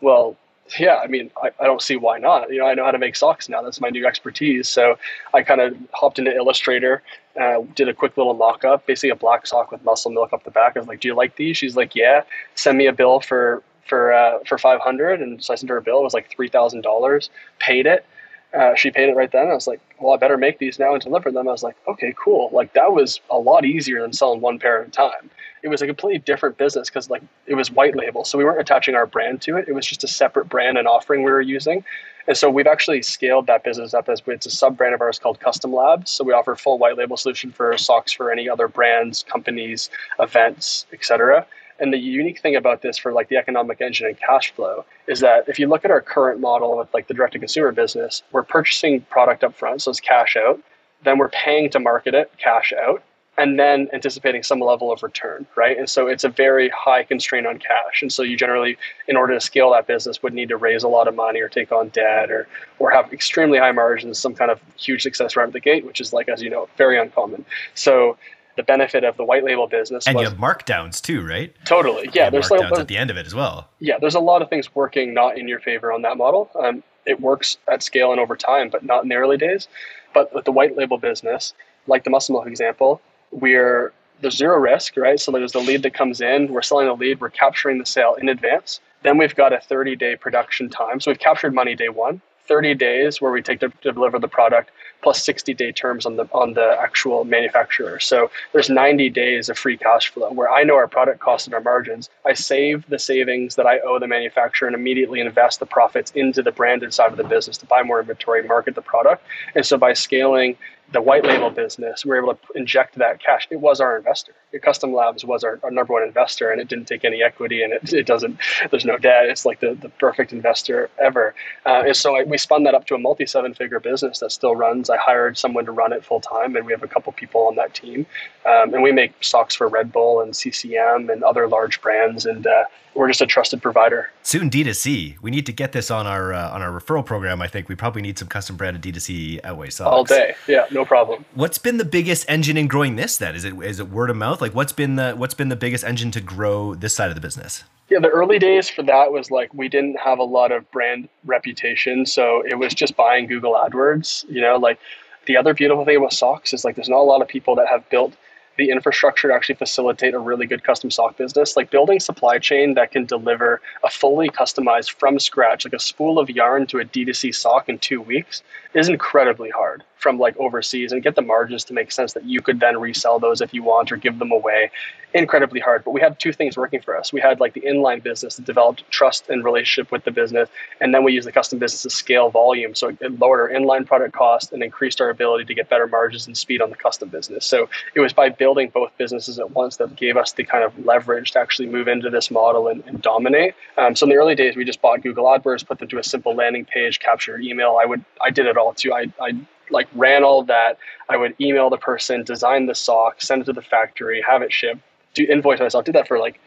well, 0.00 0.36
yeah, 0.78 0.96
I 0.96 1.06
mean, 1.08 1.30
I, 1.42 1.50
I 1.58 1.64
don't 1.64 1.82
see 1.82 1.96
why 1.96 2.18
not. 2.18 2.52
You 2.52 2.58
know, 2.58 2.66
I 2.66 2.74
know 2.74 2.84
how 2.84 2.90
to 2.92 2.98
make 2.98 3.16
socks 3.16 3.48
now. 3.48 3.62
That's 3.62 3.80
my 3.80 3.88
new 3.88 4.06
expertise. 4.06 4.68
So 4.68 4.96
I 5.34 5.42
kind 5.42 5.60
of 5.60 5.76
hopped 5.92 6.18
into 6.18 6.34
Illustrator, 6.34 7.02
uh, 7.40 7.62
did 7.74 7.88
a 7.88 7.94
quick 7.94 8.16
little 8.16 8.34
mock 8.34 8.64
up, 8.64 8.86
basically 8.86 9.10
a 9.10 9.16
black 9.16 9.46
sock 9.46 9.72
with 9.72 9.82
muscle 9.84 10.10
milk 10.10 10.32
up 10.32 10.44
the 10.44 10.50
back. 10.50 10.76
I 10.76 10.80
was 10.80 10.88
like, 10.88 11.00
do 11.00 11.08
you 11.08 11.14
like 11.14 11.36
these? 11.36 11.56
She's 11.56 11.76
like, 11.76 11.94
yeah. 11.94 12.22
Send 12.54 12.78
me 12.78 12.86
a 12.86 12.92
bill 12.92 13.20
for 13.20 13.62
for 13.86 14.12
uh, 14.12 14.38
for 14.46 14.56
500 14.56 15.20
and 15.20 15.42
so 15.42 15.52
I 15.52 15.56
sent 15.56 15.70
her 15.70 15.76
a 15.76 15.82
bill. 15.82 15.98
It 16.00 16.04
was 16.04 16.14
like 16.14 16.30
$3,000. 16.30 17.28
Paid 17.58 17.86
it. 17.86 18.06
Uh, 18.52 18.74
she 18.74 18.90
paid 18.90 19.08
it 19.08 19.14
right 19.14 19.30
then. 19.30 19.48
I 19.48 19.54
was 19.54 19.68
like, 19.68 19.80
well, 20.00 20.12
I 20.12 20.16
better 20.16 20.36
make 20.36 20.58
these 20.58 20.78
now 20.78 20.92
and 20.92 21.02
deliver 21.02 21.30
them. 21.30 21.46
I 21.46 21.52
was 21.52 21.62
like, 21.62 21.76
okay, 21.86 22.12
cool. 22.22 22.50
Like 22.52 22.72
that 22.72 22.92
was 22.92 23.20
a 23.30 23.38
lot 23.38 23.64
easier 23.64 24.02
than 24.02 24.12
selling 24.12 24.40
one 24.40 24.58
pair 24.58 24.82
at 24.82 24.88
a 24.88 24.90
time. 24.90 25.30
It 25.62 25.68
was 25.68 25.82
a 25.82 25.86
completely 25.86 26.18
different 26.18 26.56
business 26.56 26.88
because 26.88 27.10
like 27.10 27.22
it 27.46 27.54
was 27.54 27.70
white 27.70 27.94
label, 27.94 28.24
so 28.24 28.38
we 28.38 28.44
weren't 28.44 28.60
attaching 28.60 28.94
our 28.94 29.06
brand 29.06 29.40
to 29.42 29.56
it. 29.56 29.68
It 29.68 29.72
was 29.72 29.86
just 29.86 30.02
a 30.02 30.08
separate 30.08 30.48
brand 30.48 30.78
and 30.78 30.88
offering 30.88 31.22
we 31.22 31.30
were 31.30 31.40
using. 31.40 31.84
And 32.26 32.36
so 32.36 32.50
we've 32.50 32.66
actually 32.66 33.02
scaled 33.02 33.46
that 33.46 33.62
business 33.62 33.94
up 33.94 34.08
as 34.08 34.22
it's 34.26 34.46
a 34.46 34.50
sub 34.50 34.76
brand 34.76 34.94
of 34.94 35.00
ours 35.00 35.18
called 35.18 35.40
Custom 35.40 35.72
Labs. 35.72 36.10
So 36.10 36.24
we 36.24 36.32
offer 36.32 36.54
full 36.56 36.78
white 36.78 36.96
label 36.96 37.16
solution 37.16 37.52
for 37.52 37.76
socks 37.78 38.12
for 38.12 38.32
any 38.32 38.48
other 38.48 38.68
brands, 38.68 39.24
companies, 39.28 39.90
events, 40.18 40.86
etc. 40.92 41.46
And 41.80 41.92
the 41.92 41.98
unique 41.98 42.40
thing 42.40 42.56
about 42.56 42.82
this 42.82 42.98
for 42.98 43.12
like 43.12 43.28
the 43.28 43.36
economic 43.36 43.80
engine 43.80 44.06
and 44.06 44.18
cash 44.18 44.52
flow 44.52 44.84
is 45.06 45.20
that 45.20 45.48
if 45.48 45.58
you 45.58 45.66
look 45.66 45.84
at 45.84 45.90
our 45.90 46.02
current 46.02 46.38
model 46.38 46.76
with 46.76 46.92
like 46.92 47.08
the 47.08 47.14
direct 47.14 47.32
to 47.32 47.38
consumer 47.38 47.72
business, 47.72 48.22
we're 48.32 48.44
purchasing 48.44 49.00
product 49.02 49.42
up 49.42 49.54
front, 49.54 49.82
so 49.82 49.90
it's 49.90 50.00
cash 50.00 50.36
out. 50.36 50.60
Then 51.02 51.16
we're 51.16 51.30
paying 51.30 51.70
to 51.70 51.80
market 51.80 52.14
it, 52.14 52.30
cash 52.36 52.74
out, 52.78 53.02
and 53.38 53.58
then 53.58 53.88
anticipating 53.94 54.42
some 54.42 54.60
level 54.60 54.92
of 54.92 55.02
return, 55.02 55.46
right? 55.56 55.78
And 55.78 55.88
so 55.88 56.06
it's 56.06 56.24
a 56.24 56.28
very 56.28 56.68
high 56.68 57.04
constraint 57.04 57.46
on 57.46 57.58
cash. 57.58 58.02
And 58.02 58.12
so 58.12 58.22
you 58.22 58.36
generally, 58.36 58.76
in 59.08 59.16
order 59.16 59.32
to 59.32 59.40
scale 59.40 59.70
that 59.72 59.86
business, 59.86 60.22
would 60.22 60.34
need 60.34 60.50
to 60.50 60.58
raise 60.58 60.82
a 60.82 60.88
lot 60.88 61.08
of 61.08 61.14
money 61.14 61.40
or 61.40 61.48
take 61.48 61.72
on 61.72 61.88
debt 61.88 62.30
or 62.30 62.46
or 62.78 62.90
have 62.90 63.10
extremely 63.14 63.58
high 63.58 63.72
margins, 63.72 64.18
some 64.18 64.34
kind 64.34 64.50
of 64.50 64.60
huge 64.76 65.02
success 65.02 65.36
right 65.36 65.46
at 65.46 65.54
the 65.54 65.60
gate, 65.60 65.86
which 65.86 66.02
is 66.02 66.12
like, 66.12 66.28
as 66.28 66.42
you 66.42 66.50
know, 66.50 66.68
very 66.76 66.98
uncommon. 66.98 67.46
So 67.74 68.18
the 68.60 68.64
benefit 68.64 69.04
of 69.04 69.16
the 69.16 69.24
white 69.24 69.42
label 69.42 69.66
business. 69.66 70.06
And 70.06 70.14
was, 70.16 70.24
you 70.24 70.28
have 70.28 70.38
markdowns 70.38 71.00
too, 71.00 71.26
right? 71.26 71.54
Totally. 71.64 72.10
Yeah. 72.12 72.28
There's 72.28 72.48
markdowns 72.48 72.72
like, 72.72 72.80
at 72.80 72.88
the 72.88 72.98
end 72.98 73.10
of 73.10 73.16
it 73.16 73.26
as 73.26 73.34
well. 73.34 73.68
Yeah. 73.78 73.98
There's 73.98 74.14
a 74.14 74.20
lot 74.20 74.42
of 74.42 74.50
things 74.50 74.74
working 74.74 75.14
not 75.14 75.38
in 75.38 75.48
your 75.48 75.60
favor 75.60 75.90
on 75.90 76.02
that 76.02 76.18
model. 76.18 76.50
Um, 76.62 76.82
it 77.06 77.20
works 77.20 77.56
at 77.72 77.82
scale 77.82 78.10
and 78.12 78.20
over 78.20 78.36
time, 78.36 78.68
but 78.68 78.84
not 78.84 79.02
in 79.02 79.08
the 79.08 79.14
early 79.14 79.38
days. 79.38 79.66
But 80.12 80.34
with 80.34 80.44
the 80.44 80.52
white 80.52 80.76
label 80.76 80.98
business, 80.98 81.54
like 81.86 82.04
the 82.04 82.10
muscle 82.10 82.34
milk 82.34 82.46
example, 82.46 83.00
we're 83.30 83.92
there's 84.20 84.36
zero 84.36 84.58
risk, 84.58 84.98
right? 84.98 85.18
So 85.18 85.32
there's 85.32 85.52
the 85.52 85.60
lead 85.60 85.82
that 85.84 85.94
comes 85.94 86.20
in, 86.20 86.52
we're 86.52 86.60
selling 86.60 86.86
the 86.86 86.92
lead, 86.92 87.22
we're 87.22 87.30
capturing 87.30 87.78
the 87.78 87.86
sale 87.86 88.16
in 88.20 88.28
advance. 88.28 88.78
Then 89.02 89.16
we've 89.16 89.34
got 89.34 89.54
a 89.54 89.60
30 89.60 89.96
day 89.96 90.14
production 90.14 90.68
time. 90.68 91.00
So 91.00 91.10
we've 91.10 91.18
captured 91.18 91.54
money 91.54 91.74
day 91.74 91.88
one, 91.88 92.20
30 92.50 92.74
days 92.74 93.20
where 93.20 93.30
we 93.30 93.40
take 93.40 93.60
to, 93.60 93.72
deliver 93.80 94.18
the 94.18 94.26
product 94.26 94.70
plus 95.02 95.24
60 95.24 95.54
day 95.54 95.70
terms 95.70 96.04
on 96.04 96.16
the 96.16 96.24
on 96.32 96.52
the 96.54 96.76
actual 96.80 97.24
manufacturer. 97.24 98.00
So 98.00 98.30
there's 98.52 98.68
90 98.68 99.08
days 99.10 99.48
of 99.48 99.56
free 99.56 99.76
cash 99.76 100.08
flow 100.08 100.30
where 100.32 100.50
I 100.50 100.64
know 100.64 100.74
our 100.74 100.88
product 100.88 101.20
costs 101.20 101.46
and 101.46 101.54
our 101.54 101.60
margins. 101.60 102.10
I 102.26 102.34
save 102.34 102.86
the 102.88 102.98
savings 102.98 103.54
that 103.54 103.66
I 103.66 103.78
owe 103.80 104.00
the 104.00 104.08
manufacturer 104.08 104.66
and 104.66 104.74
immediately 104.74 105.20
invest 105.20 105.60
the 105.60 105.66
profits 105.66 106.10
into 106.16 106.42
the 106.42 106.50
branded 106.50 106.92
side 106.92 107.12
of 107.12 107.16
the 107.18 107.24
business 107.24 107.56
to 107.58 107.66
buy 107.66 107.82
more 107.84 108.00
inventory, 108.00 108.42
market 108.42 108.74
the 108.74 108.82
product. 108.82 109.24
And 109.54 109.64
so 109.64 109.78
by 109.78 109.92
scaling 109.92 110.56
the 110.92 111.00
white 111.00 111.24
label 111.24 111.50
business, 111.50 112.04
we 112.04 112.10
were 112.10 112.18
able 112.18 112.34
to 112.34 112.40
inject 112.54 112.96
that 112.96 113.22
cash. 113.22 113.46
It 113.50 113.60
was 113.60 113.80
our 113.80 113.96
investor. 113.96 114.34
Custom 114.62 114.92
Labs 114.92 115.24
was 115.24 115.44
our, 115.44 115.60
our 115.62 115.70
number 115.70 115.92
one 115.92 116.02
investor, 116.02 116.50
and 116.50 116.60
it 116.60 116.66
didn't 116.66 116.86
take 116.86 117.04
any 117.04 117.22
equity, 117.22 117.62
and 117.62 117.72
it, 117.72 117.92
it 117.92 118.06
doesn't. 118.06 118.36
There's 118.70 118.84
no 118.84 118.98
debt. 118.98 119.26
It's 119.26 119.46
like 119.46 119.60
the, 119.60 119.74
the 119.80 119.88
perfect 119.88 120.32
investor 120.32 120.90
ever. 120.98 121.34
Uh, 121.64 121.84
and 121.86 121.96
so 121.96 122.16
I, 122.16 122.24
we 122.24 122.36
spun 122.36 122.64
that 122.64 122.74
up 122.74 122.86
to 122.86 122.96
a 122.96 122.98
multi 122.98 123.26
seven 123.26 123.54
figure 123.54 123.78
business 123.78 124.18
that 124.18 124.32
still 124.32 124.56
runs. 124.56 124.90
I 124.90 124.96
hired 124.96 125.38
someone 125.38 125.64
to 125.66 125.72
run 125.72 125.92
it 125.92 126.04
full 126.04 126.20
time, 126.20 126.56
and 126.56 126.66
we 126.66 126.72
have 126.72 126.82
a 126.82 126.88
couple 126.88 127.12
people 127.12 127.42
on 127.42 127.54
that 127.56 127.74
team. 127.74 128.06
Um, 128.44 128.74
and 128.74 128.82
we 128.82 128.90
make 128.90 129.12
socks 129.22 129.54
for 129.54 129.68
Red 129.68 129.92
Bull 129.92 130.20
and 130.20 130.34
CCM 130.34 131.10
and 131.10 131.22
other 131.22 131.46
large 131.46 131.80
brands, 131.80 132.26
and 132.26 132.46
uh, 132.46 132.64
we're 132.94 133.08
just 133.08 133.20
a 133.20 133.26
trusted 133.26 133.62
provider. 133.62 134.10
Soon 134.22 134.50
D2C. 134.50 135.20
We 135.20 135.30
need 135.30 135.46
to 135.46 135.52
get 135.52 135.72
this 135.72 135.90
on 135.90 136.06
our 136.06 136.32
uh, 136.32 136.50
on 136.50 136.62
our 136.62 136.70
referral 136.70 137.04
program. 137.04 137.40
I 137.40 137.48
think 137.48 137.68
we 137.68 137.74
probably 137.74 138.02
need 138.02 138.18
some 138.18 138.28
custom 138.28 138.56
branded 138.56 138.82
D2C 138.82 139.40
Outweigh 139.44 139.70
socks. 139.70 139.90
All 139.90 140.04
day. 140.04 140.34
Yeah, 140.48 140.66
no 140.70 140.84
problem. 140.84 141.24
What's 141.34 141.58
been 141.58 141.76
the 141.76 141.84
biggest 141.84 142.24
engine 142.28 142.56
in 142.56 142.68
growing 142.68 142.96
this 142.96 143.16
then? 143.18 143.34
Is 143.34 143.44
it 143.44 143.54
is 143.62 143.80
it 143.80 143.88
word 143.88 144.10
of 144.10 144.16
mouth? 144.16 144.40
Like 144.40 144.54
what's 144.54 144.72
been 144.72 144.96
the 144.96 145.12
what's 145.12 145.34
been 145.34 145.48
the 145.48 145.56
biggest 145.56 145.84
engine 145.84 146.10
to 146.12 146.20
grow 146.20 146.74
this 146.74 146.94
side 146.94 147.08
of 147.08 147.14
the 147.14 147.20
business? 147.20 147.64
Yeah, 147.88 147.98
the 147.98 148.08
early 148.08 148.38
days 148.38 148.68
for 148.68 148.82
that 148.84 149.10
was 149.12 149.30
like 149.30 149.52
we 149.52 149.68
didn't 149.68 149.98
have 149.98 150.18
a 150.18 150.24
lot 150.24 150.52
of 150.52 150.70
brand 150.70 151.08
reputation, 151.24 152.06
so 152.06 152.42
it 152.46 152.58
was 152.58 152.72
just 152.72 152.96
buying 152.96 153.26
Google 153.26 153.54
AdWords, 153.54 154.24
you 154.28 154.40
know, 154.40 154.56
like 154.56 154.78
the 155.26 155.36
other 155.36 155.54
beautiful 155.54 155.84
thing 155.84 155.96
about 155.96 156.12
socks 156.12 156.52
is 156.52 156.64
like 156.64 156.76
there's 156.76 156.88
not 156.88 156.98
a 156.98 157.02
lot 157.02 157.20
of 157.20 157.28
people 157.28 157.54
that 157.56 157.66
have 157.68 157.88
built 157.90 158.14
the 158.56 158.70
infrastructure 158.70 159.28
to 159.28 159.34
actually 159.34 159.54
facilitate 159.54 160.14
a 160.14 160.18
really 160.18 160.46
good 160.46 160.62
custom 160.62 160.90
sock 160.90 161.16
business. 161.16 161.56
Like 161.56 161.70
building 161.70 162.00
supply 162.00 162.38
chain 162.38 162.74
that 162.74 162.92
can 162.92 163.06
deliver 163.06 163.60
a 163.84 163.90
fully 163.90 164.28
customized 164.28 164.92
from 164.92 165.18
scratch, 165.18 165.64
like 165.64 165.74
a 165.74 165.78
spool 165.78 166.18
of 166.18 166.30
yarn 166.30 166.66
to 166.68 166.78
a 166.78 166.84
D2C 166.84 167.34
sock 167.34 167.68
in 167.68 167.78
two 167.78 168.00
weeks 168.00 168.42
is 168.74 168.88
incredibly 168.88 169.50
hard 169.50 169.82
from 170.00 170.18
like 170.18 170.36
overseas 170.38 170.92
and 170.92 171.02
get 171.02 171.14
the 171.14 171.22
margins 171.22 171.64
to 171.64 171.74
make 171.74 171.92
sense 171.92 172.12
that 172.14 172.24
you 172.24 172.40
could 172.40 172.58
then 172.58 172.80
resell 172.80 173.18
those 173.18 173.40
if 173.40 173.52
you 173.52 173.62
want 173.62 173.92
or 173.92 173.96
give 173.96 174.18
them 174.18 174.32
away. 174.32 174.70
Incredibly 175.12 175.60
hard 175.60 175.84
but 175.84 175.90
we 175.90 176.00
had 176.00 176.18
two 176.18 176.32
things 176.32 176.56
working 176.56 176.80
for 176.80 176.96
us. 176.96 177.12
We 177.12 177.20
had 177.20 177.40
like 177.40 177.52
the 177.52 177.60
inline 177.62 178.02
business 178.02 178.36
that 178.36 178.44
developed 178.44 178.88
trust 178.90 179.28
and 179.28 179.44
relationship 179.44 179.92
with 179.92 180.04
the 180.04 180.10
business 180.10 180.48
and 180.80 180.94
then 180.94 181.04
we 181.04 181.12
used 181.12 181.26
the 181.26 181.32
custom 181.32 181.58
business 181.58 181.82
to 181.82 181.90
scale 181.90 182.30
volume. 182.30 182.74
So 182.74 182.88
it 182.88 183.18
lowered 183.18 183.40
our 183.40 183.48
inline 183.48 183.86
product 183.86 184.14
cost 184.14 184.52
and 184.52 184.62
increased 184.62 185.00
our 185.00 185.10
ability 185.10 185.44
to 185.46 185.54
get 185.54 185.68
better 185.68 185.86
margins 185.86 186.26
and 186.26 186.36
speed 186.36 186.62
on 186.62 186.70
the 186.70 186.76
custom 186.76 187.08
business. 187.08 187.44
So 187.44 187.68
it 187.94 188.00
was 188.00 188.12
by 188.12 188.28
building 188.28 188.70
both 188.70 188.96
businesses 188.98 189.38
at 189.38 189.50
once 189.50 189.76
that 189.76 189.96
gave 189.96 190.16
us 190.16 190.32
the 190.32 190.44
kind 190.44 190.64
of 190.64 190.78
leverage 190.86 191.32
to 191.32 191.40
actually 191.40 191.68
move 191.68 191.88
into 191.88 192.08
this 192.08 192.30
model 192.30 192.68
and, 192.68 192.82
and 192.86 193.02
dominate. 193.02 193.54
Um, 193.76 193.94
so 193.96 194.04
in 194.04 194.10
the 194.10 194.16
early 194.16 194.34
days 194.34 194.56
we 194.56 194.64
just 194.64 194.80
bought 194.80 195.02
google 195.02 195.24
adwords 195.24 195.66
put 195.66 195.78
them 195.78 195.88
to 195.88 195.98
a 195.98 196.04
simple 196.04 196.34
landing 196.34 196.64
page 196.64 197.00
capture 197.00 197.38
email. 197.38 197.78
I 197.80 197.84
would 197.84 198.04
i 198.20 198.30
did 198.30 198.46
it 198.46 198.56
all 198.56 198.72
too. 198.74 198.92
I, 198.92 199.12
I 199.20 199.32
like 199.70 199.88
ran 199.94 200.24
all 200.24 200.42
that. 200.44 200.78
I 201.08 201.16
would 201.16 201.34
email 201.40 201.70
the 201.70 201.76
person, 201.76 202.24
design 202.24 202.66
the 202.66 202.74
sock, 202.74 203.22
send 203.22 203.42
it 203.42 203.44
to 203.46 203.52
the 203.52 203.62
factory, 203.62 204.22
have 204.26 204.42
it 204.42 204.52
shipped, 204.52 204.80
do 205.14 205.24
invoice 205.24 205.60
myself. 205.60 205.84
Did 205.84 205.94
that 205.94 206.08
for 206.08 206.18
like 206.18 206.40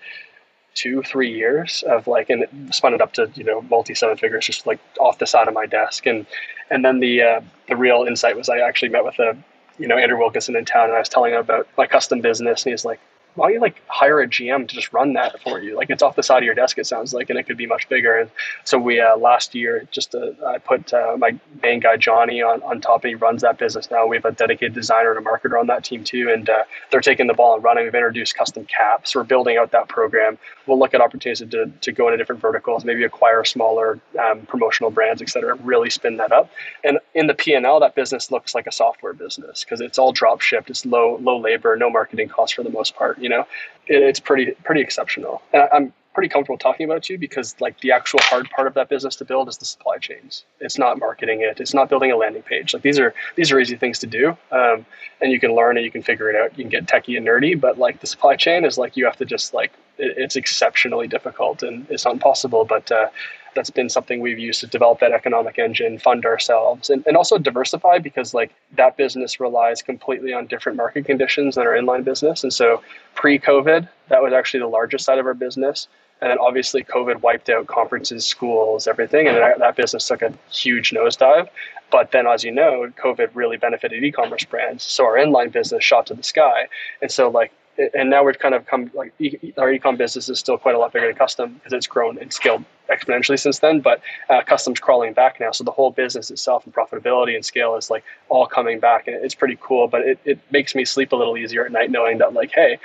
two, 0.76 1.04
three 1.04 1.32
years 1.32 1.84
of 1.88 2.08
like, 2.08 2.30
and 2.30 2.74
spun 2.74 2.94
it 2.94 3.02
up 3.02 3.14
to 3.14 3.32
you 3.36 3.44
know 3.44 3.62
multi 3.62 3.94
seven 3.94 4.18
figures, 4.18 4.46
just 4.46 4.66
like 4.66 4.80
off 5.00 5.20
the 5.20 5.28
side 5.28 5.48
of 5.48 5.54
my 5.54 5.66
desk. 5.66 6.06
And 6.06 6.26
and 6.70 6.84
then 6.84 7.00
the 7.00 7.22
uh, 7.22 7.42
the 7.68 7.76
real 7.76 8.06
insight 8.08 8.36
was 8.36 8.50
I 8.50 8.60
actually 8.60 8.90
met 8.90 9.06
with 9.06 9.20
a 9.20 9.38
you 9.80 9.88
know 9.88 9.98
Andrew 9.98 10.18
Wilkinson 10.18 10.56
in 10.56 10.66
town, 10.66 10.86
and 10.86 10.94
I 10.94 11.00
was 11.00 11.10
telling 11.10 11.34
him 11.34 11.40
about 11.40 11.68
my 11.78 11.88
custom 11.88 12.22
business, 12.22 12.66
and 12.66 12.72
he's 12.72 12.86
like, 12.86 13.00
why 13.36 13.48
don't 13.48 13.54
you 13.56 13.62
like 13.62 13.82
hire 13.88 14.22
a 14.22 14.28
GM 14.28 14.68
to 14.68 14.76
just 14.76 14.94
run 14.94 15.14
that 15.14 15.42
for 15.42 15.60
you? 15.60 15.76
Like 15.76 15.90
it's 15.90 16.04
off 16.04 16.16
the 16.16 16.24
side 16.24 16.40
of 16.40 16.44
your 16.44 16.56
desk, 16.56 16.78
it 16.78 16.86
sounds 16.86 17.14
like, 17.14 17.30
and 17.30 17.40
it 17.40 17.44
could 17.44 17.58
be 17.58 17.66
much 17.66 17.90
bigger. 17.90 18.20
And 18.20 18.30
so 18.64 18.78
we 18.78 19.00
uh, 19.00 19.18
last 19.18 19.56
year 19.56 19.88
just 19.92 20.14
uh, 20.14 20.32
I 20.46 20.60
put 20.60 20.94
uh, 20.94 21.16
my 21.18 21.40
main 21.62 21.80
guy 21.80 21.98
Johnny 21.98 22.42
on 22.42 22.62
on 22.64 22.82
top, 22.82 23.04
he 23.04 23.16
runs 23.16 23.42
that 23.42 23.58
business 23.58 23.90
now. 23.90 24.06
We 24.06 24.16
have 24.18 24.26
a 24.26 24.32
dedicated 24.32 24.74
designer 24.74 25.16
and 25.16 25.26
a 25.26 25.30
marketer 25.30 25.60
on 25.60 25.68
that 25.68 25.84
team 25.84 26.04
too, 26.04 26.32
and 26.32 26.50
uh, 26.50 26.64
they're 26.92 27.02
taking 27.02 27.28
the 27.28 27.34
ball 27.34 27.56
and 27.56 27.64
running. 27.64 27.86
We've 27.86 27.96
introduced 27.96 28.36
custom 28.36 28.66
caps. 28.66 29.16
We're 29.16 29.24
building 29.24 29.58
out 29.58 29.72
that 29.72 29.88
program. 29.88 30.38
We'll 30.68 30.80
look 30.80 30.94
at 30.94 31.02
opportunities 31.02 31.48
to 31.50 31.72
to 31.82 31.92
go 31.92 32.08
into 32.08 32.18
different 32.18 32.42
verticals, 32.42 32.86
maybe 32.86 33.04
acquire 33.04 33.44
smaller 33.44 34.00
um, 34.24 34.42
promotional 34.46 34.92
brands, 34.92 35.22
et 35.22 35.30
cetera. 35.30 35.56
Really 35.56 35.90
spin 35.90 36.18
that 36.18 36.32
up. 36.32 36.52
And 36.84 37.00
in 37.16 37.28
the 37.28 37.34
P 37.34 37.54
and 37.54 37.66
L, 37.66 37.80
that 37.80 37.96
business 37.96 38.32
looks 38.32 38.54
like 38.54 38.68
a 38.68 38.72
software 38.72 39.14
business 39.14 39.64
because 39.64 39.82
it's 39.82 39.98
all 39.98 40.12
drop 40.12 40.42
shipped. 40.42 40.70
It's 40.70 40.86
low 40.86 41.18
low 41.18 41.38
labor, 41.40 41.76
no 41.76 41.90
marketing 41.90 42.30
costs 42.30 42.56
for 42.56 42.64
the 42.64 42.70
most 42.70 42.96
part 42.96 43.23
you 43.24 43.30
know, 43.30 43.48
it, 43.88 44.04
it's 44.04 44.20
pretty 44.20 44.52
pretty 44.64 44.82
exceptional. 44.82 45.42
And 45.54 45.64
I, 45.64 45.78
am 45.78 45.94
pretty 46.14 46.30
comfortable 46.30 46.58
talking 46.58 46.86
about 46.86 47.10
you 47.10 47.18
because 47.18 47.56
like 47.60 47.80
the 47.80 47.92
actual 47.92 48.20
hard 48.22 48.48
part 48.52 48.68
of 48.68 48.76
that 48.76 48.88
business 48.88 49.16
to 49.16 49.26
build 49.26 49.50
is 49.50 49.58
the 49.58 49.66
supply 49.66 49.98
chains. 49.98 50.46
It's 50.60 50.78
not 50.78 51.00
marketing 51.00 51.42
it. 51.42 51.60
It's 51.60 51.74
not 51.74 51.90
building 51.90 52.12
a 52.12 52.18
landing 52.18 52.44
page. 52.44 52.74
Like 52.74 52.84
these 52.84 53.00
are 53.00 53.14
these 53.36 53.52
are 53.52 53.60
easy 53.60 53.76
things 53.76 54.00
to 54.00 54.08
do, 54.08 54.38
um, 54.52 54.86
and 55.22 55.32
you 55.32 55.40
can 55.40 55.56
learn 55.56 55.78
and 55.78 55.86
you 55.86 55.92
can 55.92 56.04
figure 56.04 56.30
it 56.30 56.36
out. 56.36 56.58
You 56.58 56.64
can 56.64 56.70
get 56.70 56.86
techie 56.86 57.18
and 57.18 57.26
nerdy, 57.26 57.60
but 57.60 57.78
like 57.78 58.00
the 58.00 58.08
supply 58.08 58.36
chain 58.36 58.66
is 58.66 58.78
like 58.78 58.96
you 58.96 59.06
have 59.06 59.18
to 59.18 59.26
just 59.26 59.54
like 59.54 59.72
it, 59.98 60.14
it's 60.18 60.36
exceptionally 60.36 61.08
difficult 61.08 61.64
and 61.64 61.88
it's 61.90 62.06
not 62.06 62.14
impossible, 62.14 62.66
but 62.66 62.92
uh, 62.92 63.08
that's 63.56 63.70
been 63.70 63.90
something 63.90 64.20
we've 64.22 64.40
used 64.40 64.60
to 64.62 64.68
develop 64.68 65.00
that 65.00 65.12
economic 65.12 65.60
engine, 65.60 66.00
fund 66.00 66.26
ourselves, 66.26 66.90
and, 66.90 67.06
and 67.08 67.18
also 67.18 67.38
diversify 67.38 68.00
because 68.00 68.34
like 68.34 68.52
that 68.76 68.98
business 68.98 69.40
relies 69.40 69.82
completely 69.82 70.34
on 70.34 70.48
different 70.48 70.78
market 70.78 71.06
conditions 71.06 71.56
than 71.56 71.66
our 71.66 71.74
inline 71.74 72.04
business. 72.04 72.44
And 72.44 72.54
so 72.54 72.82
pre-COVID, 73.16 73.88
that 74.10 74.22
was 74.22 74.34
actually 74.34 74.62
the 74.62 74.68
largest 74.68 75.06
side 75.06 75.20
of 75.20 75.26
our 75.26 75.34
business. 75.34 75.88
And 76.22 76.30
then 76.30 76.38
obviously 76.40 76.84
COVID 76.84 77.22
wiped 77.22 77.50
out 77.50 77.68
conferences, 77.68 78.26
schools, 78.26 78.88
everything, 78.88 79.28
and 79.28 79.36
that, 79.38 79.60
that 79.60 79.76
business 79.76 80.08
took 80.08 80.22
a 80.22 80.34
huge 80.50 80.92
nosedive. 80.92 81.50
But 81.92 82.12
then, 82.12 82.28
as 82.28 82.44
you 82.44 82.52
know, 82.52 82.92
COVID 82.98 83.30
really 83.34 83.58
benefited 83.58 84.04
e-commerce 84.04 84.46
brands. 84.46 84.84
So 84.84 85.06
our 85.06 85.16
inline 85.16 85.52
business 85.52 85.84
shot 85.84 86.08
to 86.08 86.14
the 86.14 86.24
sky. 86.24 86.68
And 87.02 87.12
so 87.12 87.30
like 87.30 87.52
and 87.94 88.10
now 88.10 88.24
we've 88.24 88.38
kind 88.38 88.54
of 88.54 88.66
come 88.66 88.92
like 88.94 89.14
our 89.58 89.72
ecom 89.72 89.98
business 89.98 90.30
is 90.30 90.40
still 90.40 90.58
quite 90.58 90.76
a 90.76 90.78
lot 90.78 90.94
bigger 90.94 91.08
than 91.08 91.16
custom 91.16 91.54
because 91.54 91.74
it's 91.74 91.88
grown 91.88 92.18
and 92.20 92.32
scaled 92.32 92.64
exponentially 92.90 93.40
since 93.40 93.60
then. 93.60 93.80
But 93.80 94.02
uh, 94.30 94.42
custom's 94.44 94.80
crawling 94.80 95.14
back 95.14 95.40
now, 95.40 95.52
so 95.52 95.64
the 95.64 95.72
whole 95.72 95.92
business 95.92 96.30
itself 96.30 96.66
and 96.66 96.74
profitability 96.74 97.36
and 97.36 97.44
scale 97.44 97.76
is 97.76 97.90
like 97.90 98.04
all 98.30 98.46
coming 98.46 98.80
back, 98.80 99.08
and 99.08 99.16
it's 99.16 99.36
pretty 99.36 99.58
cool. 99.62 99.88
But 99.88 100.02
it, 100.02 100.20
it 100.26 100.40
makes 100.52 100.76
me 100.76 100.86
sleep 100.86 101.12
a 101.12 101.16
little 101.16 101.38
easier 101.38 101.66
at 101.66 101.72
night 101.72 101.90
knowing 101.90 102.20
that 102.20 102.34
like, 102.34 102.52
hey, 102.54 102.78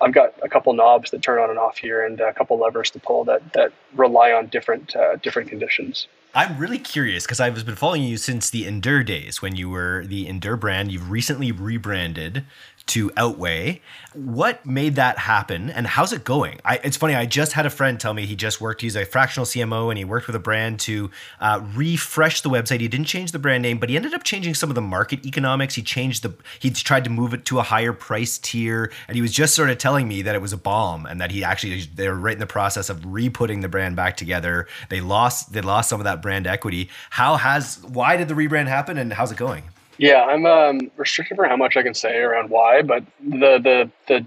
I've 0.00 0.12
got 0.12 0.34
a 0.42 0.48
couple 0.48 0.72
knobs 0.72 1.12
that 1.12 1.22
turn 1.22 1.38
on 1.38 1.50
and 1.50 1.58
off 1.58 1.78
here, 1.78 2.04
and 2.04 2.20
a 2.20 2.32
couple 2.32 2.58
levers 2.58 2.90
to 2.92 2.98
pull 2.98 3.24
that 3.24 3.52
that 3.52 3.72
rely 3.94 4.32
on 4.32 4.46
different 4.48 4.96
uh, 4.96 5.16
different 5.16 5.48
conditions. 5.48 6.08
I'm 6.34 6.56
really 6.56 6.78
curious 6.78 7.24
because 7.24 7.40
I've 7.40 7.66
been 7.66 7.76
following 7.76 8.04
you 8.04 8.16
since 8.16 8.48
the 8.48 8.66
Endure 8.66 9.02
days 9.02 9.42
when 9.42 9.54
you 9.54 9.68
were 9.68 10.04
the 10.06 10.26
Endure 10.26 10.56
brand. 10.56 10.90
You've 10.90 11.10
recently 11.10 11.52
rebranded 11.52 12.46
to 12.86 13.10
Outweigh. 13.16 13.80
What 14.14 14.64
made 14.66 14.96
that 14.96 15.18
happen 15.18 15.70
and 15.70 15.86
how's 15.86 16.12
it 16.12 16.24
going? 16.24 16.60
I, 16.64 16.80
it's 16.82 16.96
funny, 16.96 17.14
I 17.14 17.26
just 17.26 17.52
had 17.52 17.64
a 17.64 17.70
friend 17.70 17.98
tell 17.98 18.12
me 18.12 18.26
he 18.26 18.36
just 18.36 18.60
worked, 18.60 18.80
he's 18.80 18.96
a 18.96 19.04
fractional 19.04 19.46
CMO 19.46 19.90
and 19.90 19.98
he 19.98 20.04
worked 20.04 20.26
with 20.26 20.36
a 20.36 20.40
brand 20.40 20.80
to 20.80 21.10
uh, 21.40 21.62
refresh 21.74 22.40
the 22.42 22.50
website. 22.50 22.80
He 22.80 22.88
didn't 22.88 23.06
change 23.06 23.32
the 23.32 23.38
brand 23.38 23.62
name, 23.62 23.78
but 23.78 23.88
he 23.88 23.96
ended 23.96 24.14
up 24.14 24.24
changing 24.24 24.54
some 24.54 24.70
of 24.70 24.74
the 24.74 24.80
market 24.80 25.24
economics. 25.24 25.74
He 25.74 25.82
changed 25.82 26.22
the, 26.22 26.34
he 26.58 26.70
tried 26.70 27.04
to 27.04 27.10
move 27.10 27.34
it 27.34 27.44
to 27.46 27.58
a 27.58 27.62
higher 27.62 27.92
price 27.92 28.38
tier. 28.38 28.90
And 29.06 29.14
he 29.14 29.22
was 29.22 29.32
just 29.32 29.54
sort 29.54 29.70
of 29.70 29.78
telling 29.78 30.08
me 30.08 30.22
that 30.22 30.34
it 30.34 30.42
was 30.42 30.52
a 30.52 30.58
bomb 30.58 31.06
and 31.06 31.20
that 31.20 31.30
he 31.30 31.44
actually, 31.44 31.82
they 31.82 32.08
were 32.08 32.18
right 32.18 32.34
in 32.34 32.40
the 32.40 32.46
process 32.46 32.90
of 32.90 33.04
re 33.06 33.28
putting 33.28 33.60
the 33.60 33.68
brand 33.68 33.96
back 33.96 34.16
together. 34.16 34.66
They 34.88 35.00
lost, 35.00 35.52
they 35.52 35.60
lost 35.60 35.88
some 35.88 36.00
of 36.00 36.04
that 36.04 36.21
brand 36.22 36.46
equity. 36.46 36.88
How 37.10 37.36
has, 37.36 37.82
why 37.82 38.16
did 38.16 38.28
the 38.28 38.34
rebrand 38.34 38.68
happen 38.68 38.96
and 38.96 39.12
how's 39.12 39.32
it 39.32 39.38
going? 39.38 39.64
Yeah, 39.98 40.22
I'm 40.24 40.46
um, 40.46 40.90
restricted 40.96 41.36
for 41.36 41.46
how 41.46 41.56
much 41.56 41.76
I 41.76 41.82
can 41.82 41.94
say 41.94 42.16
around 42.18 42.50
why, 42.50 42.82
but 42.82 43.04
the 43.20 43.58
the 43.58 43.90
the 44.08 44.26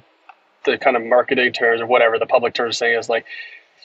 the 0.66 0.78
kind 0.78 0.96
of 0.96 1.04
marketing 1.04 1.52
terms 1.52 1.82
or 1.82 1.86
whatever 1.86 2.18
the 2.18 2.26
public 2.26 2.54
terms 2.54 2.78
saying 2.78 2.98
is 2.98 3.10
like, 3.10 3.26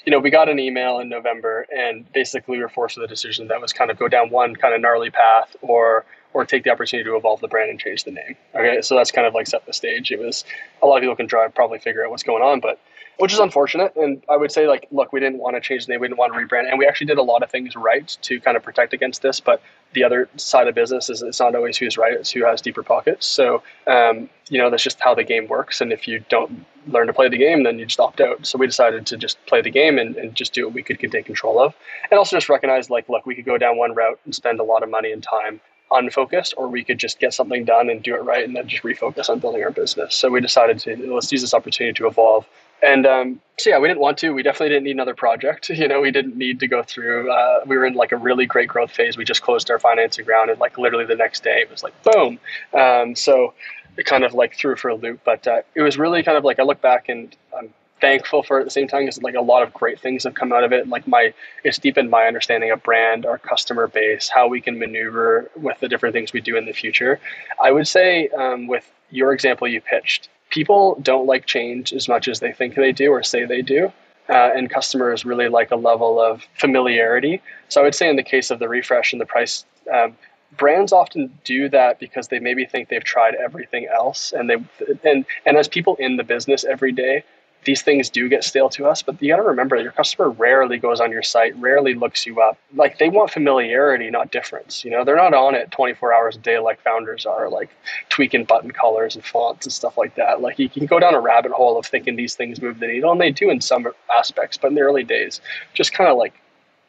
you 0.04 0.10
know, 0.10 0.18
we 0.18 0.30
got 0.30 0.48
an 0.48 0.58
email 0.58 0.98
in 0.98 1.08
November 1.08 1.66
and 1.74 2.10
basically 2.12 2.56
we 2.56 2.62
were 2.62 2.68
forced 2.68 2.96
with 2.96 3.04
a 3.04 3.08
decision 3.08 3.48
that 3.48 3.60
was 3.60 3.72
kind 3.72 3.90
of 3.90 3.98
go 3.98 4.08
down 4.08 4.30
one 4.30 4.56
kind 4.56 4.74
of 4.74 4.80
gnarly 4.80 5.10
path 5.10 5.56
or 5.62 6.04
or 6.32 6.44
take 6.44 6.62
the 6.62 6.70
opportunity 6.70 7.08
to 7.08 7.16
evolve 7.16 7.40
the 7.40 7.48
brand 7.48 7.70
and 7.70 7.80
change 7.80 8.04
the 8.04 8.12
name. 8.12 8.36
Okay, 8.54 8.82
so 8.82 8.94
that's 8.94 9.10
kind 9.10 9.26
of 9.26 9.34
like 9.34 9.46
set 9.46 9.66
the 9.66 9.72
stage. 9.72 10.12
It 10.12 10.20
was 10.20 10.44
a 10.82 10.86
lot 10.86 10.98
of 10.98 11.02
people 11.02 11.16
can 11.16 11.26
drive 11.26 11.54
probably 11.54 11.78
figure 11.78 12.04
out 12.04 12.10
what's 12.10 12.22
going 12.22 12.42
on, 12.42 12.60
but 12.60 12.78
which 13.20 13.32
is 13.32 13.38
unfortunate. 13.38 13.94
And 13.96 14.22
I 14.28 14.36
would 14.36 14.50
say, 14.50 14.66
like, 14.66 14.86
look, 14.90 15.12
we 15.12 15.20
didn't 15.20 15.38
want 15.38 15.56
to 15.56 15.60
change 15.60 15.86
the 15.86 15.92
name, 15.92 16.00
we 16.00 16.08
didn't 16.08 16.18
want 16.18 16.32
to 16.32 16.38
rebrand, 16.38 16.68
and 16.68 16.78
we 16.78 16.86
actually 16.86 17.06
did 17.06 17.18
a 17.18 17.22
lot 17.22 17.42
of 17.42 17.50
things 17.50 17.76
right 17.76 18.16
to 18.22 18.40
kind 18.40 18.56
of 18.56 18.62
protect 18.62 18.92
against 18.92 19.22
this. 19.22 19.40
But 19.40 19.62
the 19.92 20.04
other 20.04 20.28
side 20.36 20.68
of 20.68 20.74
business 20.74 21.10
is 21.10 21.22
it's 21.22 21.40
not 21.40 21.54
always 21.54 21.76
who's 21.76 21.96
right; 21.96 22.14
it's 22.14 22.30
who 22.30 22.44
has 22.44 22.60
deeper 22.60 22.82
pockets. 22.82 23.26
So, 23.26 23.62
um, 23.86 24.28
you 24.48 24.58
know, 24.58 24.70
that's 24.70 24.82
just 24.82 25.00
how 25.00 25.14
the 25.14 25.24
game 25.24 25.46
works. 25.48 25.80
And 25.80 25.92
if 25.92 26.08
you 26.08 26.24
don't 26.28 26.64
learn 26.86 27.06
to 27.06 27.12
play 27.12 27.28
the 27.28 27.38
game, 27.38 27.62
then 27.64 27.78
you 27.78 27.86
just 27.86 28.00
opt 28.00 28.20
out. 28.20 28.46
So 28.46 28.58
we 28.58 28.66
decided 28.66 29.06
to 29.06 29.16
just 29.16 29.44
play 29.46 29.60
the 29.60 29.70
game 29.70 29.98
and, 29.98 30.16
and 30.16 30.34
just 30.34 30.52
do 30.52 30.64
what 30.64 30.74
we 30.74 30.82
could, 30.82 30.98
could 30.98 31.12
take 31.12 31.26
control 31.26 31.60
of, 31.60 31.74
and 32.10 32.18
also 32.18 32.36
just 32.36 32.48
recognize, 32.48 32.90
like, 32.90 33.08
look, 33.08 33.26
we 33.26 33.34
could 33.34 33.44
go 33.44 33.58
down 33.58 33.76
one 33.76 33.94
route 33.94 34.18
and 34.24 34.34
spend 34.34 34.60
a 34.60 34.64
lot 34.64 34.82
of 34.82 34.90
money 34.90 35.12
and 35.12 35.22
time 35.22 35.60
unfocused, 35.92 36.54
or 36.56 36.68
we 36.68 36.84
could 36.84 36.98
just 36.98 37.18
get 37.18 37.34
something 37.34 37.64
done 37.64 37.90
and 37.90 38.02
do 38.02 38.14
it 38.14 38.22
right 38.22 38.44
and 38.44 38.54
then 38.54 38.68
just 38.68 38.82
refocus 38.82 39.28
on 39.28 39.38
building 39.38 39.62
our 39.62 39.70
business. 39.70 40.14
So 40.14 40.30
we 40.30 40.40
decided 40.40 40.78
to 40.80 41.12
let's 41.12 41.30
use 41.32 41.40
this 41.40 41.54
opportunity 41.54 41.94
to 41.94 42.06
evolve 42.06 42.46
and 42.82 43.06
um, 43.06 43.40
so 43.58 43.70
yeah, 43.70 43.78
we 43.78 43.88
didn't 43.88 44.00
want 44.00 44.18
to. 44.18 44.30
We 44.30 44.42
definitely 44.42 44.70
didn't 44.70 44.84
need 44.84 44.92
another 44.92 45.14
project. 45.14 45.70
You 45.80 45.88
know, 45.88 46.00
we 46.00 46.10
didn't 46.10 46.36
need 46.36 46.60
to 46.60 46.68
go 46.68 46.82
through. 46.82 47.30
Uh, 47.30 47.60
we 47.66 47.76
were 47.76 47.86
in 47.86 47.94
like 47.94 48.12
a 48.12 48.16
really 48.16 48.44
great 48.44 48.68
growth 48.68 48.90
phase. 48.90 49.16
We 49.16 49.24
just 49.24 49.42
closed 49.42 49.70
our 49.70 49.78
financing 49.78 50.26
round, 50.26 50.50
and 50.50 50.60
like 50.60 50.76
literally 50.78 51.06
the 51.06 51.14
next 51.14 51.42
day, 51.42 51.60
it 51.60 51.70
was 51.70 51.82
like 51.82 51.94
boom. 52.02 52.38
Um, 52.74 53.14
so 53.16 53.54
it 53.96 54.04
kind 54.04 54.24
of 54.24 54.34
like 54.34 54.54
threw 54.54 54.76
for 54.76 54.88
a 54.88 54.94
loop. 54.94 55.20
But 55.24 55.46
uh, 55.46 55.62
it 55.74 55.82
was 55.82 55.98
really 55.98 56.22
kind 56.22 56.36
of 56.36 56.44
like 56.44 56.58
I 56.58 56.62
look 56.64 56.80
back 56.80 57.08
and 57.08 57.34
I'm 57.56 57.72
thankful 58.00 58.42
for 58.42 58.58
it 58.58 58.62
at 58.62 58.66
the 58.66 58.70
same 58.70 58.88
time 58.88 59.02
because 59.02 59.22
like 59.22 59.34
a 59.34 59.40
lot 59.40 59.62
of 59.62 59.72
great 59.72 60.00
things 60.00 60.24
have 60.24 60.34
come 60.34 60.52
out 60.52 60.64
of 60.64 60.72
it. 60.72 60.88
Like 60.88 61.06
my 61.06 61.32
it's 61.64 61.78
deepened 61.78 62.10
my 62.10 62.26
understanding 62.26 62.70
of 62.70 62.82
brand, 62.82 63.26
our 63.26 63.38
customer 63.38 63.86
base, 63.86 64.28
how 64.28 64.48
we 64.48 64.60
can 64.60 64.78
maneuver 64.78 65.50
with 65.56 65.78
the 65.80 65.88
different 65.88 66.14
things 66.14 66.32
we 66.32 66.40
do 66.40 66.56
in 66.56 66.66
the 66.66 66.72
future. 66.72 67.20
I 67.62 67.70
would 67.70 67.86
say 67.86 68.28
um, 68.28 68.66
with 68.66 68.90
your 69.10 69.32
example 69.32 69.68
you 69.68 69.80
pitched 69.80 70.28
people 70.50 70.98
don't 71.02 71.26
like 71.26 71.46
change 71.46 71.92
as 71.92 72.08
much 72.08 72.28
as 72.28 72.40
they 72.40 72.52
think 72.52 72.74
they 72.74 72.92
do 72.92 73.10
or 73.10 73.22
say 73.22 73.44
they 73.44 73.62
do. 73.62 73.92
Uh, 74.28 74.50
and 74.54 74.70
customers 74.70 75.24
really 75.24 75.48
like 75.48 75.72
a 75.72 75.76
level 75.76 76.20
of 76.20 76.46
familiarity. 76.54 77.42
So 77.68 77.80
I 77.80 77.84
would 77.84 77.96
say 77.96 78.08
in 78.08 78.14
the 78.14 78.22
case 78.22 78.52
of 78.52 78.60
the 78.60 78.68
refresh 78.68 79.12
and 79.12 79.20
the 79.20 79.26
price, 79.26 79.64
um, 79.92 80.16
brands 80.56 80.92
often 80.92 81.36
do 81.44 81.68
that 81.70 81.98
because 81.98 82.28
they 82.28 82.38
maybe 82.38 82.64
think 82.64 82.88
they've 82.88 83.02
tried 83.02 83.34
everything 83.34 83.88
else, 83.88 84.32
and 84.32 84.48
they 84.48 84.56
and 85.02 85.24
and 85.46 85.56
as 85.56 85.66
people 85.66 85.96
in 85.96 86.16
the 86.16 86.22
business 86.22 86.64
every 86.64 86.92
day, 86.92 87.24
these 87.64 87.82
things 87.82 88.08
do 88.08 88.28
get 88.28 88.42
stale 88.42 88.68
to 88.70 88.86
us, 88.86 89.02
but 89.02 89.20
you 89.20 89.28
got 89.28 89.36
to 89.36 89.42
remember 89.42 89.76
your 89.76 89.92
customer 89.92 90.30
rarely 90.30 90.78
goes 90.78 91.00
on 91.00 91.10
your 91.10 91.22
site, 91.22 91.54
rarely 91.56 91.94
looks 91.94 92.24
you 92.24 92.40
up. 92.40 92.58
Like 92.74 92.98
they 92.98 93.08
want 93.08 93.30
familiarity, 93.30 94.08
not 94.10 94.30
difference. 94.30 94.84
You 94.84 94.90
know, 94.90 95.04
they're 95.04 95.16
not 95.16 95.34
on 95.34 95.54
it 95.54 95.70
24 95.70 96.14
hours 96.14 96.36
a 96.36 96.38
day 96.38 96.58
like 96.58 96.80
founders 96.82 97.26
are, 97.26 97.50
like 97.50 97.70
tweaking 98.08 98.44
button 98.44 98.70
colors 98.70 99.14
and 99.14 99.24
fonts 99.24 99.66
and 99.66 99.72
stuff 99.72 99.98
like 99.98 100.14
that. 100.14 100.40
Like 100.40 100.58
you 100.58 100.68
can 100.68 100.86
go 100.86 100.98
down 100.98 101.14
a 101.14 101.20
rabbit 101.20 101.52
hole 101.52 101.78
of 101.78 101.86
thinking 101.86 102.16
these 102.16 102.34
things 102.34 102.62
move 102.62 102.80
the 102.80 102.86
needle, 102.86 103.12
and 103.12 103.20
they 103.20 103.30
do 103.30 103.50
in 103.50 103.60
some 103.60 103.86
aspects, 104.16 104.56
but 104.56 104.68
in 104.68 104.74
the 104.74 104.80
early 104.80 105.04
days, 105.04 105.40
just 105.74 105.92
kind 105.92 106.08
of 106.08 106.16
like, 106.16 106.34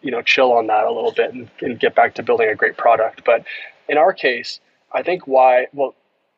you 0.02 0.12
know, 0.12 0.22
chill 0.22 0.54
on 0.54 0.68
that 0.68 0.86
a 0.86 0.92
little 0.92 1.12
bit 1.12 1.34
and, 1.34 1.50
and 1.62 1.80
get 1.80 1.96
back 1.96 2.16
to 2.16 2.24
building 2.24 2.50
a 2.50 2.56
great 2.56 2.78
product. 2.78 3.24
But 3.26 3.46
in 3.90 3.98
our 3.98 4.14
case, 4.14 4.60
I 4.94 5.04
think 5.04 5.28
why, 5.28 5.68
well, 5.74 5.96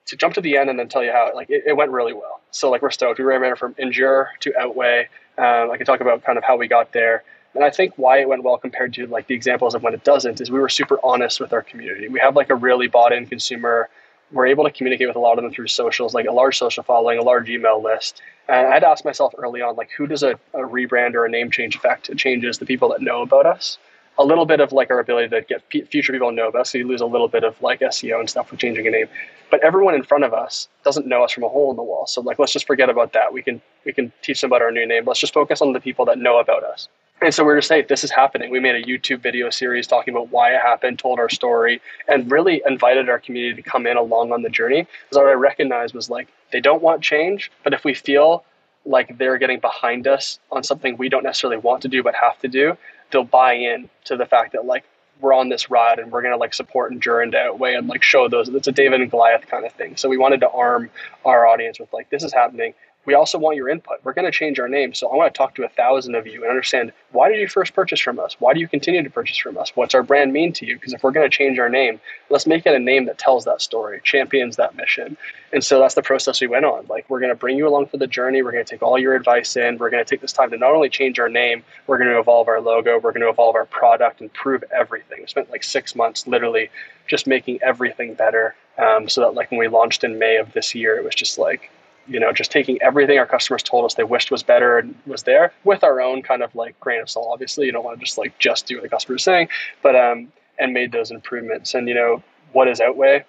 to 0.07 0.17
jump 0.17 0.33
to 0.33 0.41
the 0.41 0.57
end 0.57 0.69
and 0.69 0.77
then 0.77 0.89
tell 0.89 1.03
you 1.03 1.11
how 1.11 1.31
like 1.33 1.49
it, 1.49 1.63
it 1.67 1.73
went 1.77 1.91
really 1.91 2.13
well. 2.13 2.41
So 2.53 2.69
like 2.69 2.81
we're 2.81 2.91
stoked. 2.91 3.19
We 3.19 3.25
ran 3.25 3.55
from 3.55 3.75
Endure 3.77 4.29
to 4.41 4.53
Outweigh. 4.59 5.09
Um, 5.37 5.71
I 5.71 5.77
can 5.77 5.85
talk 5.85 6.01
about 6.01 6.23
kind 6.23 6.37
of 6.37 6.43
how 6.43 6.55
we 6.55 6.67
got 6.67 6.93
there. 6.93 7.23
And 7.55 7.63
I 7.63 7.71
think 7.71 7.93
why 7.97 8.19
it 8.21 8.29
went 8.29 8.43
well 8.43 8.57
compared 8.57 8.93
to 8.93 9.07
like 9.07 9.27
the 9.27 9.33
examples 9.35 9.73
of 9.75 9.81
when 9.81 9.93
it 9.93 10.03
doesn't 10.03 10.39
is 10.39 10.51
we 10.51 10.59
were 10.59 10.69
super 10.69 10.99
honest 11.03 11.39
with 11.39 11.51
our 11.51 11.63
community. 11.63 12.07
We 12.07 12.19
have 12.19 12.35
like 12.35 12.51
a 12.51 12.55
really 12.55 12.87
bought 12.87 13.11
in 13.11 13.25
consumer. 13.25 13.89
We're 14.31 14.47
able 14.47 14.63
to 14.65 14.71
communicate 14.71 15.07
with 15.07 15.15
a 15.15 15.19
lot 15.19 15.37
of 15.37 15.43
them 15.43 15.51
through 15.51 15.67
socials, 15.67 16.13
like 16.13 16.27
a 16.27 16.31
large 16.31 16.57
social 16.57 16.83
following, 16.83 17.19
a 17.19 17.23
large 17.23 17.49
email 17.49 17.81
list. 17.81 18.21
And 18.47 18.67
I'd 18.67 18.83
ask 18.83 19.03
myself 19.05 19.33
early 19.37 19.61
on, 19.61 19.75
like, 19.75 19.89
who 19.95 20.07
does 20.07 20.23
a, 20.23 20.31
a 20.53 20.59
rebrand 20.59 21.13
or 21.13 21.25
a 21.25 21.29
name 21.29 21.51
change 21.51 21.75
affect? 21.75 22.09
It 22.09 22.17
changes 22.17 22.57
the 22.57 22.65
people 22.65 22.89
that 22.89 23.01
know 23.01 23.21
about 23.21 23.45
us 23.45 23.77
a 24.17 24.23
little 24.23 24.45
bit 24.45 24.59
of 24.59 24.71
like 24.71 24.91
our 24.91 24.99
ability 24.99 25.29
to 25.29 25.41
get 25.41 25.67
p- 25.69 25.81
future 25.81 26.13
people 26.13 26.29
to 26.29 26.35
know 26.35 26.49
us. 26.49 26.71
So 26.71 26.77
you 26.77 26.87
lose 26.87 27.01
a 27.01 27.05
little 27.05 27.27
bit 27.27 27.43
of 27.43 27.59
like 27.61 27.79
SEO 27.79 28.19
and 28.19 28.29
stuff 28.29 28.51
with 28.51 28.59
changing 28.59 28.87
a 28.87 28.91
name. 28.91 29.07
But 29.49 29.63
everyone 29.63 29.95
in 29.95 30.03
front 30.03 30.23
of 30.23 30.33
us 30.33 30.67
doesn't 30.83 31.07
know 31.07 31.23
us 31.23 31.31
from 31.31 31.43
a 31.43 31.49
hole 31.49 31.71
in 31.71 31.77
the 31.77 31.83
wall. 31.83 32.07
So 32.07 32.21
like 32.21 32.39
let's 32.39 32.53
just 32.53 32.67
forget 32.67 32.89
about 32.89 33.13
that. 33.13 33.33
We 33.33 33.41
can 33.41 33.61
we 33.85 33.93
can 33.93 34.11
teach 34.21 34.41
them 34.41 34.49
about 34.49 34.61
our 34.61 34.71
new 34.71 34.85
name. 34.85 35.03
Let's 35.05 35.19
just 35.19 35.33
focus 35.33 35.61
on 35.61 35.73
the 35.73 35.79
people 35.79 36.05
that 36.05 36.17
know 36.17 36.39
about 36.39 36.63
us. 36.63 36.87
And 37.21 37.33
so 37.33 37.45
we're 37.45 37.55
just 37.55 37.69
saying 37.69 37.85
this 37.87 38.03
is 38.03 38.11
happening. 38.11 38.51
We 38.51 38.59
made 38.59 38.75
a 38.75 38.83
YouTube 38.83 39.21
video 39.21 39.49
series 39.49 39.87
talking 39.87 40.13
about 40.13 40.29
why 40.29 40.53
it 40.53 40.61
happened, 40.61 40.99
told 40.99 41.19
our 41.19 41.29
story, 41.29 41.81
and 42.07 42.29
really 42.29 42.61
invited 42.65 43.07
our 43.07 43.19
community 43.19 43.61
to 43.61 43.69
come 43.69 43.87
in 43.87 43.95
along 43.95 44.31
on 44.33 44.41
the 44.41 44.49
journey. 44.49 44.81
Because 44.81 45.17
what 45.17 45.27
I 45.27 45.33
recognized 45.33 45.95
was 45.95 46.09
like 46.09 46.27
they 46.51 46.59
don't 46.59 46.81
want 46.81 47.01
change, 47.01 47.51
but 47.63 47.73
if 47.73 47.85
we 47.85 47.93
feel 47.93 48.43
like 48.85 49.17
they're 49.17 49.37
getting 49.37 49.59
behind 49.59 50.07
us 50.07 50.39
on 50.51 50.63
something 50.63 50.97
we 50.97 51.07
don't 51.07 51.23
necessarily 51.23 51.57
want 51.57 51.81
to 51.83 51.87
do 51.87 52.03
but 52.03 52.13
have 52.15 52.37
to 52.39 52.49
do, 52.49 52.77
they'll 53.13 53.23
buy 53.23 53.53
in 53.53 53.89
to 54.05 54.17
the 54.17 54.25
fact 54.25 54.51
that 54.51 54.65
like 54.65 54.83
we're 55.21 55.33
on 55.33 55.47
this 55.47 55.69
ride 55.69 55.99
and 55.99 56.11
we're 56.11 56.21
gonna 56.21 56.35
like 56.37 56.53
support 56.53 56.91
and 56.91 56.97
Endure 56.97 57.31
that 57.31 57.57
way 57.57 57.75
and 57.75 57.87
like 57.87 58.03
show 58.03 58.27
those. 58.27 58.49
It's 58.49 58.67
a 58.67 58.73
David 58.73 58.99
and 58.99 59.09
Goliath 59.09 59.47
kind 59.47 59.65
of 59.65 59.71
thing. 59.71 59.95
So 59.95 60.09
we 60.09 60.17
wanted 60.17 60.41
to 60.41 60.49
arm 60.49 60.89
our 61.23 61.47
audience 61.47 61.79
with 61.79 61.93
like 61.93 62.09
this 62.09 62.23
is 62.23 62.33
happening 62.33 62.73
we 63.05 63.13
also 63.13 63.37
want 63.37 63.57
your 63.57 63.69
input. 63.69 63.99
We're 64.03 64.13
going 64.13 64.25
to 64.25 64.31
change 64.31 64.59
our 64.59 64.69
name. 64.69 64.93
So 64.93 65.09
I 65.09 65.15
want 65.15 65.33
to 65.33 65.37
talk 65.37 65.55
to 65.55 65.65
a 65.65 65.69
thousand 65.69 66.15
of 66.15 66.25
you 66.25 66.41
and 66.41 66.49
understand 66.49 66.93
why 67.11 67.29
did 67.29 67.39
you 67.39 67.47
first 67.47 67.73
purchase 67.73 67.99
from 67.99 68.19
us? 68.19 68.37
Why 68.39 68.53
do 68.53 68.59
you 68.59 68.67
continue 68.67 69.03
to 69.03 69.09
purchase 69.09 69.37
from 69.37 69.57
us? 69.57 69.71
What's 69.75 69.93
our 69.93 70.03
brand 70.03 70.31
mean 70.31 70.53
to 70.53 70.65
you? 70.65 70.75
Because 70.75 70.93
if 70.93 71.03
we're 71.03 71.11
going 71.11 71.29
to 71.29 71.37
change 71.37 71.59
our 71.59 71.69
name, 71.69 71.99
let's 72.29 72.47
make 72.47 72.65
it 72.65 72.73
a 72.73 72.79
name 72.79 73.05
that 73.05 73.17
tells 73.17 73.45
that 73.45 73.61
story, 73.61 74.01
champions 74.03 74.55
that 74.55 74.75
mission. 74.75 75.17
And 75.51 75.63
so 75.63 75.79
that's 75.79 75.95
the 75.95 76.01
process 76.01 76.41
we 76.41 76.47
went 76.47 76.65
on. 76.65 76.85
Like, 76.87 77.09
we're 77.09 77.19
going 77.19 77.31
to 77.31 77.35
bring 77.35 77.57
you 77.57 77.67
along 77.67 77.87
for 77.87 77.97
the 77.97 78.07
journey. 78.07 78.41
We're 78.41 78.51
going 78.51 78.65
to 78.65 78.69
take 78.69 78.81
all 78.81 78.97
your 78.97 79.15
advice 79.15 79.55
in. 79.55 79.77
We're 79.77 79.89
going 79.89 80.03
to 80.03 80.09
take 80.09 80.21
this 80.21 80.33
time 80.33 80.49
to 80.51 80.57
not 80.57 80.71
only 80.71 80.89
change 80.89 81.19
our 81.19 81.29
name, 81.29 81.63
we're 81.87 81.97
going 81.97 82.09
to 82.09 82.19
evolve 82.19 82.47
our 82.47 82.61
logo, 82.61 82.99
we're 82.99 83.11
going 83.11 83.21
to 83.21 83.29
evolve 83.29 83.55
our 83.55 83.65
product, 83.65 84.21
and 84.21 84.33
prove 84.33 84.63
everything. 84.71 85.19
We 85.21 85.27
spent 85.27 85.51
like 85.51 85.63
six 85.63 85.95
months 85.95 86.25
literally 86.25 86.69
just 87.07 87.27
making 87.27 87.59
everything 87.61 88.13
better. 88.15 88.55
Um, 88.77 89.07
so 89.07 89.21
that, 89.21 89.35
like, 89.35 89.51
when 89.51 89.59
we 89.59 89.67
launched 89.67 90.03
in 90.03 90.17
May 90.17 90.37
of 90.37 90.53
this 90.53 90.73
year, 90.73 90.95
it 90.97 91.03
was 91.03 91.13
just 91.13 91.37
like, 91.37 91.69
you 92.07 92.19
know, 92.19 92.31
just 92.31 92.51
taking 92.51 92.81
everything 92.81 93.17
our 93.17 93.25
customers 93.25 93.63
told 93.63 93.85
us 93.85 93.93
they 93.93 94.03
wished 94.03 94.31
was 94.31 94.43
better 94.43 94.77
and 94.79 94.95
was 95.05 95.23
there 95.23 95.53
with 95.63 95.83
our 95.83 96.01
own 96.01 96.21
kind 96.21 96.43
of 96.43 96.53
like 96.55 96.79
grain 96.79 97.01
of 97.01 97.09
salt. 97.09 97.29
Obviously, 97.31 97.65
you 97.65 97.71
don't 97.71 97.83
want 97.83 97.97
to 97.97 98.05
just 98.05 98.17
like 98.17 98.37
just 98.39 98.65
do 98.65 98.75
what 98.75 98.83
the 98.83 98.89
customer 98.89 99.15
is 99.15 99.23
saying, 99.23 99.47
but 99.81 99.95
um, 99.95 100.31
and 100.59 100.73
made 100.73 100.91
those 100.91 101.11
improvements. 101.11 101.73
And 101.73 101.87
you 101.87 101.95
know, 101.95 102.21
what 102.51 102.67
is 102.67 102.81
Outweigh? 102.81 103.25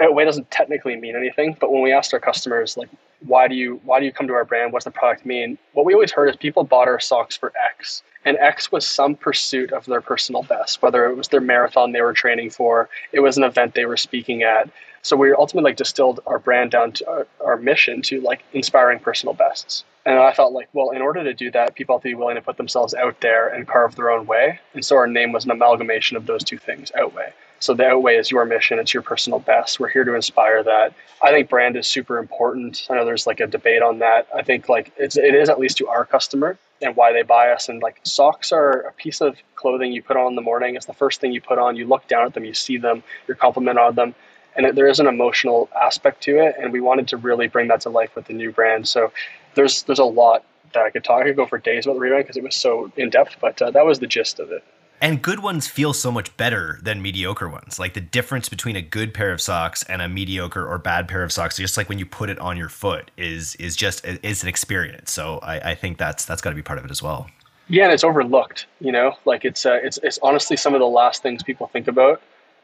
Outweigh 0.00 0.24
doesn't 0.24 0.50
technically 0.50 0.96
mean 0.96 1.16
anything, 1.16 1.56
but 1.58 1.72
when 1.72 1.82
we 1.82 1.92
asked 1.92 2.14
our 2.14 2.20
customers 2.20 2.76
like, 2.76 2.88
why 3.26 3.48
do 3.48 3.54
you 3.54 3.80
why 3.84 3.98
do 3.98 4.06
you 4.06 4.12
come 4.12 4.28
to 4.28 4.34
our 4.34 4.44
brand? 4.44 4.72
What's 4.72 4.84
the 4.84 4.90
product 4.90 5.26
mean? 5.26 5.58
What 5.72 5.84
we 5.84 5.94
always 5.94 6.12
heard 6.12 6.28
is 6.28 6.36
people 6.36 6.64
bought 6.64 6.86
our 6.86 7.00
socks 7.00 7.36
for 7.36 7.52
X, 7.70 8.02
and 8.28 8.36
X 8.40 8.70
was 8.70 8.86
some 8.86 9.14
pursuit 9.14 9.72
of 9.72 9.86
their 9.86 10.02
personal 10.02 10.42
best, 10.42 10.82
whether 10.82 11.06
it 11.06 11.16
was 11.16 11.28
their 11.28 11.40
marathon 11.40 11.92
they 11.92 12.02
were 12.02 12.12
training 12.12 12.50
for, 12.50 12.90
it 13.10 13.20
was 13.20 13.38
an 13.38 13.42
event 13.42 13.74
they 13.74 13.86
were 13.86 13.96
speaking 13.96 14.42
at. 14.42 14.68
So 15.00 15.16
we 15.16 15.32
ultimately 15.32 15.70
like 15.70 15.78
distilled 15.78 16.20
our 16.26 16.38
brand 16.38 16.70
down 16.70 16.92
to 16.92 17.08
our, 17.08 17.26
our 17.42 17.56
mission 17.56 18.02
to 18.02 18.20
like 18.20 18.44
inspiring 18.52 18.98
personal 18.98 19.32
bests. 19.32 19.84
And 20.04 20.18
I 20.18 20.34
felt 20.34 20.52
like, 20.52 20.68
well, 20.74 20.90
in 20.90 21.00
order 21.00 21.24
to 21.24 21.32
do 21.32 21.50
that, 21.52 21.74
people 21.74 21.96
have 21.96 22.02
to 22.02 22.08
be 22.10 22.14
willing 22.14 22.34
to 22.34 22.42
put 22.42 22.58
themselves 22.58 22.92
out 22.92 23.18
there 23.22 23.48
and 23.48 23.66
carve 23.66 23.94
their 23.94 24.10
own 24.10 24.26
way. 24.26 24.60
And 24.74 24.84
so 24.84 24.96
our 24.96 25.06
name 25.06 25.32
was 25.32 25.46
an 25.46 25.50
amalgamation 25.50 26.18
of 26.18 26.26
those 26.26 26.44
two 26.44 26.58
things, 26.58 26.92
Outweigh. 26.94 27.32
So 27.60 27.74
the 27.74 27.86
Outweigh 27.86 28.16
is 28.16 28.30
your 28.30 28.44
mission, 28.44 28.78
it's 28.78 28.94
your 28.94 29.02
personal 29.02 29.40
best. 29.40 29.80
We're 29.80 29.88
here 29.88 30.04
to 30.04 30.14
inspire 30.14 30.62
that. 30.62 30.94
I 31.22 31.30
think 31.30 31.48
brand 31.48 31.76
is 31.76 31.88
super 31.88 32.18
important. 32.18 32.86
I 32.88 32.94
know 32.94 33.04
there's 33.04 33.26
like 33.26 33.40
a 33.40 33.46
debate 33.46 33.82
on 33.82 33.98
that. 33.98 34.28
I 34.34 34.42
think 34.42 34.68
like 34.68 34.92
it's 34.96 35.16
it 35.16 35.34
is 35.34 35.48
at 35.48 35.58
least 35.58 35.78
to 35.78 35.88
our 35.88 36.04
customer 36.04 36.56
and 36.80 36.94
why 36.94 37.12
they 37.12 37.22
buy 37.22 37.50
us. 37.50 37.68
And 37.68 37.82
like 37.82 38.00
socks 38.04 38.52
are 38.52 38.82
a 38.82 38.92
piece 38.92 39.20
of 39.20 39.36
clothing 39.56 39.92
you 39.92 40.02
put 40.02 40.16
on 40.16 40.28
in 40.28 40.36
the 40.36 40.42
morning. 40.42 40.76
It's 40.76 40.86
the 40.86 40.92
first 40.92 41.20
thing 41.20 41.32
you 41.32 41.40
put 41.40 41.58
on. 41.58 41.74
You 41.74 41.86
look 41.86 42.06
down 42.06 42.26
at 42.26 42.34
them, 42.34 42.44
you 42.44 42.54
see 42.54 42.76
them, 42.76 43.02
you're 43.26 43.36
complimented 43.36 43.82
on 43.82 43.94
them. 43.96 44.14
And 44.56 44.66
it, 44.66 44.74
there 44.74 44.88
is 44.88 45.00
an 45.00 45.06
emotional 45.06 45.68
aspect 45.80 46.22
to 46.24 46.38
it. 46.38 46.54
And 46.58 46.72
we 46.72 46.80
wanted 46.80 47.08
to 47.08 47.16
really 47.16 47.48
bring 47.48 47.68
that 47.68 47.80
to 47.82 47.90
life 47.90 48.14
with 48.14 48.26
the 48.26 48.34
new 48.34 48.52
brand. 48.52 48.86
So 48.86 49.12
there's 49.54 49.82
there's 49.82 49.98
a 49.98 50.04
lot 50.04 50.44
that 50.74 50.84
I 50.84 50.90
could 50.90 51.02
talk. 51.02 51.22
I 51.22 51.24
could 51.28 51.36
go 51.36 51.46
for 51.46 51.58
days 51.58 51.86
about 51.86 51.94
the 51.94 52.00
rebrand 52.00 52.22
because 52.22 52.36
it 52.36 52.42
was 52.44 52.54
so 52.54 52.92
in 52.96 53.10
depth, 53.10 53.36
but 53.40 53.60
uh, 53.60 53.70
that 53.72 53.84
was 53.84 53.98
the 53.98 54.06
gist 54.06 54.38
of 54.38 54.52
it. 54.52 54.62
And 55.00 55.22
good 55.22 55.40
ones 55.40 55.68
feel 55.68 55.92
so 55.92 56.10
much 56.10 56.36
better 56.36 56.78
than 56.82 57.00
mediocre 57.00 57.48
ones. 57.48 57.78
Like 57.78 57.94
the 57.94 58.00
difference 58.00 58.48
between 58.48 58.76
a 58.76 58.82
good 58.82 59.14
pair 59.14 59.32
of 59.32 59.40
socks 59.40 59.84
and 59.84 60.02
a 60.02 60.08
mediocre 60.08 60.66
or 60.66 60.78
bad 60.78 61.06
pair 61.06 61.22
of 61.22 61.32
socks, 61.32 61.56
just 61.56 61.76
like 61.76 61.88
when 61.88 61.98
you 61.98 62.06
put 62.06 62.30
it 62.30 62.38
on 62.38 62.56
your 62.56 62.68
foot, 62.68 63.10
is 63.16 63.54
is 63.56 63.76
just 63.76 64.04
is 64.04 64.42
an 64.42 64.48
experience. 64.48 65.12
So 65.12 65.38
I, 65.38 65.70
I 65.70 65.74
think 65.74 65.98
that's 65.98 66.24
that's 66.24 66.42
got 66.42 66.50
to 66.50 66.56
be 66.56 66.62
part 66.62 66.78
of 66.78 66.84
it 66.84 66.90
as 66.90 67.02
well. 67.02 67.28
Yeah, 67.68 67.84
and 67.84 67.92
it's 67.92 68.04
overlooked. 68.04 68.66
You 68.80 68.92
know, 68.92 69.14
like 69.24 69.44
it's 69.44 69.64
uh, 69.64 69.78
it's 69.82 69.98
it's 70.02 70.18
honestly 70.22 70.56
some 70.56 70.74
of 70.74 70.80
the 70.80 70.86
last 70.86 71.22
things 71.22 71.42
people 71.42 71.68
think 71.68 71.86
about. 71.86 72.20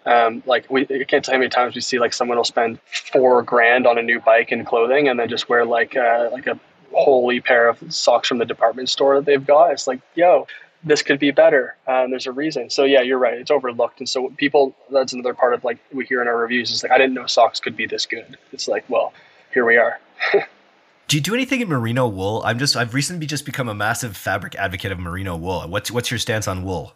Um, 0.06 0.42
like 0.44 0.68
we 0.70 0.82
I 0.82 1.04
can't 1.04 1.24
tell 1.24 1.34
how 1.34 1.38
many 1.38 1.48
times 1.48 1.74
we 1.74 1.80
see 1.80 1.98
like 1.98 2.12
someone 2.12 2.36
will 2.36 2.44
spend 2.44 2.80
four 3.12 3.42
grand 3.42 3.86
on 3.86 3.96
a 3.96 4.02
new 4.02 4.20
bike 4.20 4.50
and 4.50 4.66
clothing, 4.66 5.08
and 5.08 5.20
then 5.20 5.28
just 5.28 5.48
wear 5.48 5.64
like 5.64 5.96
uh, 5.96 6.30
like 6.32 6.46
a 6.46 6.58
holey 6.94 7.42
pair 7.42 7.68
of 7.68 7.78
socks 7.92 8.28
from 8.28 8.38
the 8.38 8.44
department 8.44 8.88
store 8.88 9.16
that 9.16 9.24
they've 9.24 9.46
got. 9.46 9.72
It's 9.72 9.86
like, 9.86 10.00
yo, 10.14 10.46
this 10.84 11.02
could 11.02 11.18
be 11.18 11.30
better. 11.30 11.76
Um, 11.86 12.10
there's 12.10 12.26
a 12.26 12.32
reason. 12.32 12.70
So 12.70 12.84
yeah, 12.84 13.00
you're 13.00 13.18
right. 13.18 13.34
It's 13.34 13.50
overlooked. 13.50 13.98
And 14.00 14.08
so 14.08 14.28
people, 14.36 14.74
that's 14.90 15.12
another 15.12 15.34
part 15.34 15.54
of 15.54 15.64
like 15.64 15.78
we 15.92 16.04
hear 16.04 16.20
in 16.20 16.28
our 16.28 16.36
reviews 16.36 16.70
is 16.70 16.82
like, 16.82 16.92
I 16.92 16.98
didn't 16.98 17.14
know 17.14 17.26
socks 17.26 17.58
could 17.58 17.76
be 17.76 17.86
this 17.86 18.06
good. 18.06 18.36
It's 18.52 18.68
like, 18.68 18.84
well, 18.88 19.12
here 19.52 19.64
we 19.64 19.76
are. 19.76 19.98
do 21.08 21.16
you 21.16 21.22
do 21.22 21.34
anything 21.34 21.60
in 21.60 21.68
merino 21.68 22.06
wool? 22.06 22.42
I'm 22.44 22.58
just, 22.58 22.76
I've 22.76 22.92
recently 22.92 23.26
just 23.26 23.46
become 23.46 23.68
a 23.68 23.74
massive 23.74 24.16
fabric 24.16 24.54
advocate 24.56 24.92
of 24.92 24.98
merino 24.98 25.36
wool. 25.36 25.66
What's, 25.68 25.90
what's 25.90 26.10
your 26.10 26.18
stance 26.18 26.46
on 26.46 26.64
wool? 26.64 26.92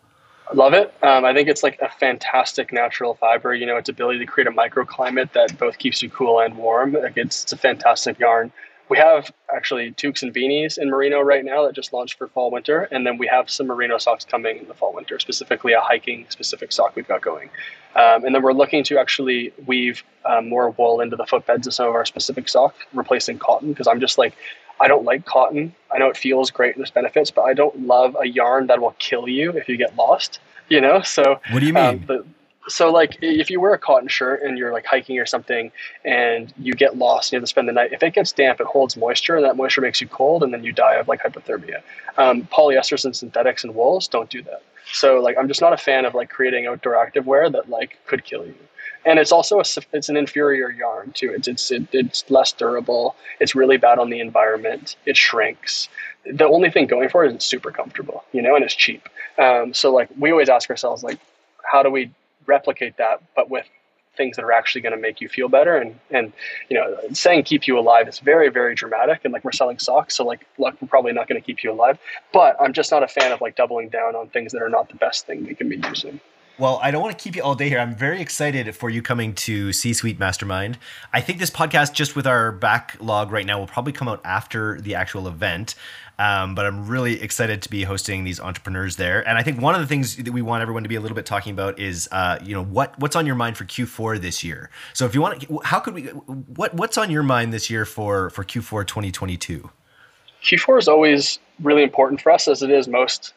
I 0.50 0.54
love 0.54 0.72
it. 0.72 0.94
Um, 1.02 1.24
I 1.24 1.34
think 1.34 1.48
it's 1.48 1.62
like 1.62 1.78
a 1.80 1.90
fantastic 1.90 2.72
natural 2.72 3.14
fiber. 3.14 3.54
You 3.54 3.66
know, 3.66 3.76
its 3.76 3.88
ability 3.88 4.18
to 4.20 4.26
create 4.26 4.46
a 4.46 4.50
microclimate 4.50 5.32
that 5.32 5.58
both 5.58 5.78
keeps 5.78 6.02
you 6.02 6.08
cool 6.08 6.40
and 6.40 6.56
warm. 6.56 6.92
Like 6.92 7.16
it's, 7.16 7.42
it's 7.42 7.52
a 7.52 7.56
fantastic 7.56 8.18
yarn 8.18 8.50
we 8.88 8.96
have 8.96 9.30
actually 9.54 9.92
toques 9.92 10.22
and 10.22 10.34
beanies 10.34 10.78
in 10.78 10.90
merino 10.90 11.20
right 11.20 11.44
now 11.44 11.64
that 11.66 11.74
just 11.74 11.92
launched 11.92 12.18
for 12.18 12.28
fall 12.28 12.50
winter 12.50 12.88
and 12.90 13.06
then 13.06 13.18
we 13.18 13.26
have 13.26 13.50
some 13.50 13.66
merino 13.66 13.98
socks 13.98 14.24
coming 14.24 14.58
in 14.58 14.68
the 14.68 14.74
fall 14.74 14.92
winter 14.92 15.18
specifically 15.18 15.72
a 15.72 15.80
hiking 15.80 16.26
specific 16.28 16.72
sock 16.72 16.94
we've 16.96 17.08
got 17.08 17.20
going. 17.20 17.50
Um, 17.96 18.24
and 18.24 18.34
then 18.34 18.42
we're 18.42 18.52
looking 18.52 18.84
to 18.84 18.98
actually 18.98 19.52
weave 19.66 20.04
um, 20.24 20.48
more 20.48 20.70
wool 20.70 21.00
into 21.00 21.16
the 21.16 21.24
footbeds 21.24 21.66
of 21.66 21.74
some 21.74 21.88
of 21.88 21.94
our 21.94 22.04
specific 22.04 22.48
socks 22.48 22.78
replacing 22.92 23.38
cotton 23.38 23.70
because 23.70 23.86
i'm 23.86 24.00
just 24.00 24.18
like 24.18 24.34
i 24.80 24.86
don't 24.86 25.04
like 25.04 25.24
cotton. 25.24 25.74
I 25.90 25.98
know 25.98 26.08
it 26.08 26.16
feels 26.16 26.50
great 26.50 26.74
and 26.74 26.80
there's 26.80 26.90
benefits 26.90 27.30
but 27.30 27.42
i 27.42 27.54
don't 27.54 27.86
love 27.86 28.16
a 28.20 28.26
yarn 28.26 28.66
that 28.68 28.80
will 28.80 28.94
kill 28.98 29.28
you 29.28 29.52
if 29.52 29.68
you 29.68 29.76
get 29.76 29.96
lost 29.96 30.40
you 30.68 30.80
know? 30.80 31.02
So 31.02 31.40
what 31.50 31.60
do 31.60 31.66
you 31.66 31.72
mean? 31.72 31.84
um, 31.84 32.04
the, 32.06 32.24
so 32.68 32.90
like 32.90 33.18
if 33.22 33.50
you 33.50 33.60
wear 33.60 33.72
a 33.72 33.78
cotton 33.78 34.08
shirt 34.08 34.42
and 34.42 34.58
you're 34.58 34.72
like 34.72 34.86
hiking 34.86 35.18
or 35.18 35.26
something 35.26 35.72
and 36.04 36.52
you 36.58 36.74
get 36.74 36.96
lost 36.96 37.28
and 37.28 37.32
you 37.32 37.36
have 37.38 37.44
to 37.44 37.48
spend 37.48 37.68
the 37.68 37.72
night 37.72 37.92
if 37.92 38.02
it 38.02 38.14
gets 38.14 38.32
damp 38.32 38.60
it 38.60 38.66
holds 38.66 38.96
moisture 38.96 39.36
and 39.36 39.44
that 39.44 39.56
moisture 39.56 39.80
makes 39.80 40.00
you 40.00 40.08
cold 40.08 40.42
and 40.42 40.52
then 40.52 40.62
you 40.62 40.72
die 40.72 40.94
of 40.94 41.08
like 41.08 41.22
hypothermia. 41.22 41.82
Um, 42.16 42.42
polyesters 42.44 43.04
and 43.04 43.14
synthetics 43.14 43.64
and 43.64 43.74
wools 43.74 44.08
don't 44.08 44.28
do 44.28 44.42
that. 44.42 44.62
So 44.92 45.20
like 45.20 45.36
i'm 45.38 45.48
just 45.48 45.60
not 45.60 45.72
a 45.72 45.76
fan 45.76 46.04
of 46.04 46.14
like 46.14 46.30
creating 46.30 46.66
outdoor 46.66 46.94
activewear 46.94 47.50
that 47.52 47.68
like 47.68 47.98
could 48.06 48.24
kill 48.24 48.46
you. 48.46 48.54
And 49.04 49.18
it's 49.18 49.32
also 49.32 49.58
a 49.60 49.64
it's 49.92 50.08
an 50.08 50.16
inferior 50.16 50.70
yarn 50.70 51.12
too. 51.12 51.32
It's 51.32 51.48
it's 51.48 51.70
it, 51.70 51.88
it's 51.92 52.28
less 52.30 52.52
durable. 52.52 53.16
It's 53.40 53.54
really 53.54 53.76
bad 53.76 53.98
on 53.98 54.10
the 54.10 54.20
environment. 54.20 54.96
It 55.06 55.16
shrinks. 55.16 55.88
The 56.30 56.46
only 56.46 56.70
thing 56.70 56.86
going 56.86 57.08
for 57.08 57.24
it 57.24 57.28
is 57.28 57.34
it's 57.36 57.46
super 57.46 57.70
comfortable 57.70 58.24
you 58.32 58.42
know 58.42 58.54
and 58.54 58.64
it's 58.64 58.74
cheap. 58.74 59.08
Um, 59.38 59.72
so 59.72 59.92
like 59.92 60.08
we 60.18 60.30
always 60.30 60.48
ask 60.48 60.68
ourselves 60.68 61.02
like 61.02 61.18
how 61.62 61.82
do 61.82 61.90
we 61.90 62.10
replicate 62.48 62.96
that, 62.96 63.22
but 63.36 63.48
with 63.48 63.66
things 64.16 64.36
that 64.36 64.44
are 64.44 64.52
actually 64.52 64.80
going 64.80 64.94
to 64.94 65.00
make 65.00 65.20
you 65.20 65.28
feel 65.28 65.48
better. 65.48 65.76
And 65.76 65.98
and 66.10 66.32
you 66.68 66.76
know, 66.76 66.96
saying 67.12 67.44
keep 67.44 67.68
you 67.68 67.78
alive 67.78 68.08
is 68.08 68.18
very 68.18 68.48
very 68.50 68.74
dramatic. 68.74 69.20
And 69.24 69.32
like 69.32 69.44
we're 69.44 69.52
selling 69.52 69.78
socks, 69.78 70.16
so 70.16 70.24
like 70.24 70.46
look, 70.58 70.74
we're 70.82 70.88
probably 70.88 71.12
not 71.12 71.28
going 71.28 71.40
to 71.40 71.46
keep 71.46 71.62
you 71.62 71.72
alive. 71.72 71.98
But 72.32 72.56
I'm 72.60 72.72
just 72.72 72.90
not 72.90 73.02
a 73.02 73.08
fan 73.08 73.32
of 73.32 73.40
like 73.40 73.56
doubling 73.56 73.88
down 73.88 74.16
on 74.16 74.28
things 74.28 74.52
that 74.52 74.60
are 74.60 74.68
not 74.68 74.88
the 74.88 74.96
best 74.96 75.26
thing 75.26 75.46
we 75.46 75.54
can 75.54 75.68
be 75.68 75.76
using. 75.76 76.20
Well, 76.58 76.80
I 76.82 76.90
don't 76.90 77.00
want 77.00 77.16
to 77.16 77.22
keep 77.22 77.36
you 77.36 77.42
all 77.44 77.54
day 77.54 77.68
here. 77.68 77.78
I'm 77.78 77.94
very 77.94 78.20
excited 78.20 78.74
for 78.74 78.90
you 78.90 79.00
coming 79.00 79.32
to 79.34 79.72
C 79.72 79.92
Suite 79.92 80.18
Mastermind. 80.18 80.76
I 81.12 81.20
think 81.20 81.38
this 81.38 81.50
podcast, 81.50 81.92
just 81.92 82.16
with 82.16 82.26
our 82.26 82.50
backlog 82.50 83.30
right 83.30 83.46
now, 83.46 83.60
will 83.60 83.68
probably 83.68 83.92
come 83.92 84.08
out 84.08 84.20
after 84.24 84.80
the 84.80 84.96
actual 84.96 85.28
event. 85.28 85.76
Um, 86.18 86.56
but 86.56 86.66
I'm 86.66 86.88
really 86.88 87.22
excited 87.22 87.62
to 87.62 87.70
be 87.70 87.84
hosting 87.84 88.24
these 88.24 88.40
entrepreneurs 88.40 88.96
there. 88.96 89.26
And 89.28 89.38
I 89.38 89.44
think 89.44 89.60
one 89.60 89.76
of 89.76 89.80
the 89.80 89.86
things 89.86 90.16
that 90.16 90.32
we 90.32 90.42
want 90.42 90.62
everyone 90.62 90.82
to 90.82 90.88
be 90.88 90.96
a 90.96 91.00
little 91.00 91.14
bit 91.14 91.26
talking 91.26 91.52
about 91.52 91.78
is, 91.78 92.08
uh, 92.10 92.40
you 92.42 92.54
know, 92.54 92.64
what 92.64 92.98
what's 92.98 93.14
on 93.14 93.24
your 93.24 93.36
mind 93.36 93.56
for 93.56 93.64
Q4 93.64 94.20
this 94.20 94.42
year. 94.42 94.68
So 94.94 95.06
if 95.06 95.14
you 95.14 95.20
want, 95.20 95.42
to, 95.42 95.60
how 95.62 95.78
could 95.78 95.94
we? 95.94 96.06
What 96.06 96.74
what's 96.74 96.98
on 96.98 97.08
your 97.08 97.22
mind 97.22 97.52
this 97.52 97.70
year 97.70 97.84
for 97.84 98.30
for 98.30 98.42
Q4 98.42 98.84
2022? 98.84 99.70
Q4 100.42 100.78
is 100.80 100.88
always 100.88 101.38
really 101.62 101.84
important 101.84 102.20
for 102.20 102.32
us, 102.32 102.48
as 102.48 102.64
it 102.64 102.70
is 102.70 102.88
most, 102.88 103.32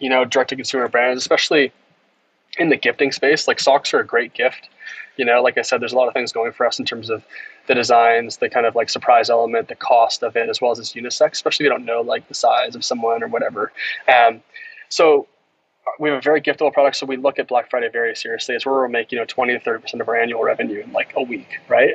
you 0.00 0.08
know, 0.08 0.24
direct 0.24 0.50
to 0.50 0.56
consumer 0.56 0.88
brands, 0.88 1.22
especially 1.22 1.72
in 2.58 2.68
the 2.68 2.76
gifting 2.76 3.12
space. 3.12 3.46
Like 3.48 3.60
socks 3.60 3.92
are 3.94 4.00
a 4.00 4.06
great 4.06 4.34
gift. 4.34 4.68
You 5.16 5.24
know, 5.24 5.42
like 5.42 5.56
I 5.56 5.62
said, 5.62 5.80
there's 5.80 5.92
a 5.92 5.96
lot 5.96 6.08
of 6.08 6.14
things 6.14 6.32
going 6.32 6.52
for 6.52 6.66
us 6.66 6.78
in 6.78 6.84
terms 6.84 7.08
of 7.08 7.24
the 7.66 7.74
designs, 7.74 8.36
the 8.36 8.50
kind 8.50 8.66
of 8.66 8.74
like 8.74 8.88
surprise 8.88 9.30
element, 9.30 9.68
the 9.68 9.74
cost 9.74 10.22
of 10.22 10.36
it, 10.36 10.48
as 10.48 10.60
well 10.60 10.70
as 10.70 10.78
its 10.78 10.92
unisex, 10.92 11.32
especially 11.32 11.64
if 11.64 11.70
you 11.70 11.76
don't 11.76 11.86
know 11.86 12.02
like 12.02 12.28
the 12.28 12.34
size 12.34 12.74
of 12.74 12.84
someone 12.84 13.22
or 13.22 13.28
whatever. 13.28 13.72
Um, 14.08 14.42
so 14.88 15.26
we 15.98 16.10
have 16.10 16.18
a 16.18 16.20
very 16.20 16.40
giftable 16.40 16.72
product, 16.72 16.96
so 16.96 17.06
we 17.06 17.16
look 17.16 17.38
at 17.38 17.48
Black 17.48 17.70
Friday 17.70 17.88
very 17.88 18.14
seriously. 18.14 18.54
It's 18.54 18.66
where 18.66 18.80
we'll 18.80 18.88
make 18.88 19.12
you 19.12 19.18
know 19.18 19.24
20 19.24 19.54
to 19.54 19.60
30 19.60 19.82
percent 19.82 20.00
of 20.00 20.08
our 20.08 20.16
annual 20.16 20.42
revenue 20.42 20.82
in 20.82 20.92
like 20.92 21.12
a 21.16 21.22
week, 21.22 21.60
right? 21.68 21.94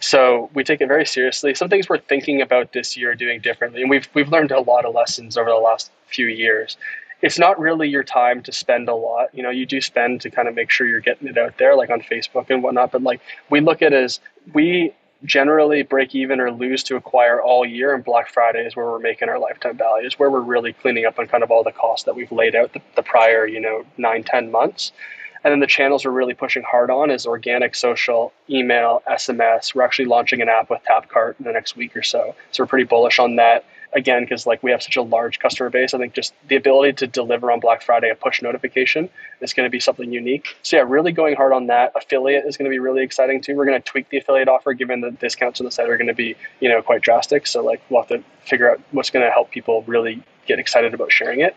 So 0.00 0.50
we 0.54 0.62
take 0.62 0.80
it 0.80 0.88
very 0.88 1.06
seriously. 1.06 1.54
Some 1.54 1.68
things 1.68 1.88
we're 1.88 1.98
thinking 1.98 2.42
about 2.42 2.72
this 2.72 2.96
year 2.96 3.14
doing 3.14 3.40
differently, 3.40 3.80
and 3.80 3.90
we've 3.90 4.08
we've 4.14 4.28
learned 4.28 4.52
a 4.52 4.60
lot 4.60 4.84
of 4.84 4.94
lessons 4.94 5.36
over 5.36 5.50
the 5.50 5.56
last 5.56 5.90
few 6.06 6.26
years. 6.26 6.76
It's 7.22 7.38
not 7.38 7.60
really 7.60 7.88
your 7.88 8.04
time 8.04 8.42
to 8.44 8.52
spend 8.52 8.88
a 8.88 8.94
lot. 8.94 9.34
You 9.34 9.42
know, 9.42 9.50
you 9.50 9.66
do 9.66 9.80
spend 9.80 10.20
to 10.22 10.30
kind 10.30 10.48
of 10.48 10.54
make 10.54 10.70
sure 10.70 10.86
you're 10.86 11.00
getting 11.00 11.28
it 11.28 11.36
out 11.36 11.58
there, 11.58 11.76
like 11.76 11.90
on 11.90 12.00
Facebook 12.00 12.48
and 12.48 12.62
whatnot. 12.62 12.92
But 12.92 13.02
like 13.02 13.20
we 13.50 13.60
look 13.60 13.82
at 13.82 13.92
as 13.92 14.20
we 14.54 14.94
generally 15.24 15.82
break 15.82 16.14
even 16.14 16.40
or 16.40 16.50
lose 16.50 16.82
to 16.84 16.96
acquire 16.96 17.42
all 17.42 17.64
year 17.66 17.94
and 17.94 18.04
black 18.04 18.32
friday 18.32 18.66
is 18.66 18.74
where 18.74 18.86
we're 18.86 18.98
making 18.98 19.28
our 19.28 19.38
lifetime 19.38 19.76
value 19.76 20.08
where 20.16 20.30
we're 20.30 20.40
really 20.40 20.72
cleaning 20.72 21.04
up 21.04 21.18
on 21.18 21.26
kind 21.26 21.42
of 21.42 21.50
all 21.50 21.62
the 21.62 21.72
costs 21.72 22.04
that 22.04 22.14
we've 22.14 22.32
laid 22.32 22.54
out 22.54 22.72
the, 22.72 22.80
the 22.96 23.02
prior 23.02 23.46
you 23.46 23.60
know 23.60 23.84
nine 23.98 24.22
ten 24.22 24.50
months 24.50 24.92
and 25.44 25.52
then 25.52 25.60
the 25.60 25.66
channels 25.66 26.04
we're 26.04 26.10
really 26.10 26.34
pushing 26.34 26.62
hard 26.62 26.90
on 26.90 27.10
is 27.10 27.26
organic 27.26 27.74
social 27.74 28.32
email 28.48 29.02
sms 29.10 29.74
we're 29.74 29.82
actually 29.82 30.06
launching 30.06 30.40
an 30.40 30.48
app 30.48 30.70
with 30.70 30.80
tapcart 30.88 31.34
in 31.38 31.44
the 31.44 31.52
next 31.52 31.76
week 31.76 31.94
or 31.94 32.02
so 32.02 32.34
so 32.50 32.62
we're 32.62 32.66
pretty 32.68 32.84
bullish 32.84 33.18
on 33.18 33.36
that 33.36 33.64
again 33.92 34.22
because 34.22 34.46
like 34.46 34.62
we 34.62 34.70
have 34.70 34.82
such 34.82 34.96
a 34.96 35.02
large 35.02 35.38
customer 35.40 35.68
base 35.68 35.94
i 35.94 35.98
think 35.98 36.14
just 36.14 36.32
the 36.48 36.56
ability 36.56 36.92
to 36.92 37.06
deliver 37.06 37.50
on 37.50 37.58
black 37.58 37.82
friday 37.82 38.08
a 38.08 38.14
push 38.14 38.40
notification 38.40 39.08
is 39.40 39.52
going 39.52 39.66
to 39.66 39.70
be 39.70 39.80
something 39.80 40.12
unique. 40.12 40.56
So 40.62 40.76
yeah 40.76 40.84
really 40.86 41.12
going 41.12 41.36
hard 41.36 41.52
on 41.52 41.66
that. 41.68 41.92
Affiliate 41.96 42.44
is 42.46 42.56
going 42.56 42.66
to 42.66 42.70
be 42.70 42.78
really 42.78 43.02
exciting 43.02 43.40
too. 43.40 43.56
We're 43.56 43.64
going 43.64 43.80
to 43.80 43.84
tweak 43.84 44.08
the 44.10 44.18
affiliate 44.18 44.48
offer 44.48 44.72
given 44.72 45.00
the 45.00 45.10
discounts 45.12 45.60
on 45.60 45.64
the 45.64 45.70
site 45.70 45.88
are 45.88 45.96
going 45.96 46.08
to 46.08 46.14
be 46.14 46.36
you 46.60 46.68
know 46.68 46.82
quite 46.82 47.02
drastic. 47.02 47.46
So 47.46 47.64
like 47.64 47.82
we'll 47.88 48.02
have 48.02 48.08
to 48.08 48.22
figure 48.44 48.70
out 48.70 48.80
what's 48.92 49.10
going 49.10 49.24
to 49.24 49.30
help 49.30 49.50
people 49.50 49.82
really 49.86 50.22
get 50.46 50.58
excited 50.58 50.94
about 50.94 51.12
sharing 51.12 51.40
it. 51.40 51.56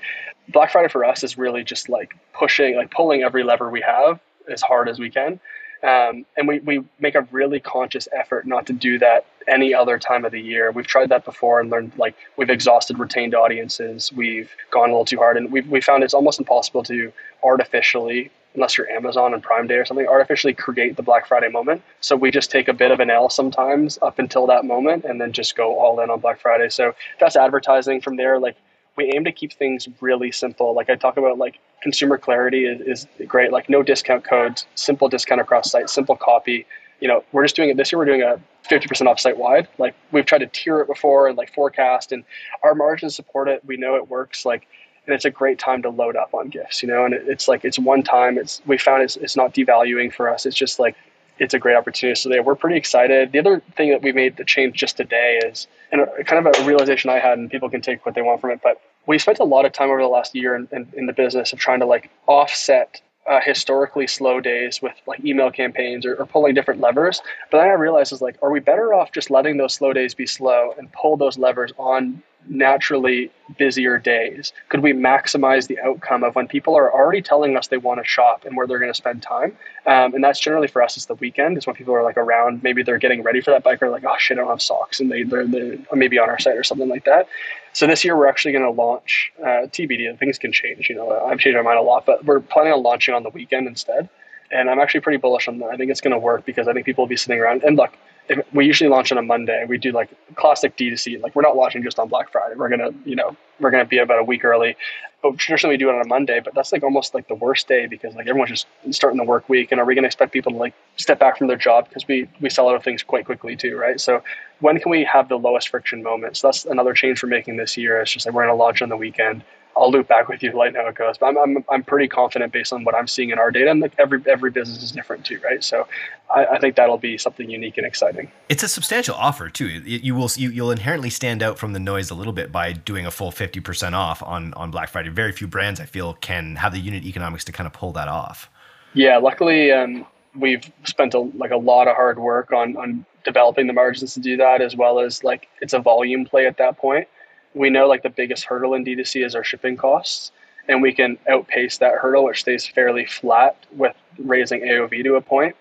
Black 0.50 0.72
friday 0.72 0.90
for 0.90 1.06
us 1.06 1.24
is 1.24 1.38
really 1.38 1.64
just 1.64 1.90
like 1.90 2.16
pushing 2.34 2.76
like 2.76 2.92
pulling 2.92 3.24
every 3.24 3.44
lever 3.44 3.70
we 3.70 3.82
have 3.82 4.20
as 4.50 4.62
hard 4.62 4.90
as 4.90 5.00
we 5.00 5.10
can 5.10 5.40
um, 5.84 6.26
and 6.38 6.48
we, 6.48 6.60
we 6.60 6.84
make 7.00 7.16
a 7.16 7.28
really 7.32 7.60
conscious 7.60 8.08
effort 8.14 8.48
not 8.48 8.66
to 8.68 8.74
do 8.74 8.98
that 9.00 9.26
any 9.48 9.74
other 9.74 10.00
time 10.00 10.24
of 10.24 10.32
the 10.32 10.40
year. 10.40 10.72
We've 10.72 10.88
tried 10.88 11.10
that 11.10 11.26
before 11.26 11.60
and 11.60 11.70
learned 11.70 11.92
like 11.98 12.16
we've 12.38 12.50
exhausted 12.50 12.98
retained 12.98 13.36
audiences. 13.36 14.12
We've 14.14 14.50
gone 14.72 14.90
a 14.90 14.94
little 14.94 15.06
too 15.06 15.18
hard 15.18 15.36
and 15.36 15.52
we've, 15.52 15.68
we 15.68 15.82
found 15.82 16.04
it's 16.04 16.14
almost 16.14 16.40
impossible 16.40 16.84
to 16.84 17.12
artificially, 17.44 18.32
unless 18.56 18.78
you're 18.78 18.90
Amazon 18.90 19.34
and 19.34 19.44
Prime 19.44 19.68
Day 19.68 19.76
or 19.76 19.84
something, 19.84 20.08
artificially 20.08 20.54
create 20.54 20.96
the 20.96 21.04
Black 21.04 21.28
Friday 21.28 21.50
moment. 21.50 21.82
So 22.00 22.16
we 22.16 22.32
just 22.32 22.50
take 22.50 22.70
a 22.70 22.74
bit 22.74 22.92
of 22.92 23.02
an 23.02 23.10
L 23.10 23.30
sometimes 23.30 24.00
up 24.02 24.20
until 24.20 24.48
that 24.48 24.64
moment 24.64 25.04
and 25.04 25.20
then 25.20 25.34
just 25.34 25.58
go 25.58 25.78
all 25.78 26.00
in 26.00 26.10
on 26.10 26.22
Black 26.22 26.40
Friday. 26.40 26.70
So 26.70 26.96
that's 27.20 27.36
advertising 27.36 28.00
from 28.00 28.16
there. 28.16 28.40
Like 28.40 28.56
we 28.96 29.12
aim 29.16 29.24
to 29.26 29.32
keep 29.32 29.54
things 29.54 29.88
really 30.02 30.32
simple. 30.32 30.74
Like 30.74 30.90
I 30.90 30.96
talk 30.96 31.18
about, 31.18 31.38
like 31.38 31.60
consumer 31.82 32.18
clarity 32.18 32.66
is, 32.66 32.82
is 32.82 33.28
great. 33.28 33.52
Like 33.52 33.70
no 33.70 33.84
discount 33.84 34.24
codes, 34.24 34.66
simple 34.76 35.10
discount 35.10 35.42
across 35.42 35.72
site, 35.72 35.90
simple 35.90 36.16
copy. 36.16 36.66
You 37.00 37.08
know, 37.08 37.24
we're 37.32 37.44
just 37.44 37.56
doing 37.56 37.70
it 37.70 37.78
this 37.78 37.92
year. 37.92 38.00
We're 38.00 38.06
doing 38.06 38.22
a 38.22 38.40
50% 38.70 39.08
off 39.08 39.20
site 39.20 39.38
wide. 39.38 39.68
Like 39.78 39.96
we've 40.12 40.26
tried 40.26 40.40
to 40.40 40.48
tier 40.48 40.80
it 40.80 40.88
before 40.88 41.28
and 41.28 41.38
like 41.38 41.54
forecast, 41.54 42.12
and 42.12 42.24
our 42.64 42.76
margins 42.76 43.16
support 43.16 43.50
it. 43.50 43.64
We 43.66 43.78
know 43.78 43.96
it 43.96 44.10
works. 44.10 44.46
Like 44.46 44.68
and 45.06 45.14
it's 45.14 45.26
a 45.26 45.30
great 45.30 45.60
time 45.60 45.82
to 45.82 45.90
load 45.90 46.16
up 46.16 46.34
on 46.34 46.50
gifts, 46.50 46.82
you 46.82 46.88
know. 46.88 47.06
And 47.06 47.14
it, 47.14 47.24
it's 47.28 47.48
like 47.48 47.66
it's 47.66 47.78
one 47.78 48.04
time. 48.04 48.38
It's 48.38 48.62
we 48.66 48.78
found 48.78 49.04
it's 49.04 49.16
it's 49.18 49.36
not 49.36 49.54
devaluing 49.54 50.14
for 50.14 50.30
us. 50.30 50.46
It's 50.46 50.56
just 50.56 50.80
like 50.80 50.96
it's 51.40 51.54
a 51.54 51.60
great 51.60 51.76
opportunity. 51.76 52.20
So 52.20 52.42
we're 52.42 52.56
pretty 52.56 52.78
excited. 52.78 53.32
The 53.32 53.40
other 53.40 53.62
thing 53.76 53.90
that 53.90 54.02
we 54.02 54.12
made 54.12 54.38
the 54.38 54.46
change 54.46 54.76
just 54.76 54.98
today 54.98 55.42
is, 55.46 55.68
and 55.94 56.26
kind 56.26 56.46
of 56.46 56.54
a 56.60 56.66
realization 56.66 57.10
I 57.10 57.20
had, 57.20 57.38
and 57.38 57.50
people 57.50 57.70
can 57.70 57.82
take 57.82 58.06
what 58.06 58.16
they 58.16 58.22
want 58.22 58.42
from 58.42 58.50
it, 58.50 58.60
but 58.64 58.82
we 59.06 59.20
spent 59.20 59.40
a 59.40 59.44
lot 59.44 59.66
of 59.66 59.72
time 59.72 59.90
over 59.90 60.02
the 60.02 60.08
last 60.08 60.36
year 60.36 60.56
in, 60.56 60.68
in, 60.72 60.92
in 60.98 61.06
the 61.06 61.14
business 61.14 61.54
of 61.54 61.60
trying 61.60 61.80
to 61.80 61.86
like 61.86 62.10
offset 62.28 63.02
uh, 63.30 63.40
historically 63.40 64.08
slow 64.08 64.42
days 64.42 64.82
with 64.82 64.94
like 65.08 65.24
email 65.24 65.50
campaigns 65.50 66.06
or, 66.06 66.16
or, 66.16 66.26
pulling 66.26 66.54
different 66.54 66.82
levers. 66.82 67.22
But 67.52 67.60
then 67.60 67.68
I 67.70 67.74
realized 67.74 68.12
is 68.12 68.22
like, 68.22 68.38
are 68.42 68.52
we 68.52 68.60
better 68.60 68.94
off 68.94 69.14
just 69.14 69.32
letting 69.32 69.56
those 69.56 69.74
slow 69.74 69.94
days 69.94 70.14
be 70.14 70.26
slow 70.26 70.74
and 70.78 70.92
pull 70.92 71.16
those 71.16 71.38
levers 71.38 71.72
on 71.78 72.22
naturally 72.48 73.32
busier 73.58 73.98
days? 73.98 74.54
Could 74.70 74.82
we 74.82 74.94
maximize 74.94 75.68
the 75.68 75.80
outcome 75.80 76.24
of 76.24 76.36
when 76.36 76.48
people 76.48 76.76
are 76.76 76.92
already 76.92 77.22
telling 77.22 77.58
us 77.58 77.68
they 77.68 77.78
want 77.78 78.00
to 78.00 78.06
shop 78.06 78.46
and 78.46 78.56
where 78.56 78.68
they're 78.68 78.80
going 78.80 78.92
to 78.92 78.98
spend 78.98 79.22
time? 79.22 79.58
Um, 79.86 80.14
and 80.14 80.24
that's 80.24 80.40
generally 80.40 80.68
for 80.68 80.82
us, 80.82 80.98
it's 80.98 81.06
the 81.06 81.16
weekend. 81.16 81.58
It's 81.58 81.68
when 81.68 81.76
people 81.76 81.94
are 81.94 82.04
like 82.04 82.18
around, 82.18 82.64
maybe 82.64 82.84
they're 82.84 82.98
getting 82.98 83.24
ready 83.24 83.42
for 83.42 83.52
that 83.52 83.64
bike 83.64 83.82
or 83.82 83.90
like, 83.90 84.04
oh 84.06 84.16
shit, 84.18 84.38
I 84.38 84.42
don't 84.42 84.50
have 84.50 84.62
socks. 84.62 85.00
And 85.00 85.12
they, 85.12 85.24
they're, 85.24 85.48
they're 85.48 85.78
maybe 85.94 86.20
on 86.20 86.30
our 86.30 86.40
site 86.40 86.58
or 86.58 86.64
something 86.64 86.90
like 86.90 87.06
that. 87.06 87.28
So 87.74 87.88
this 87.88 88.06
year 88.06 88.16
we're 88.16 88.28
actually 88.28 88.52
going 88.52 88.66
to 88.66 88.72
launch 88.72 89.32
uh, 89.42 89.68
TBD. 89.68 90.18
Things 90.20 90.38
can 90.38 90.52
change. 90.52 90.90
You 90.90 90.96
know, 90.96 91.12
I've 91.12 91.40
changed 91.40 91.58
my 91.58 91.64
mind 91.64 91.80
a 91.80 91.82
lot, 91.82 92.06
but 92.06 92.24
we're 92.24 92.40
planning 92.40 92.74
on 92.74 92.84
launching 92.84 93.16
on 93.16 93.24
the 93.24 93.30
weekend 93.30 93.68
instead. 93.68 94.10
And 94.52 94.70
I'm 94.70 94.80
actually 94.80 95.00
pretty 95.00 95.18
bullish 95.18 95.48
on 95.48 95.58
that. 95.60 95.70
I 95.72 95.78
think 95.78 95.90
it's 95.90 96.02
going 96.02 96.12
to 96.12 96.20
work 96.20 96.46
because 96.46 96.68
I 96.68 96.74
think 96.74 96.86
people 96.86 97.04
will 97.04 97.10
be 97.10 97.18
sitting 97.18 97.40
around. 97.40 97.64
And 97.64 97.76
look, 97.76 97.98
if 98.30 98.46
we 98.54 98.66
usually 98.66 98.90
launch 98.90 99.12
on 99.12 99.18
a 99.18 99.22
Monday. 99.22 99.66
We 99.68 99.78
do 99.78 99.92
like 99.92 100.10
classic 100.36 100.78
D2C. 100.78 101.22
Like 101.22 101.36
we're 101.36 101.42
not 101.42 101.56
launching 101.56 101.84
just 101.84 102.00
on 102.00 102.08
Black 102.08 102.32
Friday. 102.32 102.56
We're 102.56 102.70
gonna, 102.70 102.92
you 103.06 103.16
know, 103.16 103.36
we're 103.60 103.72
gonna 103.72 103.86
be 103.86 103.98
about 103.98 104.20
a 104.20 104.24
week 104.24 104.46
early. 104.46 104.76
But 105.22 105.38
traditionally 105.38 105.74
we 105.74 105.78
do 105.78 105.90
it 105.90 105.96
on 105.96 106.02
a 106.02 106.08
Monday. 106.08 106.40
But 106.44 106.54
that's 106.54 106.72
like 106.72 106.84
almost 106.84 107.14
like 107.14 107.28
the 107.28 107.36
worst 107.36 107.68
day 107.68 107.86
because 107.88 108.16
like 108.16 108.28
everyone's 108.28 108.52
just 108.52 108.68
starting 108.92 109.18
the 109.18 109.24
work 109.26 109.50
week. 109.50 109.72
And 109.72 109.80
are 109.80 109.86
we 109.86 109.96
gonna 109.96 110.08
expect 110.08 110.32
people 110.32 110.52
to 110.52 110.58
like 110.58 110.74
step 110.96 111.20
back 111.20 111.38
from 111.38 111.48
their 111.48 111.58
job 111.58 111.90
because 111.90 112.08
we 112.08 112.30
we 112.40 112.50
sell 112.50 112.70
out 112.70 112.76
of 112.76 112.84
things 112.84 113.04
quite 113.04 113.26
quickly 113.26 113.56
too, 113.56 113.78
right? 113.78 114.00
So 114.00 114.24
when 114.60 114.80
can 114.80 114.92
we 114.92 115.04
have 115.04 115.28
the 115.28 115.38
lowest 115.38 115.70
friction 115.70 116.02
moments? 116.02 116.42
That's 116.42 116.66
another 116.66 116.94
change 116.94 117.22
we're 117.22 117.30
making 117.30 117.58
this 117.58 117.76
year. 117.78 118.00
It's 118.02 118.12
just 118.12 118.26
like 118.26 118.34
we're 118.34 118.44
gonna 118.44 118.56
launch 118.56 118.82
on 118.82 118.90
the 118.90 118.98
weekend. 118.98 119.44
I'll 119.76 119.92
loop 119.92 120.08
back 120.08 120.28
with 120.28 120.44
you 120.44 120.56
let 120.56 120.76
how 120.76 120.88
it 120.88 120.96
goes. 120.96 121.18
But 121.18 121.28
I'm, 121.28 121.38
I'm, 121.38 121.66
I'm 121.70 121.84
pretty 121.84 122.08
confident 122.08 122.54
based 122.54 122.72
on 122.74 122.84
what 122.84 122.94
I'm 122.96 123.08
seeing 123.08 123.32
in 123.32 123.40
our 123.40 123.52
data. 123.52 123.72
And 123.72 123.80
like 123.80 123.94
every 123.98 124.22
every 124.28 124.52
business 124.52 124.84
is 124.84 124.92
different 124.92 125.26
too, 125.26 125.40
right? 125.44 125.64
So 125.64 125.88
I, 126.34 126.46
I 126.46 126.60
think 126.60 126.76
that'll 126.76 126.98
be 126.98 127.18
something 127.18 127.50
unique 127.50 127.78
and 127.78 127.86
exciting. 127.86 128.32
It's 128.50 128.64
a 128.64 128.68
substantial 128.68 129.16
offer 129.16 129.50
too. 129.50 129.68
You 129.68 130.16
will 130.16 130.30
you, 130.36 130.50
you'll 130.50 130.72
inherently 130.72 131.10
stand 131.10 131.42
out 131.42 131.58
from 131.58 131.74
the 131.74 131.80
noise 131.80 132.12
a 132.12 132.16
little 132.16 132.34
bit 132.34 132.52
by 132.52 132.74
doing 132.74 133.06
a 133.06 133.12
full 133.12 133.32
fifty 133.32 133.60
percent 133.60 133.96
off 133.96 134.22
on 134.22 134.54
on 134.54 134.70
Black 134.70 134.90
Friday. 134.90 135.10
Very 135.10 135.32
few 135.32 135.48
brands 135.48 135.80
I 135.80 135.86
feel 135.86 136.14
can 136.16 136.56
have 136.58 136.74
the 136.74 136.80
unit 136.80 137.04
economics 137.04 137.44
to 137.46 137.52
kind 137.52 137.68
of 137.68 137.74
pull 137.74 137.94
that 137.94 138.08
off. 138.08 138.50
Yeah, 138.94 139.18
luckily 139.18 139.72
um, 139.72 140.06
we've 140.36 140.72
spent 140.84 141.16
a, 141.16 141.20
like 141.20 141.52
a 141.52 141.58
lot 141.58 141.88
of 141.88 141.96
hard 141.96 142.20
work 142.20 142.52
on 142.52 142.78
on 142.78 143.06
developing 143.24 143.68
the 143.68 143.74
margins 143.74 144.14
to 144.14 144.20
do 144.20 144.38
that, 144.38 144.62
as 144.62 144.76
well 144.76 145.00
as 145.00 145.24
like 145.24 145.48
it's 145.62 145.74
a 145.74 145.80
volume 145.80 146.26
play 146.26 146.46
at 146.46 146.58
that 146.58 146.78
point 146.78 147.08
we 147.54 147.70
know 147.70 147.88
like 147.88 148.04
the 148.04 148.10
biggest 148.10 148.46
hurdle 148.46 148.74
in 148.74 148.84
D2C 148.84 149.26
is 149.26 149.36
our 149.36 149.44
shipping 149.44 149.78
costs, 149.78 150.32
and 150.68 150.82
we 150.82 150.94
can 150.94 151.18
outpace 151.30 151.78
that 151.78 151.94
hurdle, 151.96 152.26
which 152.26 152.42
stays 152.42 152.66
fairly 152.66 153.06
flat 153.06 153.58
with 153.72 153.96
raising 154.18 154.62
AOV 154.62 155.04
to 155.04 155.16
a 155.16 155.22
point. 155.22 155.56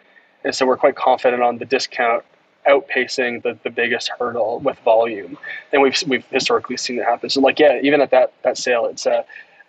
And 0.44 0.54
so 0.54 0.66
we're 0.66 0.76
quite 0.76 0.96
confident 0.96 1.42
on 1.42 1.58
the 1.58 1.64
discount 1.64 2.24
outpacing 2.68 3.42
the, 3.42 3.58
the 3.64 3.70
biggest 3.70 4.10
hurdle 4.18 4.60
with 4.60 4.78
volume. 4.80 5.36
And 5.72 5.82
we've, 5.82 6.00
we've 6.06 6.24
historically 6.26 6.76
seen 6.76 6.98
it 6.98 7.04
happen. 7.04 7.28
So 7.30 7.40
like, 7.40 7.58
yeah, 7.58 7.80
even 7.82 8.00
at 8.00 8.10
that, 8.10 8.32
that 8.42 8.56
sale, 8.56 8.86
it's, 8.86 9.06
uh, 9.06 9.22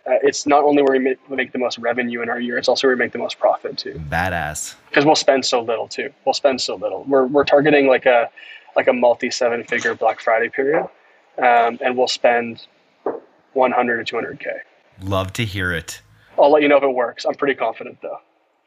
uh, 0.05 0.19
it's 0.21 0.45
not 0.45 0.63
only 0.63 0.84
where 0.84 0.91
we 0.93 0.99
make, 0.99 1.30
we 1.30 1.36
make 1.36 1.53
the 1.53 1.57
most 1.57 1.78
revenue 1.80 2.21
in 2.21 2.30
our 2.30 2.39
year, 2.39 2.57
it's 2.57 2.67
also 2.67 2.88
where 2.88 2.95
we 2.95 2.99
make 2.99 3.11
the 3.11 3.17
most 3.17 3.39
profit 3.39 3.78
too. 3.78 3.99
Badass. 4.09 4.76
Because 4.89 5.05
we'll 5.05 5.15
spend 5.15 5.45
so 5.45 5.61
little 5.61 5.88
too. 5.88 6.11
We'll 6.26 6.34
spend 6.34 6.61
so 6.61 6.76
little. 6.76 7.03
We're, 7.05 7.26
we're 7.26 7.45
targeting 7.45 7.88
like 7.88 8.05
a, 8.05 8.30
like 8.76 8.88
a 8.88 8.93
multi 8.93 9.32
seven 9.32 9.63
figure 9.63 9.95
Black 9.95 10.19
Friday 10.19 10.49
period 10.49 10.88
um, 11.38 11.80
and 11.82 11.98
we'll 11.98 12.08
spend 12.08 12.68
100 13.54 14.06
to 14.06 14.16
200k. 14.16 14.46
Love 15.02 15.34
to 15.34 15.46
hear 15.46 15.72
it. 15.72 16.02
I'll 16.38 16.52
let 16.52 16.62
you 16.62 16.68
know 16.68 16.78
if 16.78 16.84
it 16.84 16.94
works. 16.94 17.26
I'm 17.26 17.36
pretty 17.36 17.56
confident 17.56 18.00
though. 18.02 18.18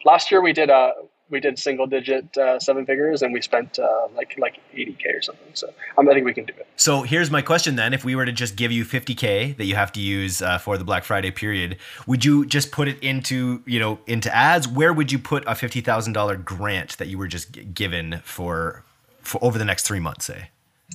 Last 0.04 0.30
year 0.30 0.40
we 0.40 0.52
did 0.52 0.70
uh 0.70 0.92
we 1.28 1.40
did 1.40 1.58
single 1.58 1.86
digit 1.86 2.36
uh, 2.38 2.58
seven 2.60 2.86
figures 2.86 3.22
and 3.22 3.32
we 3.32 3.42
spent 3.42 3.78
uh, 3.78 4.06
like 4.14 4.36
like 4.38 4.60
80k 4.74 5.18
or 5.18 5.22
something. 5.22 5.48
So 5.54 5.72
um, 5.98 6.08
I 6.08 6.12
think 6.12 6.24
we 6.24 6.32
can 6.32 6.44
do 6.44 6.52
it. 6.56 6.68
So 6.76 7.02
here's 7.02 7.30
my 7.30 7.42
question 7.42 7.76
then: 7.76 7.92
If 7.92 8.04
we 8.04 8.14
were 8.14 8.24
to 8.24 8.32
just 8.32 8.56
give 8.56 8.70
you 8.70 8.84
50k 8.84 9.56
that 9.56 9.64
you 9.64 9.74
have 9.74 9.90
to 9.92 10.00
use 10.00 10.40
uh, 10.40 10.58
for 10.58 10.78
the 10.78 10.84
Black 10.84 11.04
Friday 11.04 11.30
period, 11.30 11.78
would 12.06 12.24
you 12.24 12.46
just 12.46 12.70
put 12.70 12.86
it 12.86 12.98
into 13.02 13.62
you 13.66 13.80
know 13.80 13.98
into 14.06 14.32
ads? 14.34 14.68
Where 14.68 14.92
would 14.92 15.10
you 15.10 15.18
put 15.18 15.42
a 15.46 15.54
fifty 15.54 15.80
thousand 15.80 16.12
dollar 16.12 16.36
grant 16.36 16.96
that 16.98 17.08
you 17.08 17.18
were 17.18 17.28
just 17.28 17.74
given 17.74 18.20
for 18.22 18.84
for 19.20 19.42
over 19.42 19.58
the 19.58 19.64
next 19.64 19.86
three 19.86 20.00
months? 20.00 20.26
Say. 20.26 20.50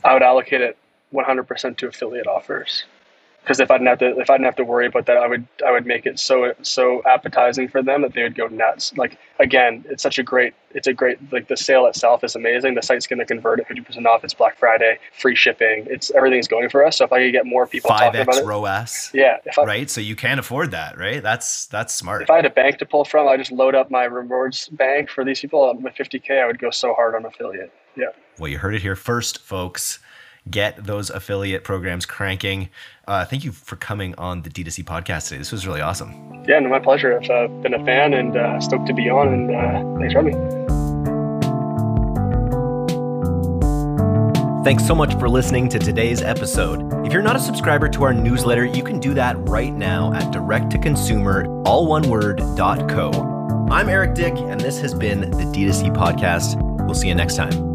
I 0.06 0.14
would 0.14 0.24
allocate 0.24 0.62
it 0.62 0.78
100% 1.14 1.78
to 1.78 1.88
affiliate 1.88 2.28
offers 2.28 2.86
because 3.42 3.60
if 3.60 3.72
I 3.72 3.78
didn't 3.78 3.88
have 3.88 4.00
to 4.00 4.20
if 4.20 4.30
I 4.30 4.36
didn't 4.36 4.46
have 4.46 4.56
to 4.58 4.64
worry 4.64 4.86
about 4.86 5.08
that, 5.08 5.18
I 5.18 5.28
would 5.28 5.48
I 5.66 5.72
would 5.72 5.86
make 5.86 6.06
it 6.06 6.20
so 6.20 6.54
so 6.62 7.02
appetizing 7.06 7.68
for 7.68 7.82
them 7.82 8.04
that 8.04 8.14
they 8.14 8.24
would 8.24 8.36
go 8.36 8.48
nuts. 8.48 8.96
Like 8.98 9.18
again, 9.40 9.84
it's 9.90 10.04
such 10.04 10.20
a 10.20 10.24
great 10.24 10.54
it's 10.72 10.88
a 10.88 10.94
great 10.94 11.18
like 11.32 11.48
the 11.48 11.58
sale 11.58 11.88
itself 11.88 12.24
is 12.24 12.36
amazing. 12.36 12.76
The 12.76 12.84
site's 12.84 13.08
going 13.08 13.20
to 13.20 13.26
convert 13.26 13.60
at 13.60 13.68
fifty 13.68 13.82
percent 13.82 14.06
off. 14.06 14.24
It's 14.24 14.34
Black 14.34 14.58
Friday, 14.58 15.00
free 15.20 15.36
shipping. 15.36 15.88
It's 15.90 16.12
everything's 16.12 16.48
going 16.48 16.70
for 16.70 16.86
us. 16.86 16.98
So 16.98 17.06
if 17.06 17.12
I 17.12 17.24
could 17.24 17.32
get 17.32 17.46
more 17.46 17.66
people 17.66 17.90
five 17.90 18.14
talking 18.14 18.22
about 18.22 18.38
it, 18.38 18.46
ROAS, 18.46 19.10
yeah, 19.14 19.38
I, 19.58 19.64
right. 19.64 19.90
So 19.90 20.02
you 20.02 20.16
can 20.16 20.38
afford 20.38 20.72
that, 20.72 20.98
right? 20.98 21.22
That's 21.22 21.66
that's 21.66 21.94
smart. 21.94 22.22
If 22.22 22.30
I 22.30 22.36
had 22.36 22.46
a 22.46 22.52
bank 22.52 22.78
to 22.80 22.86
pull 22.86 23.06
from, 23.06 23.28
I 23.28 23.38
just 23.38 23.52
load 23.52 23.74
up 23.74 23.90
my 23.90 24.04
rewards 24.04 24.68
bank 24.70 25.10
for 25.10 25.26
these 25.26 25.40
people 25.40 25.76
with 25.82 25.96
fifty 25.96 26.20
k. 26.20 26.42
I 26.42 26.46
would 26.46 26.60
go 26.60 26.70
so 26.70 26.94
hard 26.94 27.16
on 27.16 27.26
affiliate. 27.26 27.74
Yeah. 27.96 28.06
Well, 28.38 28.50
you 28.50 28.60
heard 28.60 28.76
it 28.76 28.82
here 28.82 28.96
first, 28.96 29.40
folks 29.40 30.00
get 30.50 30.84
those 30.84 31.10
affiliate 31.10 31.64
programs 31.64 32.06
cranking. 32.06 32.70
Uh, 33.08 33.26
thank 33.26 33.44
you 33.44 33.52
for 33.52 33.76
coming 33.76 34.16
on 34.18 34.42
the 34.42 34.50
D2C 34.50 34.84
podcast 34.84 35.30
today. 35.30 35.40
This 35.40 35.52
was 35.52 35.68
really 35.68 35.82
awesome. 35.82 36.44
Yeah, 36.48 36.60
no, 36.60 36.70
my 36.70 36.80
pleasure. 36.80 37.20
I've 37.20 37.30
uh, 37.30 37.48
been 37.62 37.74
a 37.74 37.86
fan 37.86 38.14
and 38.14 38.36
uh, 38.36 38.60
stoked 38.60 38.88
to 38.88 38.94
be 38.94 39.10
on, 39.10 39.28
and 39.28 39.52
uh, 39.52 40.00
thanks 40.00 40.14
for 40.14 40.24
having 40.24 40.58
me. 40.58 40.62
Thanks 44.64 44.86
so 44.86 44.94
much 44.94 45.16
for 45.16 45.28
listening 45.28 45.70
to 45.70 45.80
today's 45.80 46.22
episode. 46.22 47.06
If 47.06 47.14
you're 47.14 47.24
not 47.24 47.36
a 47.36 47.40
subscriber 47.40 47.90
to 47.90 48.04
our 48.04 48.14
newsletter, 48.14 48.64
you 48.64 48.84
can 48.84 49.00
do 49.00 49.16
that 49.16 49.36
right 49.50 49.74
now 49.74 50.14
at 50.14 50.24
directtoconsumer, 50.26 51.66
all 51.66 51.88
one 51.88 52.08
word, 52.10 52.38
.co. 52.58 53.10
I'm 53.72 53.90
Eric 53.90 54.14
Dyck, 54.14 54.38
and 54.38 54.62
this 54.62 54.80
has 54.82 54.94
been 54.94 55.22
the 55.32 55.46
D2C 55.46 55.96
podcast. 55.96 56.62
We'll 56.86 56.94
see 56.94 57.08
you 57.08 57.16
next 57.16 57.38
time. 57.38 57.71